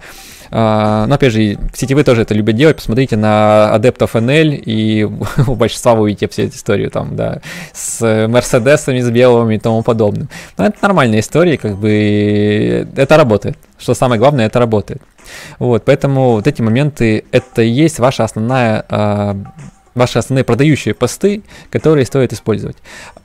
[0.50, 2.76] Uh, но опять же, сетевые тоже это любят делать.
[2.76, 5.04] Посмотрите на адептов NL, и
[5.46, 7.40] у большинства вы увидите все эти истории там, да,
[7.72, 10.28] с Мерседесами, с белыми и тому подобным.
[10.56, 13.58] Но это нормальная история, как бы это работает.
[13.78, 15.02] Что самое главное, это работает.
[15.58, 19.44] Вот, поэтому вот эти моменты, это и есть ваша основная uh,
[19.94, 22.76] ваши основные продающие посты, которые стоит использовать.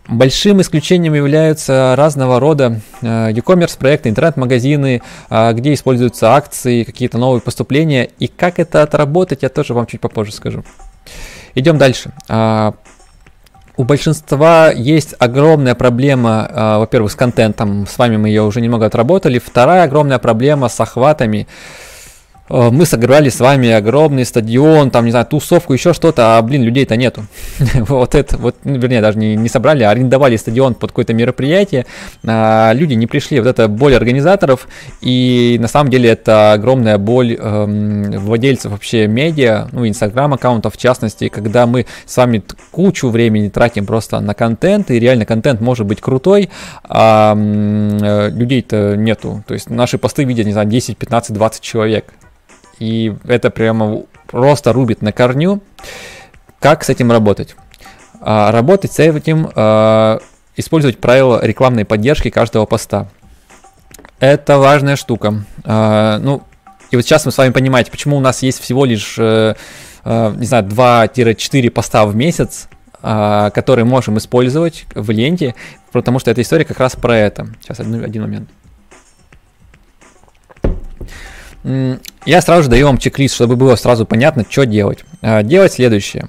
[0.07, 7.41] Большим исключением являются разного рода э, e-commerce проекты, интернет-магазины, э, где используются акции, какие-то новые
[7.41, 8.09] поступления.
[8.19, 10.63] И как это отработать, я тоже вам чуть попозже скажу.
[11.55, 12.11] Идем дальше.
[12.27, 12.73] А,
[13.75, 18.85] у большинства есть огромная проблема, э, во-первых, с контентом, с вами мы ее уже немного
[18.85, 19.39] отработали.
[19.39, 21.47] Вторая огромная проблема с охватами.
[22.49, 26.97] Мы сыграли с вами огромный стадион, там, не знаю, тусовку, еще что-то, а, блин, людей-то
[26.97, 27.25] нету.
[27.75, 31.85] вот это, вот, ну, вернее, даже не, не собрали, а арендовали стадион под какое-то мероприятие,
[32.25, 34.67] а, люди не пришли, вот это боль организаторов,
[35.01, 41.29] и на самом деле это огромная боль эм, владельцев вообще медиа, ну, инстаграм-аккаунтов в частности,
[41.29, 46.01] когда мы с вами кучу времени тратим просто на контент, и реально контент может быть
[46.01, 46.49] крутой,
[46.83, 52.13] а э, людей-то нету, то есть наши посты видят, не знаю, 10, 15, 20 человек,
[52.79, 55.61] и это прямо просто рубит на корню.
[56.59, 57.55] Как с этим работать?
[58.21, 60.19] А, работать с этим, а,
[60.55, 63.07] использовать правила рекламной поддержки каждого поста.
[64.19, 65.43] Это важная штука.
[65.65, 66.41] А, ну,
[66.89, 69.55] и вот сейчас мы с вами понимаете, почему у нас есть всего лишь, э,
[70.05, 72.67] э, не знаю, 2-4 поста в месяц,
[73.01, 75.55] которые можем использовать в ленте,
[75.91, 77.47] потому что эта история как раз про это.
[77.61, 78.49] Сейчас один, один момент.
[81.63, 85.05] Я сразу же даю вам чек-лист, чтобы было сразу понятно, что делать.
[85.21, 86.27] А, делать следующее.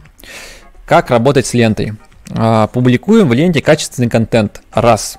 [0.86, 1.94] Как работать с лентой.
[2.30, 4.62] А, публикуем в ленте качественный контент.
[4.72, 5.18] Раз.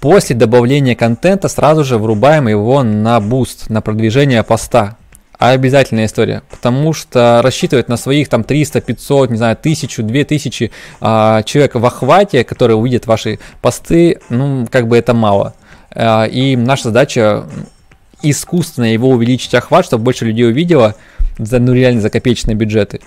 [0.00, 4.96] После добавления контента сразу же врубаем его на boost, на продвижение поста.
[5.38, 10.70] А обязательная история, потому что рассчитывать на своих там 300, 500, не знаю, 1000, 2000
[11.00, 15.54] а, человек в охвате, которые увидят ваши посты, ну, как бы это мало.
[15.92, 17.46] А, и наша задача
[18.22, 20.94] искусственно его увеличить охват, чтобы больше людей увидело,
[21.38, 23.00] за, ну реально за копеечные бюджеты.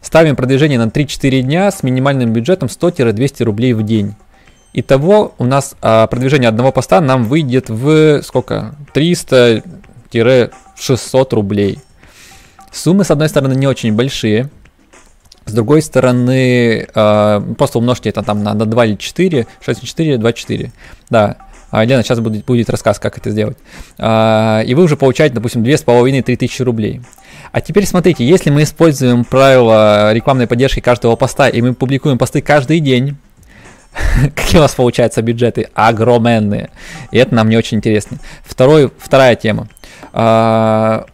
[0.00, 4.14] Ставим продвижение на 3-4 дня с минимальным бюджетом 100-200 рублей в день.
[4.72, 8.76] Итого у нас а, продвижение одного поста нам выйдет в сколько?
[8.94, 11.80] 300-600 рублей.
[12.72, 14.48] Суммы, с одной стороны, не очень большие.
[15.44, 20.18] С другой стороны, э, просто умножьте это там на, на 2 или 4, 6 4,
[20.18, 20.72] 24.
[21.08, 21.36] Да, а,
[21.72, 23.58] Лена, сейчас будет, будет рассказ, как это сделать.
[23.98, 27.00] А, и вы уже получаете, допустим, 2,5-3 тысячи рублей.
[27.52, 32.40] А теперь смотрите, если мы используем правила рекламной поддержки каждого поста, и мы публикуем посты
[32.42, 33.16] каждый день,
[34.34, 35.68] какие у вас получаются бюджеты?
[35.74, 36.70] Огроменные.
[37.10, 38.18] И это нам не очень интересно.
[38.44, 39.68] Второй, вторая тема.
[40.12, 41.06] А,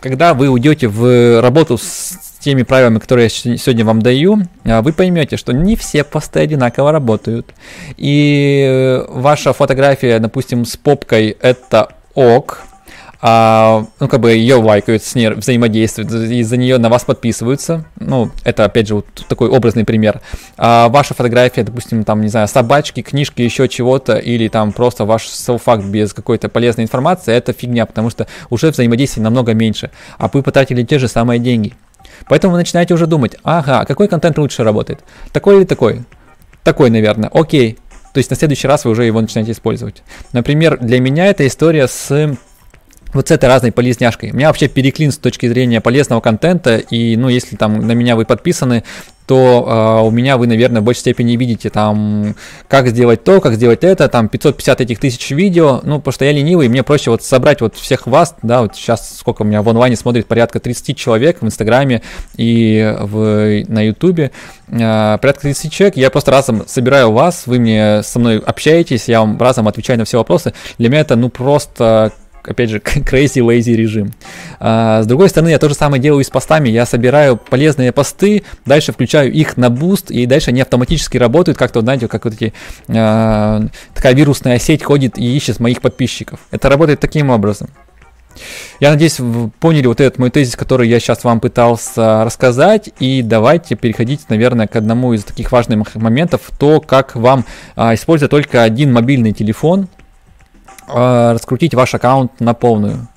[0.00, 4.92] когда вы уйдете в работу с теми правилами, которые я сегодня вам даю, а, вы
[4.92, 7.54] поймете, что не все посты одинаково работают.
[7.96, 12.62] И э, ваша фотография, допустим, с попкой это ок,
[13.24, 17.84] а, ну, как бы ее лайкают, с ней взаимодействуют, из-за нее на вас подписываются.
[18.00, 20.20] Ну, это, опять же, вот такой образный пример.
[20.58, 25.28] А ваша фотография, допустим, там, не знаю, собачки, книжки, еще чего-то, или там просто ваш
[25.28, 30.42] селфакт без какой-то полезной информации, это фигня, потому что уже взаимодействие намного меньше, а вы
[30.42, 31.74] потратили те же самые деньги.
[32.32, 35.00] Поэтому вы начинаете уже думать, ага, какой контент лучше работает?
[35.32, 36.00] Такой или такой?
[36.62, 37.28] Такой, наверное.
[37.28, 37.78] Окей.
[38.14, 40.02] То есть на следующий раз вы уже его начинаете использовать.
[40.32, 42.34] Например, для меня эта история с
[43.12, 44.30] вот с этой разной полезняшкой.
[44.30, 48.16] У меня вообще переклин с точки зрения полезного контента, и, ну, если там на меня
[48.16, 48.84] вы подписаны,
[49.26, 52.34] то э, у меня вы, наверное, в большей степени видите там,
[52.68, 56.32] как сделать то, как сделать это, там 550 этих тысяч видео, ну, потому что я
[56.32, 59.68] ленивый, мне проще вот собрать вот всех вас, да, вот сейчас сколько у меня в
[59.68, 62.02] онлайне смотрит порядка 30 человек в Инстаграме
[62.36, 64.32] и в, на Ютубе,
[64.68, 69.20] э, порядка 30 человек, я просто разом собираю вас, вы мне со мной общаетесь, я
[69.20, 72.12] вам разом отвечаю на все вопросы, для меня это, ну, просто
[72.44, 74.12] опять же, crazy lazy режим.
[74.60, 76.68] А, с другой стороны, я то же самое делаю и с постами.
[76.68, 81.80] Я собираю полезные посты, дальше включаю их на boost, и дальше они автоматически работают, как-то,
[81.80, 82.52] знаете, как вот эти,
[82.88, 83.62] а,
[83.94, 86.40] такая вирусная сеть ходит и ищет моих подписчиков.
[86.50, 87.68] Это работает таким образом.
[88.80, 93.22] Я надеюсь, вы поняли вот этот мой тезис, который я сейчас вам пытался рассказать, и
[93.22, 97.44] давайте переходить, наверное, к одному из таких важных моментов, то, как вам
[97.76, 99.88] а, использовать только один мобильный телефон
[100.88, 103.08] раскрутить ваш аккаунт на полную.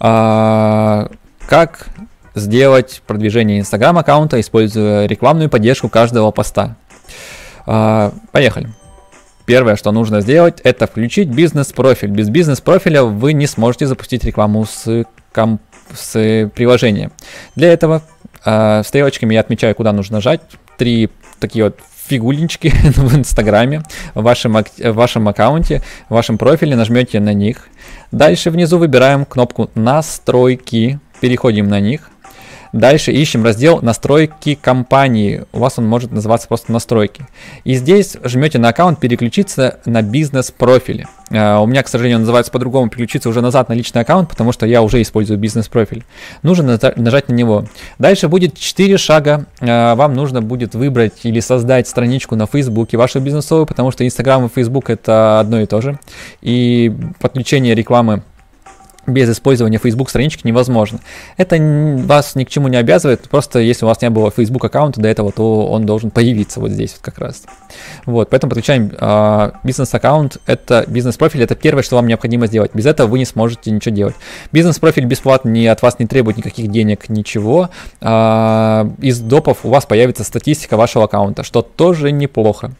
[0.00, 1.06] Э,
[1.46, 1.86] как
[2.34, 6.76] сделать продвижение Instagram аккаунта, используя рекламную поддержку каждого поста.
[7.66, 8.70] Э, поехали.
[9.46, 12.10] Первое, что нужно сделать, это включить бизнес-профиль.
[12.10, 15.60] Без бизнес-профиля вы не сможете запустить рекламу с, комп-
[15.94, 17.10] с приложения.
[17.54, 18.02] Для этого
[18.44, 20.40] э, стрелочками я отмечаю, куда нужно нажать.
[20.78, 21.10] Три
[21.40, 23.82] такие вот фигулинчики в Инстаграме,
[24.14, 27.68] в вашем, в вашем аккаунте, в вашем профиле, нажмете на них.
[28.12, 32.10] Дальше внизу выбираем кнопку «Настройки», переходим на них.
[32.74, 35.44] Дальше ищем раздел «Настройки компании».
[35.52, 37.24] У вас он может называться просто «Настройки».
[37.62, 41.06] И здесь жмете на аккаунт «Переключиться на бизнес-профили».
[41.30, 44.66] Uh, у меня, к сожалению, называется по-другому переключиться уже назад на личный аккаунт, потому что
[44.66, 46.04] я уже использую бизнес-профиль.
[46.42, 47.64] Нужно нажать на него.
[47.98, 49.46] Дальше будет 4 шага.
[49.60, 54.44] Uh, вам нужно будет выбрать или создать страничку на Фейсбуке вашу бизнесовую, потому что Инстаграм
[54.46, 55.98] и Фейсбук это одно и то же.
[56.42, 58.24] И подключение рекламы
[59.06, 61.00] без использования Facebook странички невозможно.
[61.36, 61.56] Это
[62.04, 65.08] вас ни к чему не обязывает, просто если у вас не было Facebook аккаунта до
[65.08, 67.42] этого, то он должен появиться вот здесь вот как раз.
[68.06, 72.70] Вот, поэтому подключаем э, бизнес-аккаунт, это бизнес-профиль, это первое, что вам необходимо сделать.
[72.74, 74.14] Без этого вы не сможете ничего делать.
[74.52, 77.70] Бизнес-профиль бесплатно, не, от вас не требует никаких денег, ничего.
[78.00, 82.72] Э, из допов у вас появится статистика вашего аккаунта, что тоже неплохо.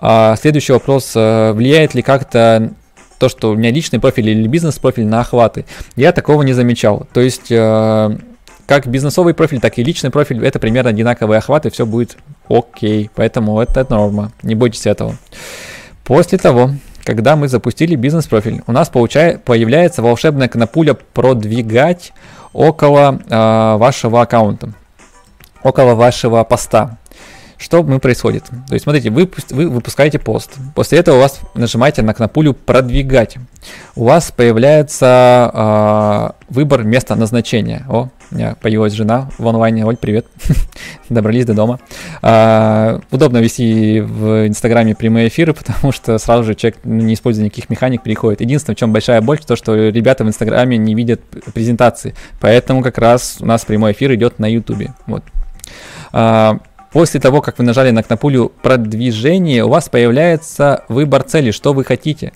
[0.00, 2.72] Э, следующий вопрос, э, влияет ли как-то
[3.22, 5.64] то, что у меня личный профиль или бизнес-профиль на охваты.
[5.94, 7.06] Я такого не замечал.
[7.12, 8.18] То есть э,
[8.66, 12.16] как бизнесовый профиль, так и личный профиль, это примерно одинаковые охваты, все будет
[12.48, 13.12] окей.
[13.14, 15.16] Поэтому это норма, не бойтесь этого.
[16.02, 16.72] После того,
[17.04, 22.12] когда мы запустили бизнес-профиль, у нас получает, появляется волшебная кнопуля «Продвигать»
[22.52, 24.72] около э, вашего аккаунта,
[25.62, 26.98] около вашего поста
[27.62, 28.44] что мы происходит?
[28.66, 30.50] То есть, смотрите, вы, вы выпускаете пост.
[30.74, 33.36] После этого у вас нажимаете на кнопулю «Продвигать».
[33.94, 37.86] У вас появляется э, выбор места назначения.
[37.88, 39.86] О, у меня появилась жена в онлайне.
[39.86, 40.26] Оль, привет.
[41.08, 41.78] Добрались до дома.
[42.20, 47.70] Э, удобно вести в Инстаграме прямые эфиры, потому что сразу же человек, не используя никаких
[47.70, 48.40] механик, переходит.
[48.40, 51.20] Единственное, в чем большая боль, то, что ребята в Инстаграме не видят
[51.54, 52.16] презентации.
[52.40, 54.94] Поэтому как раз у нас прямой эфир идет на Ютубе.
[55.06, 55.22] Вот.
[56.92, 61.84] После того, как вы нажали на кнопулю продвижение, у вас появляется выбор цели, что вы
[61.84, 62.32] хотите.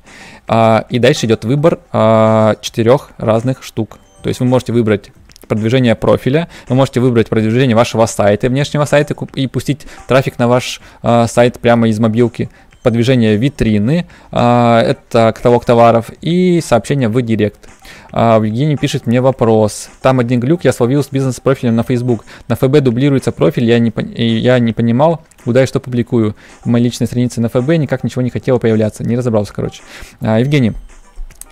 [0.48, 3.98] А, и дальше идет выбор а, четырех разных штук.
[4.22, 5.10] То есть вы можете выбрать
[5.46, 10.80] продвижение профиля, вы можете выбрать продвижение вашего сайта, внешнего сайта и пустить трафик на ваш
[11.02, 12.50] а, сайт прямо из мобилки
[12.86, 17.68] продвижение витрины, это каталог товаров и сообщение в директ.
[18.12, 19.90] А, Евгений пишет мне вопрос.
[20.00, 22.24] Там один глюк я словил с бизнес-профилем на Facebook.
[22.48, 26.34] На ФБ дублируется профиль, я не, я не понимал, куда и что публикую.
[26.64, 29.04] В моей личной странице на ФБ никак ничего не хотело появляться.
[29.04, 29.82] Не разобрался, короче.
[30.20, 30.85] А, Евгений, а,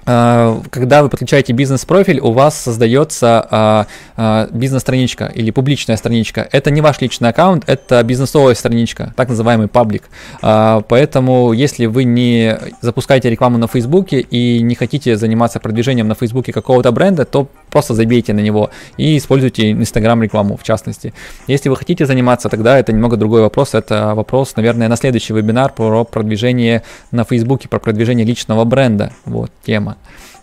[0.05, 3.87] когда вы подключаете бизнес-профиль, у вас создается а,
[4.17, 6.47] а, бизнес-страничка или публичная страничка.
[6.53, 10.05] Это не ваш личный аккаунт, это бизнесовая страничка, так называемый паблик.
[10.41, 16.53] Поэтому, если вы не запускаете рекламу на Фейсбуке и не хотите заниматься продвижением на Фейсбуке
[16.53, 21.13] какого-то бренда, то просто забейте на него и используйте Инстаграм рекламу в частности.
[21.49, 23.75] Если вы хотите заниматься, тогда это немного другой вопрос.
[23.75, 29.11] Это вопрос, наверное, на следующий вебинар про продвижение на Фейсбуке, про продвижение личного бренда.
[29.25, 29.97] Вот тема.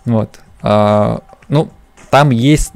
[0.03, 0.39] Вот.
[0.61, 1.69] А, ну,
[2.09, 2.73] там есть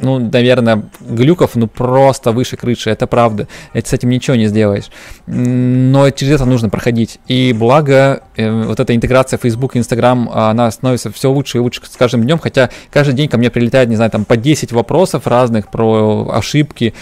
[0.00, 3.48] ну, наверное, глюков, ну, просто выше крыши, это правда.
[3.72, 4.90] Это с этим ничего не сделаешь.
[5.26, 7.18] Но через это нужно проходить.
[7.28, 11.80] И благо, э, вот эта интеграция Facebook и Instagram, она становится все лучше и лучше
[11.84, 15.26] с каждым днем, хотя каждый день ко мне прилетает, не знаю, там по 10 вопросов
[15.26, 16.94] разных про ошибки.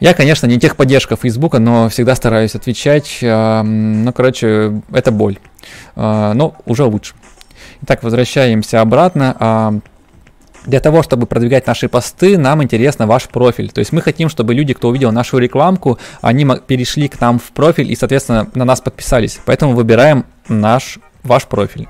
[0.00, 3.18] Я, конечно, не техподдержка Фейсбука, но всегда стараюсь отвечать.
[3.22, 5.38] Ну, короче, это боль.
[5.96, 7.14] Э, но уже лучше.
[7.82, 9.82] Итак, возвращаемся обратно.
[10.66, 13.70] Для того, чтобы продвигать наши посты, нам интересно ваш профиль.
[13.70, 17.52] То есть мы хотим, чтобы люди, кто увидел нашу рекламку, они перешли к нам в
[17.52, 19.38] профиль и, соответственно, на нас подписались.
[19.44, 21.86] Поэтому выбираем наш, ваш профиль.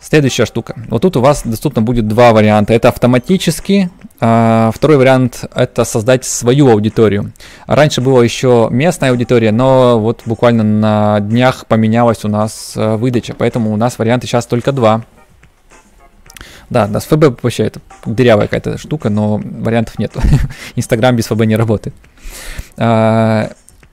[0.00, 0.74] Следующая штука.
[0.88, 2.72] Вот тут у вас доступно будет два варианта.
[2.72, 3.90] Это автоматически.
[4.20, 7.32] А второй вариант это создать свою аудиторию.
[7.66, 13.34] Раньше была еще местная аудитория, но вот буквально на днях поменялась у нас э, выдача,
[13.36, 15.04] поэтому у нас варианты сейчас только два.
[16.70, 20.12] Да, да, с ФБ вообще это дырявая какая-то штука, но вариантов нет.
[20.76, 21.94] Инстаграм без ФБ не работает.
[22.76, 23.50] А,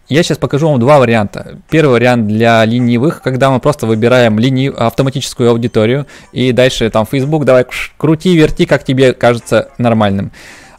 [0.07, 1.57] я сейчас покажу вам два варианта.
[1.69, 4.67] Первый вариант для ленивых, когда мы просто выбираем лини...
[4.67, 7.65] автоматическую аудиторию, и дальше там Facebook, давай
[7.97, 10.31] крути, верти, как тебе кажется нормальным.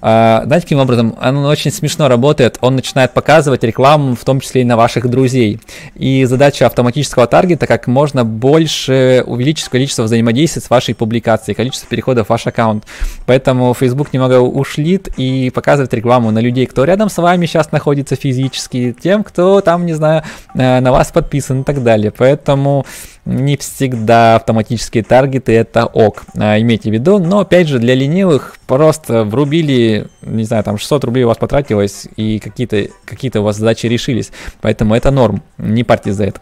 [0.09, 1.17] А, знаете, каким образом?
[1.21, 2.59] Он очень смешно работает.
[2.61, 5.59] Он начинает показывать рекламу, в том числе и на ваших друзей.
[5.97, 12.29] И задача автоматического таргета как можно больше увеличить количество взаимодействий с вашей публикацией, количество переходов
[12.29, 12.85] в ваш аккаунт.
[13.27, 18.15] Поэтому Facebook немного ушлит и показывает рекламу на людей, кто рядом с вами сейчас находится
[18.15, 20.23] физически, тем, кто там, не знаю,
[20.55, 22.13] э, на вас подписан и так далее.
[22.17, 22.87] Поэтому
[23.27, 28.57] не всегда автоматические таргеты это ок, а, имейте в виду, но опять же для ленивых
[28.67, 33.57] просто врубили, не знаю, там 600 рублей у вас потратилось и какие-то какие у вас
[33.57, 36.41] задачи решились, поэтому это норм, не парьтесь за это.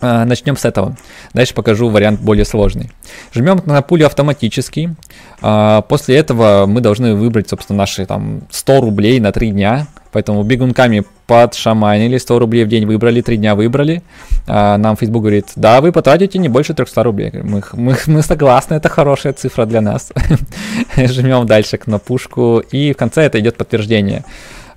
[0.00, 0.96] А, начнем с этого.
[1.34, 2.90] Дальше покажу вариант более сложный.
[3.34, 4.94] Жмем на пулю автоматически.
[5.42, 9.88] А, после этого мы должны выбрать, собственно, наши там 100 рублей на 3 дня.
[10.18, 14.02] Поэтому бегунками подшаманили, 100 рублей в день выбрали, 3 дня выбрали.
[14.48, 17.30] А, нам Facebook говорит, да, вы потратите не больше 300 рублей.
[17.44, 20.12] Мы, мы, мы согласны, это хорошая цифра для нас.
[20.96, 24.24] Жмем дальше на пушку, и в конце это идет подтверждение.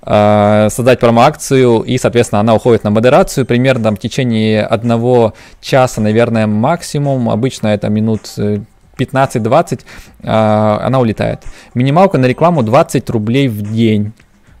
[0.06, 6.46] Э, создать промо-акцию, и, соответственно, она уходит на модерацию примерно в течение одного часа, наверное,
[6.46, 7.30] максимум.
[7.30, 8.20] Обычно это минут
[8.96, 9.80] 15-20,
[10.22, 10.28] э,
[10.86, 11.40] она улетает.
[11.74, 14.12] Минималка на рекламу 20 рублей в день.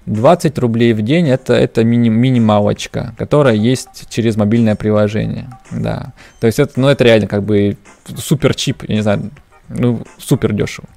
[0.06, 5.48] 20 рублей в день это, это мини, минималочка, которая есть через мобильное приложение.
[5.70, 6.12] Да.
[6.40, 7.76] То есть это, ну, это реально как бы
[8.16, 9.30] супер чип, я не знаю,
[9.68, 10.88] ну, супер дешево.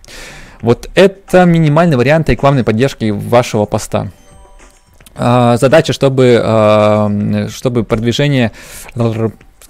[0.62, 4.12] Вот это минимальный вариант рекламной поддержки вашего поста.
[5.16, 8.52] А, задача, чтобы, а, чтобы продвижение...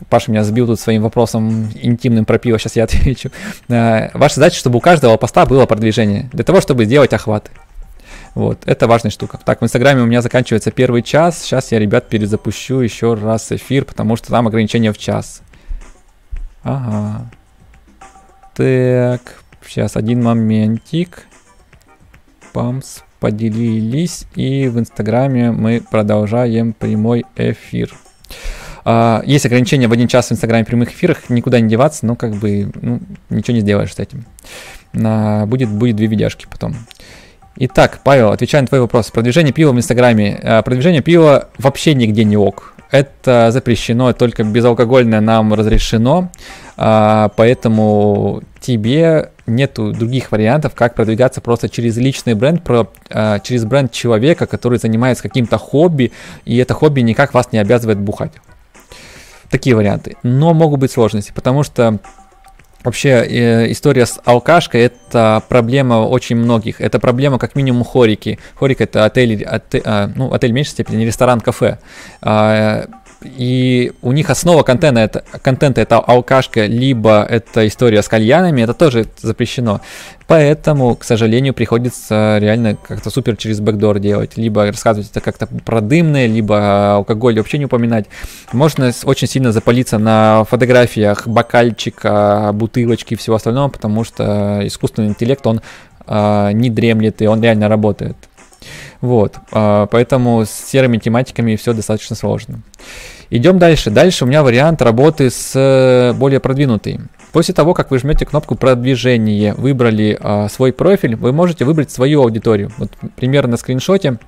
[0.09, 3.31] Паша меня сбил тут своим вопросом интимным про пиво, сейчас я отвечу.
[3.69, 7.51] А, ваша задача, чтобы у каждого поста было продвижение, для того, чтобы сделать охваты.
[8.35, 9.39] Вот, это важная штука.
[9.43, 11.41] Так, в Инстаграме у меня заканчивается первый час.
[11.41, 15.41] Сейчас я, ребят, перезапущу еще раз эфир, потому что там ограничение в час.
[16.61, 17.31] Ага.
[18.55, 21.27] Так, сейчас один моментик.
[22.51, 27.93] Памс, поделились, и в Инстаграме мы продолжаем прямой эфир.
[28.85, 32.35] Uh, есть ограничения в один час в Инстаграме прямых эфирах, никуда не деваться, но как
[32.35, 32.99] бы ну,
[33.31, 34.25] ничего не сделаешь с этим.
[34.93, 36.75] Uh, будет, будет две видяшки потом.
[37.57, 39.11] Итак, Павел, отвечая на твой вопрос.
[39.11, 40.37] Продвижение пива в Инстаграме.
[40.43, 42.73] Uh, продвижение пива вообще нигде не ок.
[42.91, 46.29] Это запрещено, только безалкогольное нам разрешено.
[46.77, 53.65] А, поэтому тебе нету других вариантов, как продвигаться просто через личный бренд, про, а, через
[53.65, 56.11] бренд человека, который занимается каким-то хобби,
[56.45, 58.31] и это хобби никак вас не обязывает бухать.
[59.49, 60.15] Такие варианты.
[60.23, 61.99] Но могут быть сложности, потому что
[62.85, 66.79] Вообще, э, история с алкашкой– это проблема очень многих.
[66.79, 68.37] Это проблема как минимум хорики.
[68.53, 71.79] Хорик– это отель, отель, а, ну, отель меньшей степени, ресторан-кафе.
[72.21, 72.85] А,
[73.25, 78.73] и у них основа контента это, контента это алкашка, либо это история с кальянами, это
[78.73, 79.81] тоже запрещено.
[80.27, 84.37] Поэтому, к сожалению, приходится реально как-то супер через бэкдор делать.
[84.37, 88.05] Либо рассказывать это как-то про дымное, либо алкоголь вообще не упоминать.
[88.51, 95.45] Можно очень сильно запалиться на фотографиях бокальчика, бутылочки и всего остального, потому что искусственный интеллект,
[95.45, 95.61] он
[96.07, 98.17] э, не дремлет, и он реально работает.
[99.01, 102.61] Вот, э, поэтому с серыми тематиками все достаточно сложно.
[103.29, 103.89] Идем дальше.
[103.89, 106.99] Дальше у меня вариант работы с э, более продвинутой.
[107.31, 112.21] После того, как вы жмете кнопку продвижение, выбрали э, свой профиль, вы можете выбрать свою
[112.21, 112.71] аудиторию.
[112.77, 114.19] Вот примерно на скриншоте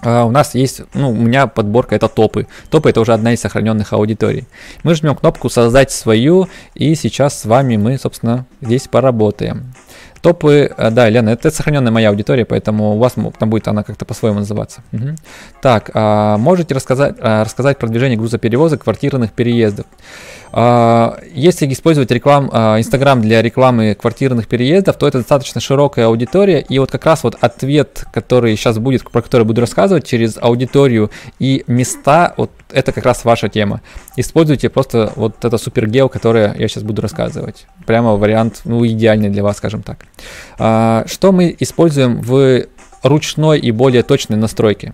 [0.00, 2.46] Uh, у нас есть, ну, у меня подборка это топы.
[2.70, 4.46] Топы это уже одна из сохраненных аудиторий.
[4.84, 9.74] Мы жмем кнопку создать свою, и сейчас с вами мы, собственно, здесь поработаем.
[10.20, 14.04] Топы, э, да, Лена, это сохраненная моя аудитория, поэтому у вас там будет она как-то
[14.04, 14.82] по-своему называться.
[14.92, 15.08] Угу.
[15.62, 19.86] Так, а можете рассказать, а, рассказать про движение грузоперевозок, квартирных переездов?
[20.52, 26.60] А, если использовать реклам, а, Инстаграм для рекламы квартирных переездов, то это достаточно широкая аудитория,
[26.60, 31.10] и вот как раз вот ответ, который сейчас будет, про который буду рассказывать, через аудиторию
[31.38, 33.80] и места, вот это как раз ваша тема.
[34.16, 37.66] Используйте просто вот это супергео, которое я сейчас буду рассказывать.
[37.86, 39.98] Прямо вариант, ну, идеальный для вас, скажем так.
[40.58, 42.66] А, что мы используем в
[43.02, 44.92] ручной и более точной настройке?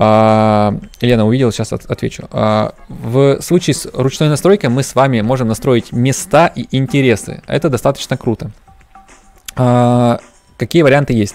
[0.00, 2.28] А, Елена увидела, сейчас от, отвечу.
[2.30, 7.42] А, в случае с ручной настройкой мы с вами можем настроить места и интересы.
[7.48, 8.52] Это достаточно круто.
[9.56, 10.20] А,
[10.56, 11.34] какие варианты есть?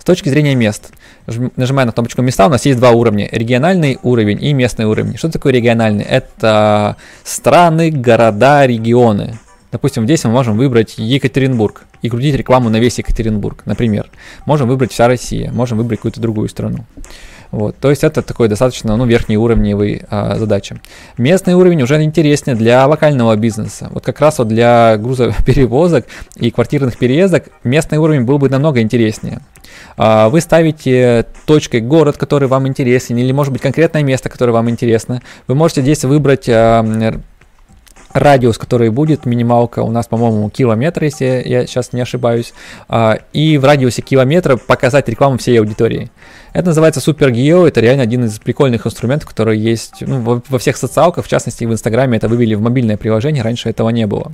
[0.00, 0.90] С точки зрения мест,
[1.54, 3.28] нажимая на кнопочку места, у нас есть два уровня.
[3.30, 5.16] Региональный уровень и местный уровень.
[5.16, 6.02] Что такое региональный?
[6.02, 9.38] Это страны, города, регионы.
[9.70, 14.10] Допустим, здесь мы можем выбрать Екатеринбург и крутить рекламу на весь Екатеринбург, например.
[14.46, 16.86] Можем выбрать вся Россия, можем выбрать какую-то другую страну.
[17.50, 20.80] Вот, то есть это такой достаточно ну, верхнеуровневый а, задача.
[21.18, 23.88] Местный уровень уже интереснее для локального бизнеса.
[23.90, 29.40] Вот как раз вот для грузоперевозок и квартирных переездок местный уровень был бы намного интереснее.
[29.96, 34.70] А, вы ставите точкой город, который вам интересен, или может быть конкретное место, которое вам
[34.70, 35.20] интересно.
[35.48, 36.82] Вы можете здесь выбрать а,
[38.12, 42.52] радиус, который будет, минималка у нас, по-моему, километр, если я сейчас не ошибаюсь,
[42.88, 46.10] а, и в радиусе километра показать рекламу всей аудитории.
[46.52, 51.24] Это называется Geo, это реально один из прикольных инструментов, которые есть ну, во всех социалках,
[51.24, 54.32] в частности в Инстаграме это вывели в мобильное приложение, раньше этого не было.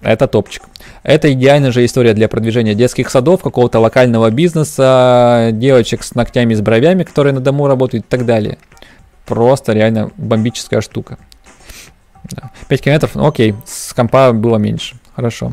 [0.00, 0.62] Это топчик.
[1.02, 6.60] Это идеальная же история для продвижения детских садов, какого-то локального бизнеса, девочек с ногтями, с
[6.60, 8.58] бровями, которые на дому работают и так далее.
[9.26, 11.18] Просто реально бомбическая штука.
[12.24, 12.50] Да.
[12.68, 14.96] 5 километров, ну окей, с компа было меньше.
[15.14, 15.52] Хорошо.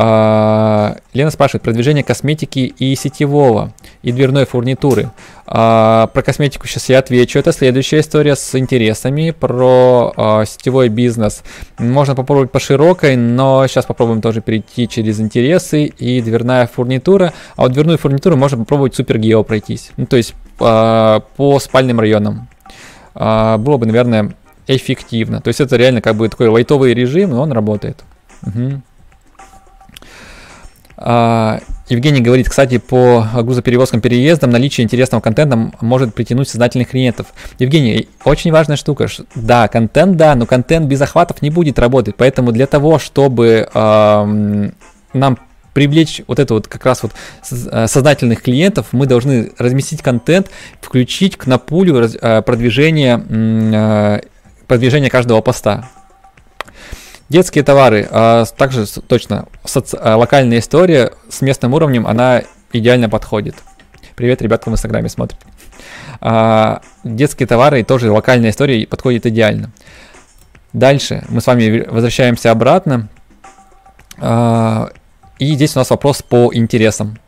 [0.00, 3.72] А, Лена спрашивает про движение косметики и сетевого,
[4.02, 5.10] и дверной фурнитуры.
[5.46, 7.38] А, про косметику сейчас я отвечу.
[7.38, 9.32] Это следующая история с интересами.
[9.32, 11.42] Про а, сетевой бизнес
[11.78, 17.32] можно попробовать по широкой, но сейчас попробуем тоже перейти через интересы и дверная фурнитура.
[17.56, 19.90] А вот дверную фурнитуру можно попробовать супергео пройтись.
[19.96, 22.48] Ну, то есть по спальным районам.
[23.14, 24.34] Было бы, наверное,
[24.68, 25.40] эффективно.
[25.40, 28.04] То есть это реально как бы такой лайтовый режим, и он работает.
[28.46, 28.82] Угу.
[31.00, 37.28] А, Евгений говорит, кстати, по грузоперевозкам переездам наличие интересного контента может притянуть сознательных клиентов.
[37.58, 39.06] Евгений, очень важная штука.
[39.34, 42.16] Да, контент, да, но контент без охватов не будет работать.
[42.16, 44.70] Поэтому для того, чтобы э,
[45.14, 45.38] нам
[45.72, 47.12] привлечь вот это вот как раз вот
[47.50, 50.50] э, сознательных клиентов, мы должны разместить контент,
[50.80, 54.20] включить к напулю э, продвижение, э,
[54.68, 55.88] продвижение каждого поста.
[57.28, 62.42] Детские товары, а, также точно, соци- а, локальная история с местным уровнем, она
[62.72, 63.56] идеально подходит.
[64.14, 65.40] Привет, ребятка в Инстаграме смотрят.
[66.20, 69.70] А, детские товары, тоже локальная история, подходит идеально.
[70.72, 73.08] Дальше мы с вами возвращаемся обратно.
[74.18, 74.90] А,
[75.38, 77.18] и здесь у нас вопрос по интересам.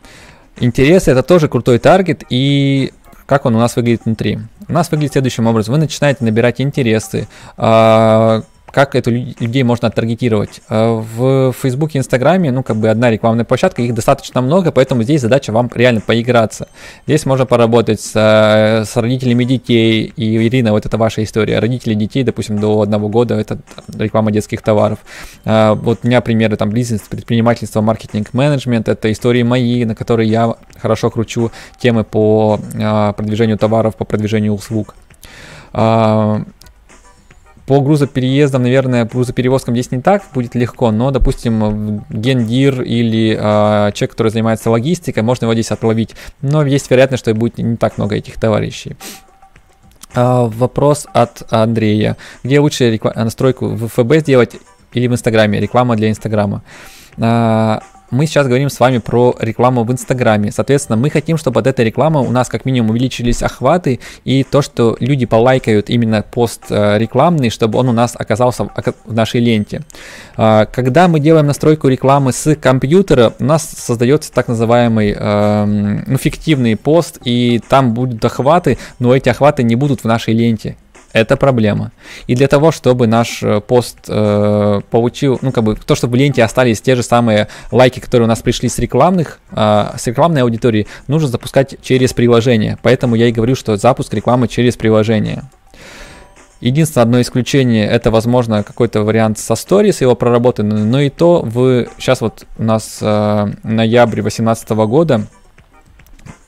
[0.59, 2.93] Интересы это тоже крутой таргет, и
[3.31, 4.41] как он у нас выглядит внутри?
[4.67, 5.75] У нас выглядит следующим образом.
[5.75, 10.61] Вы начинаете набирать интересы, а, как эту людей можно оттаргетировать.
[10.69, 15.21] Э, в Фейсбуке, Инстаграме, ну, как бы одна рекламная площадка, их достаточно много, поэтому здесь
[15.21, 16.69] задача вам реально поиграться.
[17.07, 21.59] Здесь можно поработать с, с родителями детей, и Ирина, вот это ваша история.
[21.59, 23.59] Родители детей, допустим, до одного года, это
[23.97, 24.99] реклама детских товаров.
[25.45, 30.29] Э, вот у меня примеры, там, бизнес, предпринимательство, маркетинг, менеджмент, это истории мои, на которые
[30.29, 32.59] я хорошо кручу темы по
[33.17, 34.95] продвижению товаров, по продвижению услуг.
[37.71, 43.93] По грузопереездам, наверное, по грузоперевозкам здесь не так будет легко, но, допустим, гендир или э,
[43.93, 46.17] человек, который занимается логистикой, можно его здесь отловить.
[46.43, 48.97] Но есть вероятность, что будет не так много этих товарищей.
[50.17, 52.17] А, вопрос от Андрея.
[52.43, 54.57] Где лучше рекла- настройку в ФБ сделать
[54.93, 55.61] или в Инстаграме?
[55.61, 56.65] Реклама для Инстаграма.
[57.21, 60.53] А, мы сейчас говорим с вами про рекламу в Инстаграме.
[60.53, 64.63] Соответственно, мы хотим, чтобы от этой рекламы у нас как минимум увеличились охваты и то,
[64.63, 68.65] что люди полайкают именно пост э, рекламный, чтобы он у нас оказался
[69.05, 69.83] в нашей ленте.
[70.37, 76.17] А, когда мы делаем настройку рекламы с компьютера, у нас создается так называемый эм, ну,
[76.17, 80.77] фиктивный пост, и там будут охваты, но эти охваты не будут в нашей ленте.
[81.13, 81.91] Это проблема.
[82.29, 86.17] И для того, чтобы наш э, пост э, получил, ну, как бы, то, чтобы в
[86.17, 90.43] ленте остались те же самые лайки, которые у нас пришли с рекламных, э, с рекламной
[90.43, 92.79] аудитории, нужно запускать через приложение.
[92.83, 95.43] Поэтому я и говорю, что запуск рекламы через приложение.
[96.61, 101.89] Единственное одно исключение, это, возможно, какой-то вариант со сторис его проработанный, но и то вы,
[101.99, 105.27] сейчас вот у нас э, ноябрь 2018 года,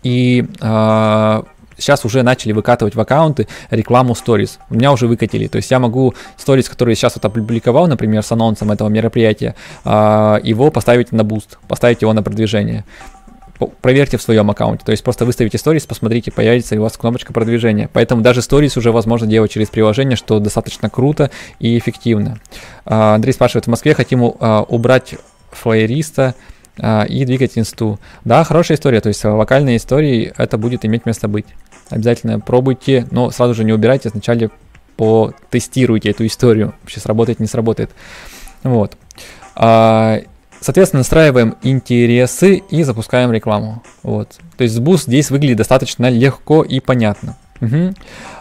[0.03, 1.43] и э,
[1.77, 4.59] сейчас уже начали выкатывать в аккаунты рекламу Stories.
[4.71, 5.47] У меня уже выкатили.
[5.47, 9.55] То есть я могу Stories, который сейчас вот опубликовал, например, с анонсом этого мероприятия,
[9.85, 12.85] а, его поставить на boost, поставить его на продвижение
[13.81, 14.85] проверьте в своем аккаунте.
[14.85, 17.89] То есть просто выставите сторис, посмотрите, появится ли у вас кнопочка продвижения.
[17.93, 22.41] Поэтому даже сторис уже возможно делать через приложение, что достаточно круто и эффективно.
[22.85, 25.15] А, Андрей спрашивает, в Москве хотим а, убрать
[25.51, 26.35] флоериста
[26.77, 27.99] и двигать инсту.
[28.25, 31.47] Да, хорошая история, то есть локальные истории это будет иметь место быть.
[31.91, 34.51] Обязательно пробуйте, но сразу же не убирайте, сначала
[34.97, 37.91] потестируйте эту историю, вообще сработает, не сработает.
[38.63, 38.97] Вот.
[39.55, 40.21] А,
[40.61, 43.83] соответственно, настраиваем интересы и запускаем рекламу.
[44.03, 44.39] Вот.
[44.57, 47.37] То есть Boost здесь выглядит достаточно легко и понятно.
[47.61, 47.95] Угу.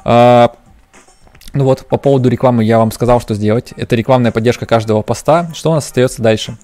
[0.06, 0.54] А,
[1.54, 3.74] ну вот, по поводу рекламы я вам сказал, что сделать.
[3.76, 5.50] Это рекламная поддержка каждого поста.
[5.54, 6.58] Что у нас остается дальше?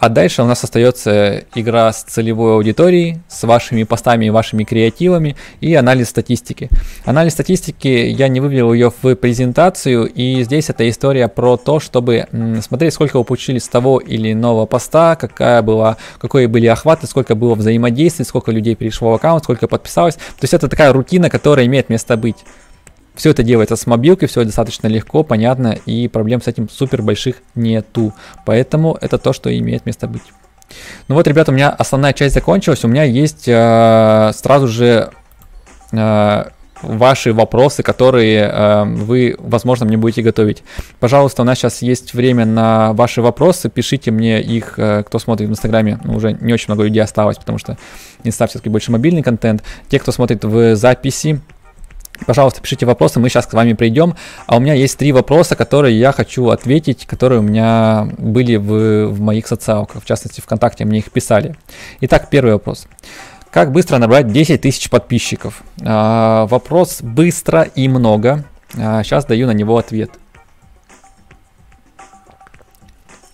[0.00, 5.36] А дальше у нас остается игра с целевой аудиторией, с вашими постами и вашими креативами
[5.60, 6.70] и анализ статистики.
[7.04, 12.26] Анализ статистики я не вывел ее в презентацию, и здесь это история про то, чтобы
[12.66, 17.34] смотреть, сколько вы получили с того или иного поста, какая была, какие были охваты, сколько
[17.34, 20.14] было взаимодействий, сколько людей перешло в аккаунт, сколько подписалось.
[20.14, 22.38] То есть это такая рутина, которая имеет место быть.
[23.14, 27.36] Все это делается с мобилкой, все достаточно легко, понятно, и проблем с этим супер больших
[27.54, 28.14] нету.
[28.46, 30.22] Поэтому это то, что имеет место быть.
[31.08, 32.84] Ну вот, ребята, у меня основная часть закончилась.
[32.84, 35.10] У меня есть э, сразу же
[35.92, 36.44] э,
[36.82, 40.62] ваши вопросы, которые э, вы, возможно, мне будете готовить.
[40.98, 43.68] Пожалуйста, у нас сейчас есть время на ваши вопросы.
[43.68, 45.98] Пишите мне их, э, кто смотрит в Инстаграме.
[46.04, 47.76] Ну, уже не очень много людей осталось, потому что
[48.24, 49.62] Инста все-таки больше мобильный контент.
[49.88, 51.40] Те, кто смотрит в записи,
[52.26, 54.14] Пожалуйста, пишите вопросы, мы сейчас к вами придем.
[54.46, 59.08] А у меня есть три вопроса, которые я хочу ответить, которые у меня были в,
[59.08, 61.56] в моих социалках, в частности ВКонтакте мне их писали.
[62.00, 62.86] Итак, первый вопрос.
[63.50, 65.62] Как быстро набрать 10 тысяч подписчиков?
[65.82, 68.44] А, вопрос быстро и много.
[68.78, 70.10] А, сейчас даю на него ответ.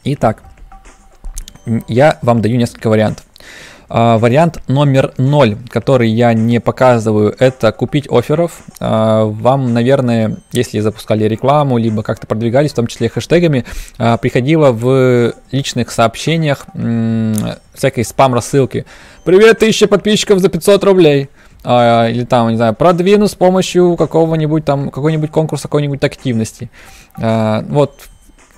[0.05, 0.43] Итак,
[1.89, 3.26] я вам даю несколько вариантов.
[3.89, 8.63] А, вариант номер 0, который я не показываю, это купить офферов.
[8.81, 13.65] А, вам, наверное, если запускали рекламу, либо как-то продвигались, в том числе хэштегами,
[13.99, 16.67] а, приходило в личных сообщениях
[17.75, 18.87] всякой спам-рассылки.
[19.25, 21.29] «Привет, тысяча подписчиков за 500 рублей!»
[21.65, 26.71] или там, не знаю, продвину с помощью какого-нибудь там, какой-нибудь конкурса, какой-нибудь активности.
[27.17, 27.95] Вот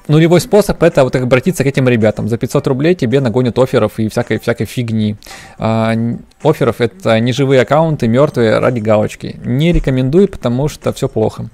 [0.09, 2.29] нулевой способ это вот обратиться к этим ребятам.
[2.29, 5.17] За 500 рублей тебе нагонят офферов и всякой, всякой фигни.
[5.59, 5.95] А,
[6.43, 9.39] офферов это не живые аккаунты, мертвые ради галочки.
[9.45, 11.49] Не рекомендую, потому что все плохо.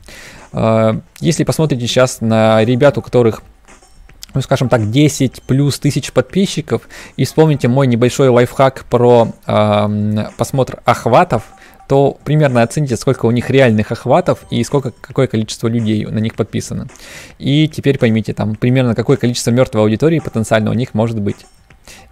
[0.52, 3.42] А, если посмотрите сейчас на ребят, у которых
[4.34, 6.82] ну, скажем так, 10 плюс тысяч подписчиков,
[7.16, 11.44] и вспомните мой небольшой лайфхак про э, посмотр охватов,
[11.88, 16.34] то примерно оцените, сколько у них реальных охватов и сколько, какое количество людей на них
[16.34, 16.88] подписано.
[17.38, 21.46] И теперь поймите, там примерно какое количество мертвой аудитории потенциально у них может быть.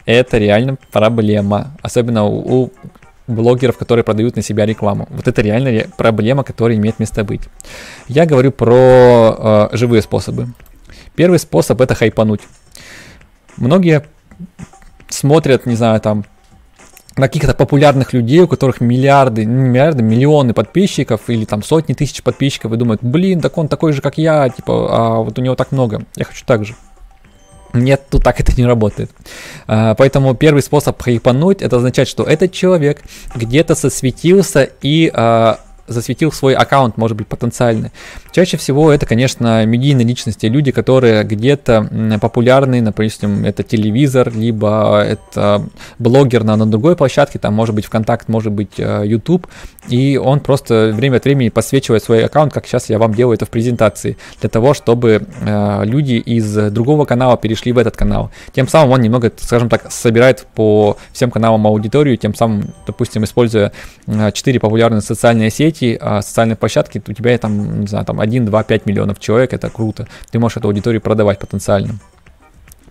[0.04, 2.72] Это реально проблема, особенно у, у
[3.26, 5.06] блогеров, которые продают на себя рекламу.
[5.10, 7.42] Вот это реально проблема, которая имеет место быть.
[8.08, 10.48] Я говорю про э, живые способы.
[11.14, 12.40] Первый способ это хайпануть.
[13.56, 14.04] Многие
[15.08, 16.24] смотрят, не знаю, там
[17.16, 22.22] на каких-то популярных людей, у которых миллиарды, не миллиарды, миллионы подписчиков или там сотни тысяч
[22.22, 25.54] подписчиков и думают, блин, так он такой же, как я, типа, а вот у него
[25.54, 26.74] так много, я хочу так же.
[27.72, 29.10] Нет, тут так это не работает.
[29.66, 33.02] А, поэтому первый способ хайпануть, это означает, что этот человек
[33.34, 35.58] где-то сосветился и а,
[35.92, 37.90] засветил свой аккаунт, может быть, потенциальный.
[38.32, 45.64] Чаще всего это, конечно, медийные личности, люди, которые где-то популярны, допустим, это телевизор, либо это
[45.98, 49.46] блогер на, на другой площадке, там может быть ВКонтакт, может быть э, YouTube,
[49.88, 53.46] и он просто время от времени подсвечивает свой аккаунт, как сейчас я вам делаю это
[53.46, 58.30] в презентации, для того, чтобы э, люди из другого канала перешли в этот канал.
[58.52, 63.72] Тем самым он немного, скажем так, собирает по всем каналам аудиторию, тем самым, допустим, используя
[64.06, 68.46] э, 4 популярные социальные сети, э, социальные площадки, у тебя там, не знаю, там 1,
[68.46, 70.06] 2, 5 миллионов человек, это круто.
[70.30, 71.98] Ты можешь эту аудиторию продавать потенциально.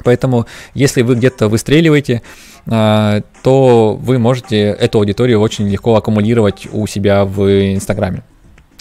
[0.03, 2.21] Поэтому, если вы где-то выстреливаете,
[2.67, 8.23] а, то вы можете эту аудиторию очень легко аккумулировать у себя в Инстаграме.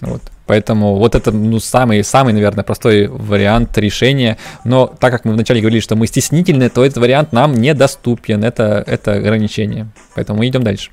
[0.01, 0.21] Вот.
[0.47, 4.37] Поэтому вот это ну, самый, самый, наверное, простой вариант решения.
[4.65, 8.43] Но так как мы вначале говорили, что мы стеснительны, то этот вариант нам недоступен.
[8.43, 9.87] Это, это ограничение.
[10.15, 10.89] Поэтому мы идем дальше.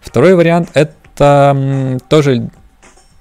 [0.00, 2.50] Второй вариант это тоже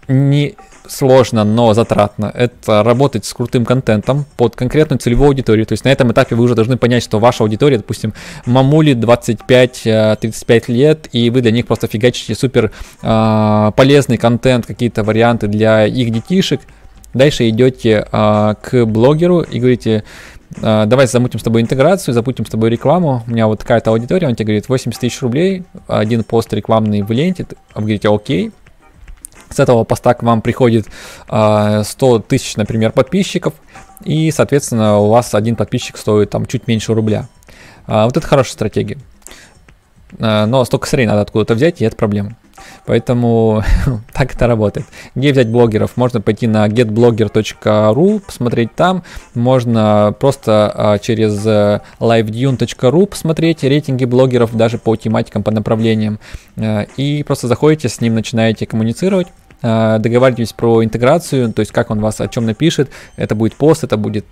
[0.07, 0.55] не
[0.89, 2.31] сложно, но затратно.
[2.33, 5.65] Это работать с крутым контентом под конкретную целевую аудиторию.
[5.65, 8.13] То есть на этом этапе вы уже должны понять, что ваша аудитория, допустим,
[8.45, 12.71] мамули 25-35 э, лет, и вы для них просто фигачите супер
[13.01, 16.61] э, полезный контент, какие-то варианты для их детишек.
[17.13, 20.03] Дальше идете э, к блогеру и говорите,
[20.61, 23.23] давай замутим с тобой интеграцию, запутим с тобой рекламу.
[23.27, 27.11] У меня вот такая-то аудитория, он тебе говорит 80 тысяч рублей, один пост рекламный в
[27.11, 27.45] ленте,
[27.75, 28.51] вы говорите окей,
[29.49, 30.89] с этого поста к вам приходит э,
[31.29, 33.53] а, 100 тысяч, например, подписчиков,
[34.03, 37.27] и, соответственно, у вас один подписчик стоит там чуть меньше рубля.
[37.87, 38.97] Э, вот это хорошая стратегия.
[40.19, 42.37] Но столько сырей надо откуда-то взять, и это проблема.
[42.85, 43.63] Поэтому
[44.13, 44.87] так это работает.
[45.15, 45.97] Где взять блогеров?
[45.97, 49.03] Можно пойти на getblogger.ru, посмотреть там.
[49.33, 56.19] Можно просто а, через uh, livedune.ru посмотреть рейтинги блогеров даже по тематикам, по направлениям.
[56.55, 59.27] Uh, и просто заходите с ним, начинаете коммуницировать
[59.59, 63.97] договаривайтесь про интеграцию, то есть как он вас о чем напишет, это будет пост, это
[63.97, 64.27] будет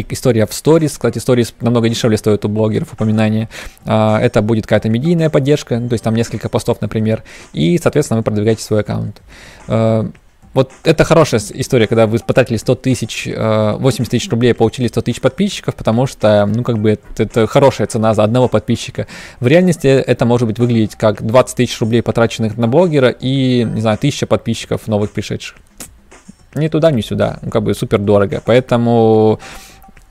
[0.00, 0.92] история в сторис.
[0.92, 3.48] Кстати, сторис намного дешевле стоит у блогеров упоминания.
[3.84, 8.24] А, это будет какая-то медийная поддержка, то есть там несколько постов, например, и, соответственно, вы
[8.24, 9.22] продвигаете свой аккаунт.
[9.68, 10.10] А,
[10.56, 15.02] вот это хорошая история, когда вы потратили 100 тысяч, 80 а, тысяч рублей, получили 100
[15.02, 19.06] тысяч подписчиков, потому что, ну, как бы, это, это хорошая цена за одного подписчика.
[19.38, 23.82] В реальности это может быть выглядеть как 20 тысяч рублей, потраченных на блогера, и, не
[23.82, 25.58] знаю, 1000 подписчиков новых пришедших.
[26.54, 28.40] Ни туда, ни сюда, ну, как бы супер дорого.
[28.42, 29.38] Поэтому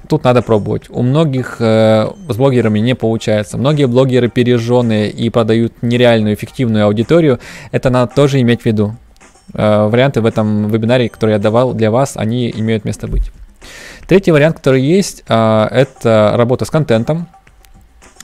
[0.07, 0.89] тут надо пробовать.
[0.89, 3.57] У многих э, с блогерами не получается.
[3.57, 7.39] Многие блогеры пережженные и продают нереальную эффективную аудиторию.
[7.71, 8.95] Это надо тоже иметь в виду.
[9.53, 13.31] Э, варианты в этом вебинаре, который я давал для вас, они имеют место быть.
[14.07, 17.27] Третий вариант, который есть, э, это работа с контентом.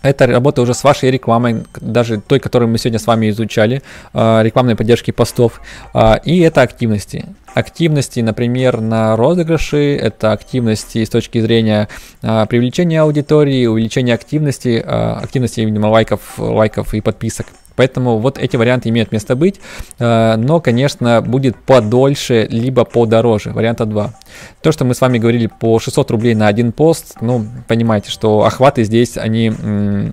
[0.04, 3.84] Это работа уже с вашей рекламой, даже той, которую мы сегодня с вами изучали,
[4.14, 5.62] а, рекламной поддержки постов.
[5.94, 7.26] А, и это активности.
[7.54, 11.90] Активности, например, на розыгрыши, это активности с точки зрения
[12.22, 17.48] а, привлечения аудитории, увеличения активности, активности именно лайков, лайков и подписок.
[17.76, 19.60] Поэтому вот эти варианты имеют место быть,
[19.98, 24.14] э, но, конечно, будет подольше, либо подороже, варианта 2.
[24.62, 28.44] То, что мы с вами говорили по 600 рублей на один пост, ну, понимаете, что
[28.44, 30.12] охваты здесь, они а,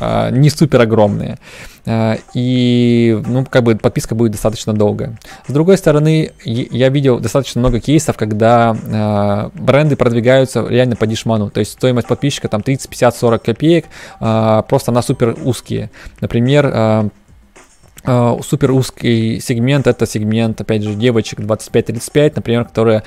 [0.00, 1.38] не супер огромные.
[1.86, 5.18] А, и, ну, как бы подписка будет достаточно долгая.
[5.46, 11.50] С другой стороны, я видел достаточно много кейсов, когда а, бренды продвигаются реально по дешману.
[11.50, 13.84] То есть стоимость подписчика там 30, 50, 40 копеек,
[14.18, 15.90] просто на супер узкие.
[16.20, 17.10] Например,
[18.42, 23.02] супер узкий сегмент это сегмент, опять же, девочек 25-35, например, которые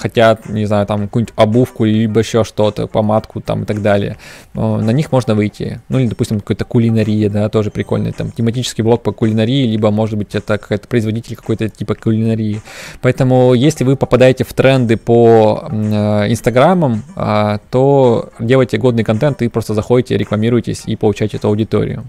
[0.00, 4.16] хотят, не знаю, там какую-нибудь обувку, либо еще что-то, помадку там и так далее,
[4.54, 5.80] на них можно выйти.
[5.88, 10.18] Ну или, допустим, какой-то кулинария, да, тоже прикольный, там тематический блог по кулинарии, либо, может
[10.18, 12.62] быть, это какой-то производитель какой-то типа кулинарии.
[13.02, 19.48] Поэтому, если вы попадаете в тренды по э, инстаграмам, э, то делайте годный контент и
[19.48, 22.04] просто заходите, рекламируйтесь и получаете эту аудиторию.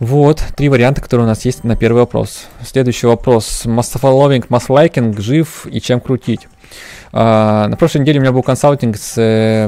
[0.00, 2.46] Вот, три варианта, которые у нас есть на первый вопрос.
[2.64, 3.66] Следующий вопрос.
[3.66, 6.46] Must-following, must-liking, жив и чем крутить?
[7.10, 9.66] Uh, на прошлой неделе у меня был консалтинг с э,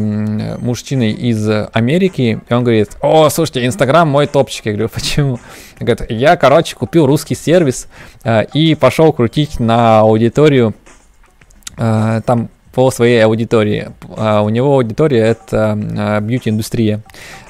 [0.59, 4.67] мужчиной из Америки, и он говорит, о, слушайте, Инстаграм мой топчик.
[4.67, 5.41] Я говорю, почему?
[5.81, 7.89] Он говорит, я, короче, купил русский сервис
[8.23, 10.75] uh, и пошел крутить на аудиторию,
[11.77, 13.91] uh, там по своей аудитории.
[14.03, 17.01] Uh, у него аудитория это uh, бьюти-индустрия.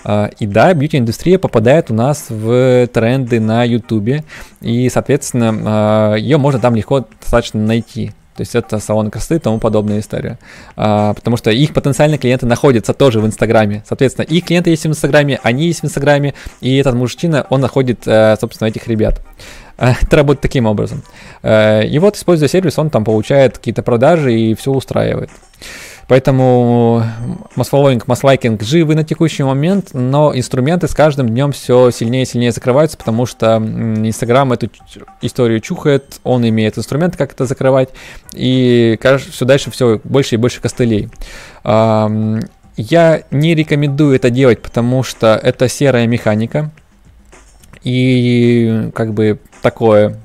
[0.05, 4.25] Uh, и да, бьюти-индустрия попадает у нас в тренды на YouTube,
[4.61, 8.13] и, соответственно, ее можно там легко достаточно найти.
[8.37, 10.39] То есть это салон красоты и тому подобная история.
[10.75, 13.83] А, потому что их потенциальные клиенты находятся тоже в Инстаграме.
[13.87, 16.33] Соответственно, их клиенты есть в Инстаграме, они есть в Инстаграме,
[16.63, 19.21] и этот мужчина, он находит, собственно, этих ребят.
[20.03, 21.03] Это работает таким образом.
[21.43, 25.31] Э, и вот, используя сервис, он там получает какие-то продажи и все устраивает.
[26.07, 27.05] Поэтому
[27.55, 32.51] масс-фолловинг, масс-лайкинг живы на текущий момент, но инструменты с каждым днем все сильнее и сильнее
[32.51, 34.69] закрываются, потому что Инстаграм эту
[35.23, 37.91] историю чухает, он имеет инструменты, как это закрывать,
[38.35, 38.99] и
[39.31, 41.11] все дальше все больше и больше костылей.
[41.65, 46.73] Я не рекомендую это делать, потому что это серая механика,
[47.83, 50.17] и как бы такое.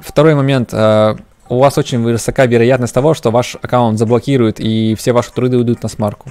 [0.00, 0.70] Второй момент.
[0.72, 1.16] А,
[1.48, 5.82] у вас очень высока вероятность того, что ваш аккаунт заблокируют и все ваши труды уйдут
[5.82, 6.30] на смарку.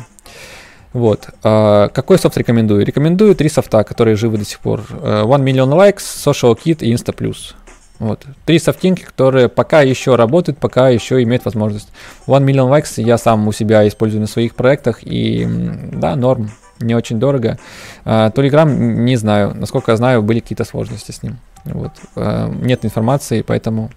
[0.92, 1.30] Вот.
[1.44, 2.86] А, какой софт рекомендую?
[2.86, 4.82] Рекомендую три софта, которые живы до сих пор.
[4.92, 7.56] А, One Million Likes, Social Kit и InstaPlus.
[8.00, 8.26] Вот.
[8.46, 11.90] Три софтинки, которые пока еще работают, пока еще имеют возможность.
[12.28, 15.48] One Million Likes я сам у себя использую на своих проектах, и
[15.94, 17.58] да, норм, не очень дорого.
[18.06, 21.38] Telegram, не знаю, насколько я знаю, были какие-то сложности с ним.
[21.66, 21.91] Вот.
[22.16, 23.90] Э, нет информации, поэтому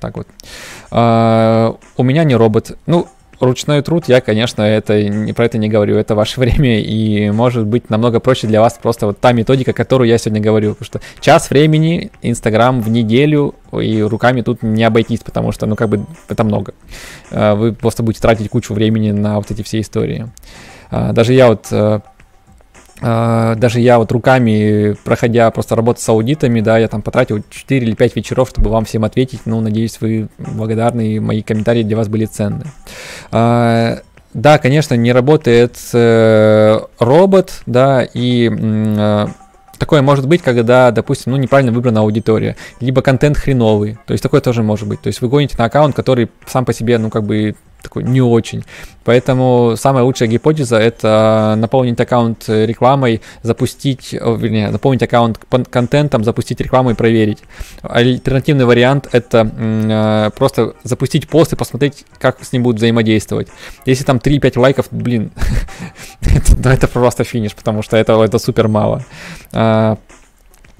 [0.00, 0.26] так вот.
[0.90, 2.76] Э, у меня не робот.
[2.86, 3.06] Ну,
[3.38, 7.66] ручной труд, я, конечно, это не, про это не говорю, это ваше время, и может
[7.66, 11.00] быть намного проще для вас просто вот та методика, которую я сегодня говорю, потому что
[11.20, 16.06] час времени, Инстаграм в неделю, и руками тут не обойтись, потому что, ну, как бы,
[16.28, 16.74] это много.
[17.30, 20.28] Вы просто будете тратить кучу времени на вот эти все истории.
[20.90, 21.72] Даже я вот
[23.02, 27.86] а, даже я вот руками, проходя просто работу с аудитами, да, я там потратил 4
[27.86, 29.40] или 5 вечеров, чтобы вам всем ответить.
[29.44, 32.64] Ну, надеюсь, вы благодарны, и мои комментарии для вас были ценны.
[33.32, 33.98] А,
[34.32, 39.26] да, конечно, не работает э, робот, да, и э,
[39.78, 44.40] такое может быть, когда, допустим, ну, неправильно выбрана аудитория, либо контент хреновый, то есть такое
[44.40, 45.00] тоже может быть.
[45.00, 47.56] То есть вы гоните на аккаунт, который сам по себе, ну, как бы
[47.86, 48.64] такой не очень.
[49.04, 55.38] Поэтому самая лучшая гипотеза это наполнить аккаунт рекламой, запустить, вернее, наполнить аккаунт
[55.70, 57.38] контентом, запустить рекламу и проверить.
[57.82, 63.48] Альтернативный вариант это э, просто запустить пост и посмотреть, как с ним будут взаимодействовать.
[63.84, 65.30] Если там 3-5 лайков, блин,
[66.64, 69.04] это, просто финиш, потому что это, это супер мало.
[69.52, 69.98] А,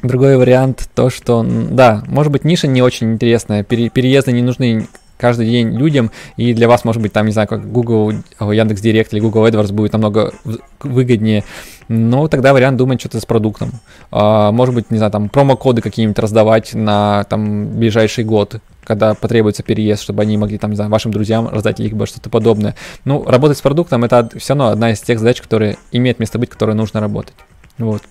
[0.02, 5.46] другой вариант то, что, да, может быть, ниша не очень интересная, переезды не нужны каждый
[5.46, 9.20] день людям, и для вас, может быть, там, не знаю, как Google, Яндекс Директ или
[9.20, 10.32] Google AdWords будет намного
[10.80, 11.44] выгоднее,
[11.88, 13.70] но тогда вариант думать что-то с продуктом.
[14.10, 19.62] А, может быть, не знаю, там промокоды какие-нибудь раздавать на там ближайший год, когда потребуется
[19.62, 22.74] переезд, чтобы они могли там, не знаю, вашим друзьям раздать либо что-то подобное.
[23.04, 26.50] Ну, работать с продуктом это все равно одна из тех задач, которые имеет место быть,
[26.50, 27.34] которые нужно работать.
[27.78, 28.02] Вот.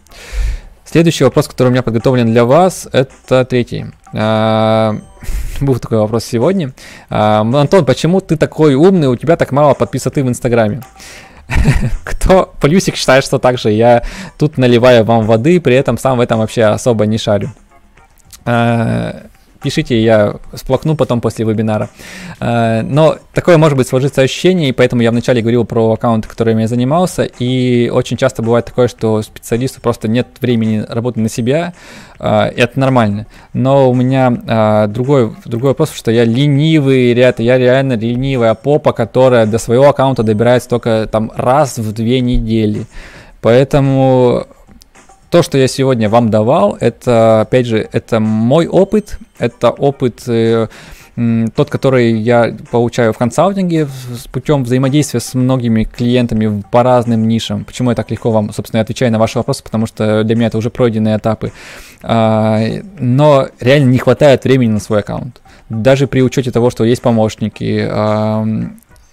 [0.86, 3.88] Следующий вопрос, который у меня подготовлен для вас, это третий.
[4.14, 4.96] А,
[5.62, 6.74] был такой вопрос сегодня.
[7.10, 10.82] А, Антон, почему ты такой умный, у тебя так мало подписоты в Инстаграме?
[12.04, 14.04] Кто плюсик считает, что так же я
[14.38, 17.52] тут наливаю вам воды, при этом сам в этом вообще особо не шарю.
[18.46, 19.24] А,
[19.62, 21.90] пишите, я сплакну потом после вебинара.
[22.40, 26.62] Э, но такое может быть сложиться ощущение, и поэтому я вначале говорил про аккаунты, которыми
[26.62, 31.74] я занимался, и очень часто бывает такое, что специалисту просто нет времени работать на себя,
[32.20, 33.28] э, и это нормально.
[33.54, 38.94] Но у меня э, другой, другой вопрос, что я ленивый, ребята, я реально ленивая попа,
[38.94, 42.86] которая до своего аккаунта добирается только там раз в две недели.
[43.42, 44.48] Поэтому
[45.30, 50.68] то, что я сегодня вам давал, это, опять же, это мой опыт, это опыт э,
[51.56, 57.64] тот, который я получаю в консалтинге с путем взаимодействия с многими клиентами по разным нишам.
[57.64, 60.58] Почему я так легко вам, собственно, отвечаю на ваши вопросы, потому что для меня это
[60.58, 61.52] уже пройденные этапы.
[62.04, 62.62] А,
[63.00, 65.42] но реально не хватает времени на свой аккаунт.
[65.70, 67.88] Даже при учете того, что есть помощники,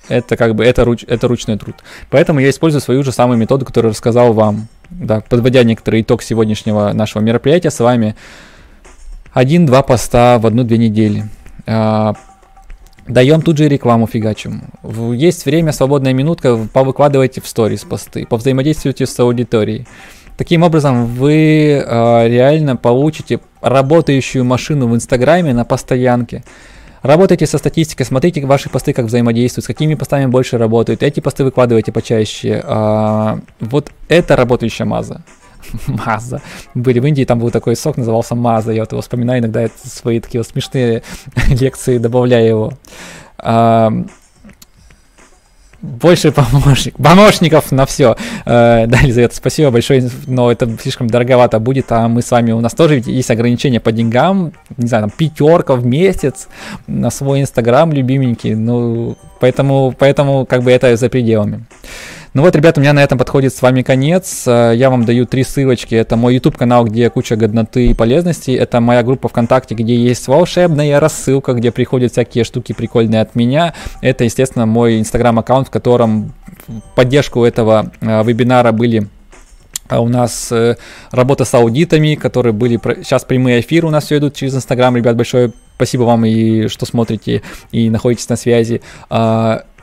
[0.09, 1.77] это как бы это, руч, это ручной труд.
[2.11, 4.69] Поэтому я использую свою же самую методу, которую рассказал вам,
[5.01, 8.15] да, подводя некоторый итог сегодняшнего нашего мероприятия с вами.
[9.33, 11.25] Один-два поста в одну-две недели.
[11.67, 12.15] А,
[13.07, 14.65] даем тут же рекламу фигачим.
[15.15, 19.87] Есть время, свободная минутка, повыкладывайте в сторис посты, повзаимодействуйте с аудиторией.
[20.37, 26.43] Таким образом, вы э, реально получите работающую машину в Инстаграме на постоянке.
[27.03, 31.03] Работайте со статистикой, смотрите ваши посты, как взаимодействуют, с какими постами больше работают.
[31.03, 32.63] Эти посты выкладывайте почаще.
[32.65, 35.23] А, вот это работающая маза.
[35.87, 36.41] Маза.
[36.75, 38.73] Были в Индии, там был такой сок, назывался Маза.
[38.73, 41.03] Я вот его вспоминаю иногда, это свои такие вот смешные
[41.49, 42.73] лекции, добавляю его.
[43.39, 43.93] А,
[45.83, 48.17] больше помощник, помощников на все.
[48.47, 52.61] Э, да, Елизавета, спасибо большое, но это слишком дороговато будет, а мы с вами, у
[52.61, 56.49] нас тоже ведь есть ограничения по деньгам, не знаю, там пятерка в месяц
[56.87, 61.65] на свой инстаграм любименький, ну, поэтому, поэтому как бы это за пределами.
[62.35, 64.45] Ну вот, ребята, у меня на этом подходит с вами конец.
[64.47, 65.95] Э, я вам даю три ссылочки.
[65.95, 68.55] Это мой YouTube канал, где куча годноты и полезностей.
[68.55, 73.75] Это моя группа ВКонтакте, где есть волшебная рассылка, где приходят всякие штуки прикольные от меня.
[74.01, 76.33] Это, естественно, мой Инстаграм аккаунт, в котором
[76.95, 79.09] поддержку этого э, вебинара были
[79.89, 80.77] а у нас э,
[81.11, 82.81] работа с аудитами, которые были...
[83.03, 84.97] Сейчас прямые эфиры у нас все идут через Инстаграм.
[84.97, 87.43] Ребят, большое спасибо вам и что смотрите
[87.73, 88.81] и находитесь на связи.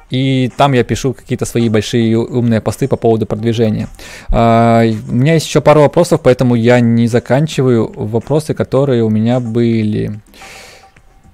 [0.10, 3.88] И там я пишу какие-то свои большие умные посты по поводу продвижения.
[4.30, 9.40] А, у меня есть еще пару вопросов, поэтому я не заканчиваю вопросы, которые у меня
[9.40, 10.20] были.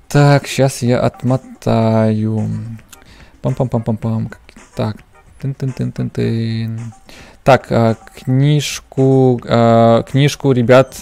[0.10, 2.50] Так, сейчас я отмотаю.
[3.42, 4.32] Пам-пам-пам-пам-пам.
[4.76, 4.98] Так,
[5.42, 6.80] тын-тын-тын-тын-тын.
[7.44, 10.96] Так, а, книжку, а, книжку, ребят,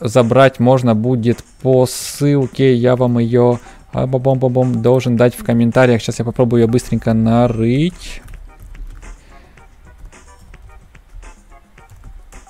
[0.00, 2.74] забрать можно будет по ссылке.
[2.74, 3.58] Я вам ее
[3.92, 6.02] а бом бом бом должен дать в комментариях.
[6.02, 8.22] Сейчас я попробую ее быстренько нарыть.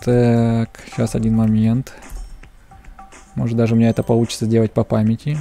[0.01, 1.93] Так, сейчас один момент.
[3.35, 5.39] Может даже у меня это получится сделать по памяти.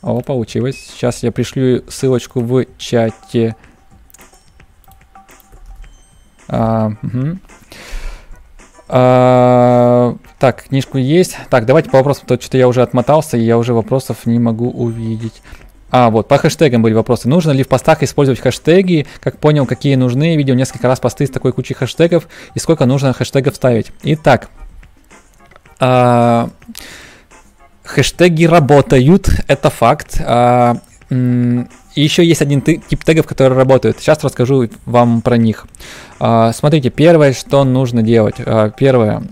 [0.00, 0.76] О, получилось.
[0.76, 3.56] Сейчас я пришлю ссылочку в чате.
[6.48, 7.38] А, угу.
[8.88, 11.36] А, так, книжку есть.
[11.50, 14.68] Так, давайте по вопросам, то что-то я уже отмотался, и я уже вопросов не могу
[14.68, 15.40] увидеть.
[15.92, 17.28] А, вот, по хэштегам были вопросы.
[17.28, 19.06] Нужно ли в постах использовать хэштеги?
[19.20, 20.36] Как понял, какие нужны?
[20.36, 22.26] Видел несколько раз посты с такой кучей хэштегов.
[22.56, 23.92] И сколько нужно хэштегов ставить?
[24.02, 24.48] Итак,
[25.78, 26.50] а,
[27.84, 30.20] хэштеги работают, это факт.
[30.26, 30.78] А,
[31.08, 34.00] и еще есть один тип тегов, которые работают.
[34.00, 35.68] Сейчас расскажу вам про них.
[36.18, 38.36] А, смотрите, первое, что нужно делать.
[38.38, 39.22] А, первое,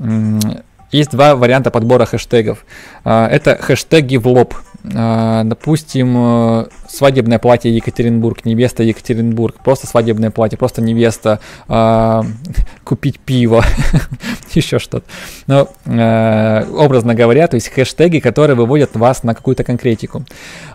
[0.92, 2.64] есть два варианта подбора хэштегов.
[3.04, 4.54] А, это хэштеги в лоб.
[4.94, 11.38] А, допустим, э, свадебное платье Екатеринбург, невеста Екатеринбург, просто свадебное платье, просто невеста,
[11.68, 12.24] а,
[12.84, 13.62] купить пиво,
[14.54, 15.04] еще что-то.
[15.46, 20.24] Но, э, образно говоря, то есть хэштеги, которые выводят вас на какую-то конкретику.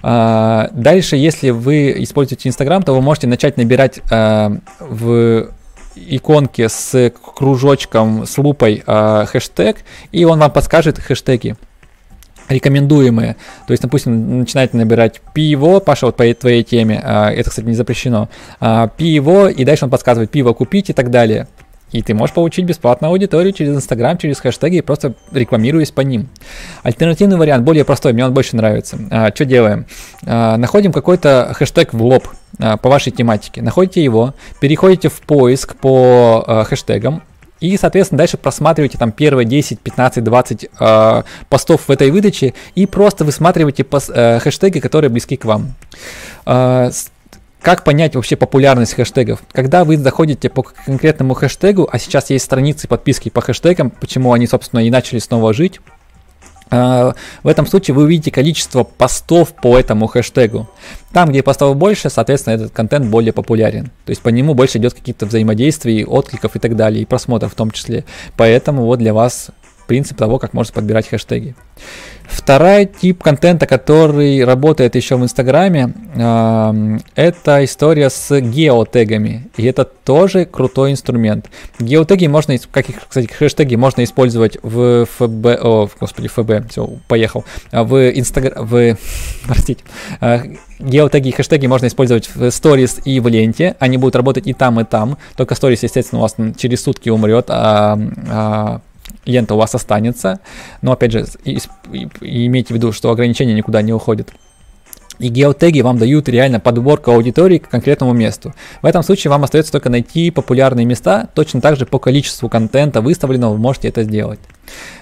[0.02, 5.50] Дальше, если вы используете Инстаграм, то вы можете начать набирать э, в
[5.96, 9.78] иконке с кружочком, с лупой э, хэштег,
[10.12, 11.56] и он вам подскажет хэштеги
[12.50, 13.38] рекомендуемые.
[13.68, 17.74] То есть, допустим, начинаете набирать пиво, Паша, вот по твоей теме, э, это, кстати, не
[17.74, 18.30] запрещено,
[18.62, 21.48] э, пиво, и дальше он подсказывает пиво купить и так далее.
[21.92, 26.30] И ты можешь получить бесплатную аудиторию через Инстаграм, через хэштеги, просто рекламируясь по ним.
[26.84, 28.98] Альтернативный вариант, более простой, мне он больше нравится.
[29.12, 29.86] А, что делаем?
[30.26, 33.62] А, находим какой-то хэштег в лоб по вашей тематике.
[33.62, 37.22] Находите его, переходите в поиск по а, хэштегам,
[37.62, 42.86] и, соответственно, дальше просматриваете там первые 10, 15, 20 э, постов в этой выдаче и
[42.86, 45.74] просто высматриваете пос, э, хэштеги, которые близки к вам.
[46.46, 46.92] Э,
[47.62, 49.42] как понять вообще популярность хэштегов?
[49.52, 54.46] Когда вы заходите по конкретному хэштегу, а сейчас есть страницы подписки по хэштегам, почему они,
[54.46, 55.80] собственно, и начали снова жить,
[56.70, 57.16] в
[57.48, 60.68] этом случае вы увидите количество постов по этому хэштегу.
[61.14, 63.86] Там, где постов больше, соответственно, этот контент более популярен.
[64.06, 67.56] То есть по нему больше идет каких-то взаимодействий, откликов и так далее, и просмотров в
[67.56, 68.04] том числе.
[68.36, 69.52] Поэтому вот для вас
[69.86, 71.56] принцип того, как можно подбирать хэштеги.
[72.28, 79.48] Второй тип контента, который работает еще в Инстаграме, э, это история с геотегами.
[79.58, 81.50] И это тоже крутой инструмент.
[81.80, 87.46] Геотеги можно, как их, кстати, хэштеги можно использовать в ФБ, о, господи, ФБ, все, поехал,
[87.72, 88.98] а в Инстаграм, в,
[89.48, 89.84] простите,
[90.22, 93.76] э, геотеги и хэштеги можно использовать в сторис и в ленте.
[93.80, 95.18] Они будут работать и там, и там.
[95.36, 98.00] Только сторис, естественно, у вас через сутки умрет, а,
[98.30, 98.82] а
[99.26, 100.40] лента у вас останется,
[100.82, 101.60] но опять же, и,
[101.92, 104.32] и, имейте в виду, что ограничения никуда не уходят.
[105.20, 108.54] И геотеги вам дают реально подборку аудитории к конкретному месту.
[108.82, 113.02] В этом случае вам остается только найти популярные места, точно так же по количеству контента
[113.02, 114.40] выставленного вы можете это сделать.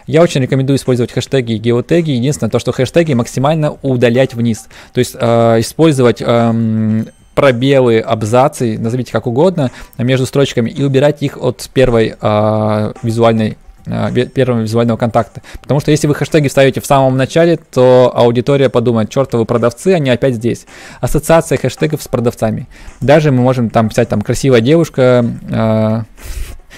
[0.06, 2.12] Я очень рекомендую использовать хэштеги и геотеги.
[2.12, 4.68] Единственное, то, что хэштеги максимально удалять вниз.
[4.94, 11.38] То есть э, использовать э, пробелы, абзацы, назовите как угодно, между строчками и убирать их
[11.41, 15.41] от первой э, визуальной первого визуального контакта.
[15.61, 20.10] Потому что если вы хэштеги ставите в самом начале, то аудитория подумает, чертовы продавцы, они
[20.10, 20.65] опять здесь.
[21.01, 22.68] Ассоциация хэштегов с продавцами.
[23.01, 26.01] Даже мы можем там писать там красивая девушка, э,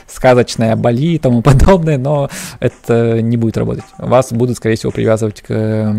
[0.08, 2.30] сказочная Бали и тому подобное, но
[2.60, 3.86] это не будет работать.
[3.98, 5.96] Вас будут, скорее всего, привязывать к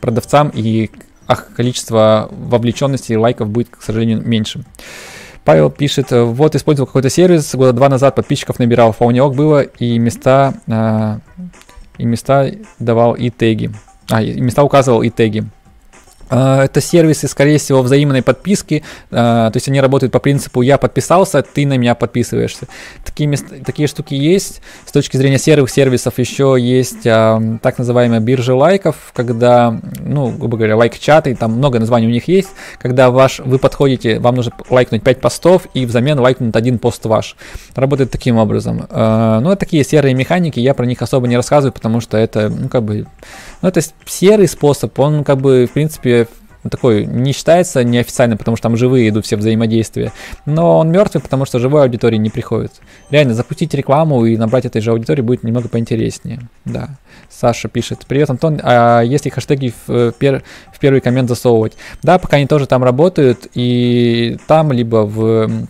[0.00, 0.90] продавцам, и
[1.56, 4.64] количество вовлеченности и лайков будет, к сожалению, меньше.
[5.46, 9.96] Павел пишет, э, вот использовал какой-то сервис, года два назад подписчиков набирал, вполне было, и
[9.96, 11.18] места, э,
[11.98, 12.50] и места
[12.80, 13.70] давал и теги.
[14.10, 15.44] А, и места указывал и теги.
[16.28, 20.78] А, это сервисы, скорее всего, взаимной подписки, а, то есть они работают по принципу «я
[20.78, 22.66] подписался, ты на меня подписываешься».
[23.04, 24.60] Такие, такие штуки есть.
[24.84, 30.56] С точки зрения серых сервисов еще есть а, так называемая биржа лайков, когда, ну, грубо
[30.56, 32.48] говоря, лайк-чаты, там много названий у них есть,
[32.80, 37.36] когда ваш, вы подходите, вам нужно лайкнуть 5 постов и взамен лайкнуть один пост ваш.
[37.74, 38.86] Работает таким образом.
[38.90, 42.68] Ну, это такие серые механики, я про них особо не рассказываю, потому что это, ну,
[42.68, 43.06] как бы,
[43.62, 46.28] ну, это серый способ, он, как бы, в принципе,
[46.70, 50.12] такой не считается неофициально, потому что там живые идут все взаимодействия.
[50.44, 52.72] Но он мертвый, потому что живой аудитории не приходит.
[53.10, 56.40] Реально, запустить рекламу и набрать этой же аудитории будет немного поинтереснее.
[56.64, 56.90] Да.
[57.28, 58.04] Саша пишет.
[58.06, 58.60] Привет, Антон.
[58.62, 60.42] А если хэштеги в, э, пер,
[60.72, 61.74] в первый коммент засовывать?
[62.02, 63.48] Да, пока они тоже там работают.
[63.54, 65.68] И там, либо в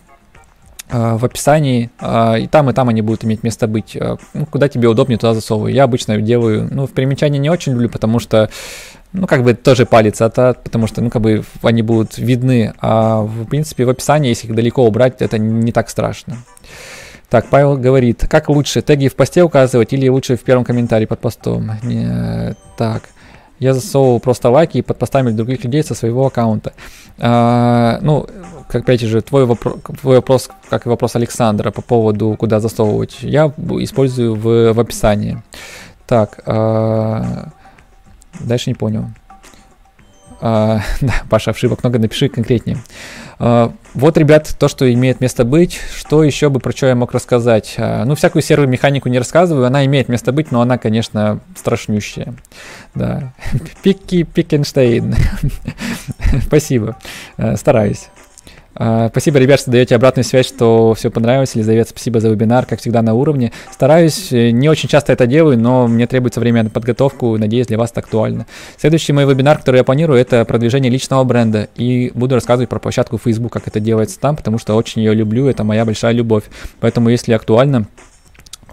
[0.89, 3.97] в описании, э, и там, и там они будут иметь место быть.
[4.33, 5.73] Ну, куда тебе удобнее, туда засовываю.
[5.73, 8.49] Я обычно делаю, ну, в примечании не очень люблю, потому что
[9.13, 13.21] ну, как бы тоже палец от, потому что, ну, как бы они будут видны, а
[13.21, 16.37] в принципе в описании, если их далеко убрать, это не так страшно.
[17.29, 21.19] Так, Павел говорит, как лучше, теги в посте указывать или лучше в первом комментарии под
[21.19, 21.71] постом?
[21.83, 23.03] Не, так,
[23.59, 26.73] я засовывал просто лайки под постами других людей со своего аккаунта.
[27.17, 28.27] А, ну,
[28.69, 33.47] опять же, твой, вопро- твой вопрос, как и вопрос Александра по поводу, куда засовывать, я
[33.47, 35.41] использую в, в описании.
[36.05, 37.49] Так, а,
[38.39, 39.05] Дальше не понял.
[40.39, 42.77] А, да, Паша, ошибок много, напиши конкретнее.
[43.39, 45.79] А, вот, ребят, то, что имеет место быть.
[45.95, 47.75] Что еще бы, про что я мог рассказать?
[47.77, 52.35] А, ну, всякую серую механику не рассказываю, она имеет место быть, но она, конечно, страшнющая.
[52.93, 53.33] Да.
[53.83, 55.15] Пики Пикенштейн.
[56.45, 56.97] Спасибо.
[57.37, 58.09] А, стараюсь.
[58.79, 61.55] А, спасибо, ребят, что даете обратную связь, что все понравилось.
[61.55, 63.51] Елизавета, спасибо за вебинар, как всегда на уровне.
[63.71, 67.79] Стараюсь, э, не очень часто это делаю, но мне требуется время на подготовку, надеюсь, для
[67.79, 68.45] вас это актуально.
[68.77, 71.69] Следующий мой вебинар, который я планирую, это продвижение личного бренда.
[71.75, 75.47] И буду рассказывать про площадку Facebook, как это делается там, потому что очень ее люблю,
[75.47, 76.43] это моя большая любовь.
[76.79, 77.87] Поэтому, если актуально,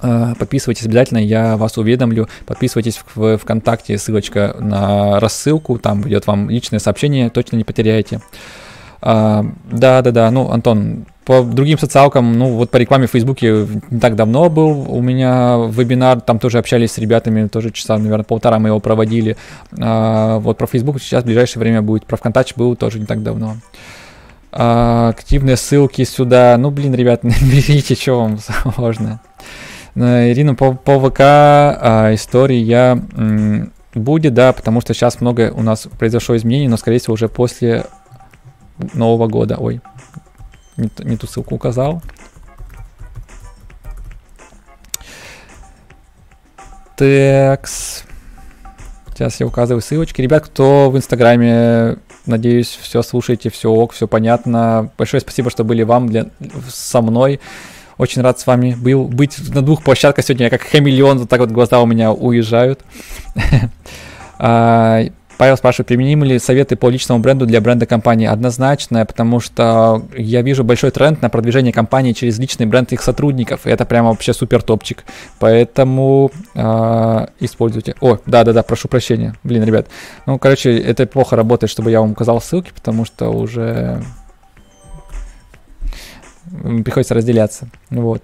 [0.02, 2.28] э, подписывайтесь обязательно, я вас уведомлю.
[2.44, 8.20] Подписывайтесь в ВКонтакте, ссылочка на рассылку, там идет вам личное сообщение, точно не потеряете.
[9.06, 10.31] А, да, да, да.
[10.31, 14.90] Ну, Антон, по другим социалкам, ну, вот по рекламе в Фейсбуке не так давно был
[14.90, 19.36] у меня вебинар, там тоже общались с ребятами, тоже часа, наверное, полтора мы его проводили.
[19.78, 23.22] А, вот про Фейсбук сейчас в ближайшее время будет, про ВКонтакте был тоже не так
[23.22, 23.56] давно.
[24.52, 26.56] А, активные ссылки сюда.
[26.59, 29.20] Ну, блин, ребят, берите, что вам сложно.
[29.97, 35.62] Ирина, по, по ВК а, истории я м, будет, да, потому что сейчас много у
[35.62, 37.85] нас произошло изменений, но, скорее всего, уже после
[38.94, 39.56] Нового года.
[39.59, 39.80] Ой,
[40.76, 42.02] не, не ту ссылку указал.
[46.96, 48.05] Текс.
[49.09, 50.20] Сейчас я указываю ссылочки.
[50.20, 54.90] Ребят, кто в Инстаграме Надеюсь, все слушаете, все ок, все понятно.
[54.96, 56.26] Большое спасибо, что были вам для,
[56.68, 57.38] со мной.
[57.98, 60.44] Очень рад с вами был быть на двух площадках сегодня.
[60.44, 62.80] Я как хамелеон, вот так вот глаза у меня уезжают.
[65.36, 68.27] Павел спрашивает, применимы ли советы по личному бренду для бренда компании?
[68.27, 73.66] Однозначно, потому что я вижу большой тренд на продвижение компании через личный бренд их сотрудников.
[73.66, 75.05] И это прямо вообще супер топчик.
[75.39, 77.94] Поэтому э, используйте.
[78.01, 79.35] О, да-да-да, прошу прощения.
[79.43, 79.89] Блин, ребят.
[80.27, 84.02] Ну, короче, это плохо работает, чтобы я вам указал ссылки, потому что уже
[86.85, 87.69] приходится разделяться.
[87.95, 88.23] Вот.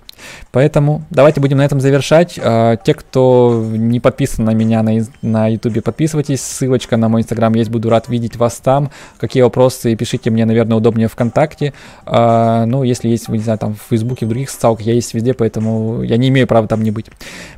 [0.53, 2.39] Поэтому давайте будем на этом завершать.
[2.43, 4.93] А, те, кто не подписан на меня на,
[5.23, 6.43] на YouTube, подписывайтесь.
[6.43, 7.71] Ссылочка на мой Инстаграм есть.
[7.71, 8.91] Буду рад видеть вас там.
[9.19, 11.73] Какие вопросы, пишите мне, наверное, удобнее ВКонтакте.
[12.05, 15.35] А, ну, если есть, не знаю, там в Фейсбуке, в других социалках, я есть везде,
[15.35, 17.07] поэтому я не имею права там не быть.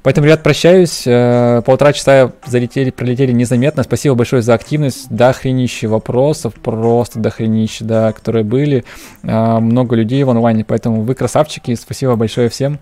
[0.02, 1.04] Поэтому, ребят, прощаюсь.
[1.06, 3.82] А, полтора часа залетели, пролетели незаметно.
[3.82, 5.08] Спасибо большое за активность.
[5.08, 8.84] До хренища вопросов, просто до хренища, да, которые были.
[9.22, 11.74] Много людей в онлайне, поэтому вы красавчики.
[11.74, 12.78] Спасибо большое всем.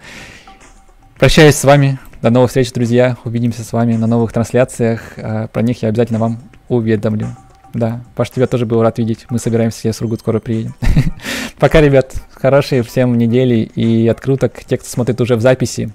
[1.19, 1.99] Прощаюсь с вами.
[2.23, 3.17] До новых встреч, друзья.
[3.25, 5.13] Увидимся с вами на новых трансляциях.
[5.17, 7.29] А, про них я обязательно вам уведомлю.
[7.73, 9.27] Да, Паш, тебя тоже был рад видеть.
[9.31, 10.75] Мы собираемся, я с Сургут скоро приедем.
[11.59, 12.15] Пока, ребят.
[12.33, 14.65] Хорошей всем недели и откруток.
[14.65, 15.93] Те, кто смотрит уже в записи,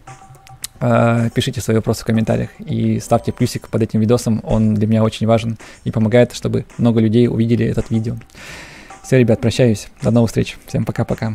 [0.79, 4.41] а, пишите свои вопросы в комментариях и ставьте плюсик под этим видосом.
[4.43, 8.15] Он для меня очень важен и помогает, чтобы много людей увидели этот видео.
[9.03, 9.87] Все, ребят, прощаюсь.
[10.01, 10.57] До новых встреч.
[10.67, 11.33] Всем пока-пока.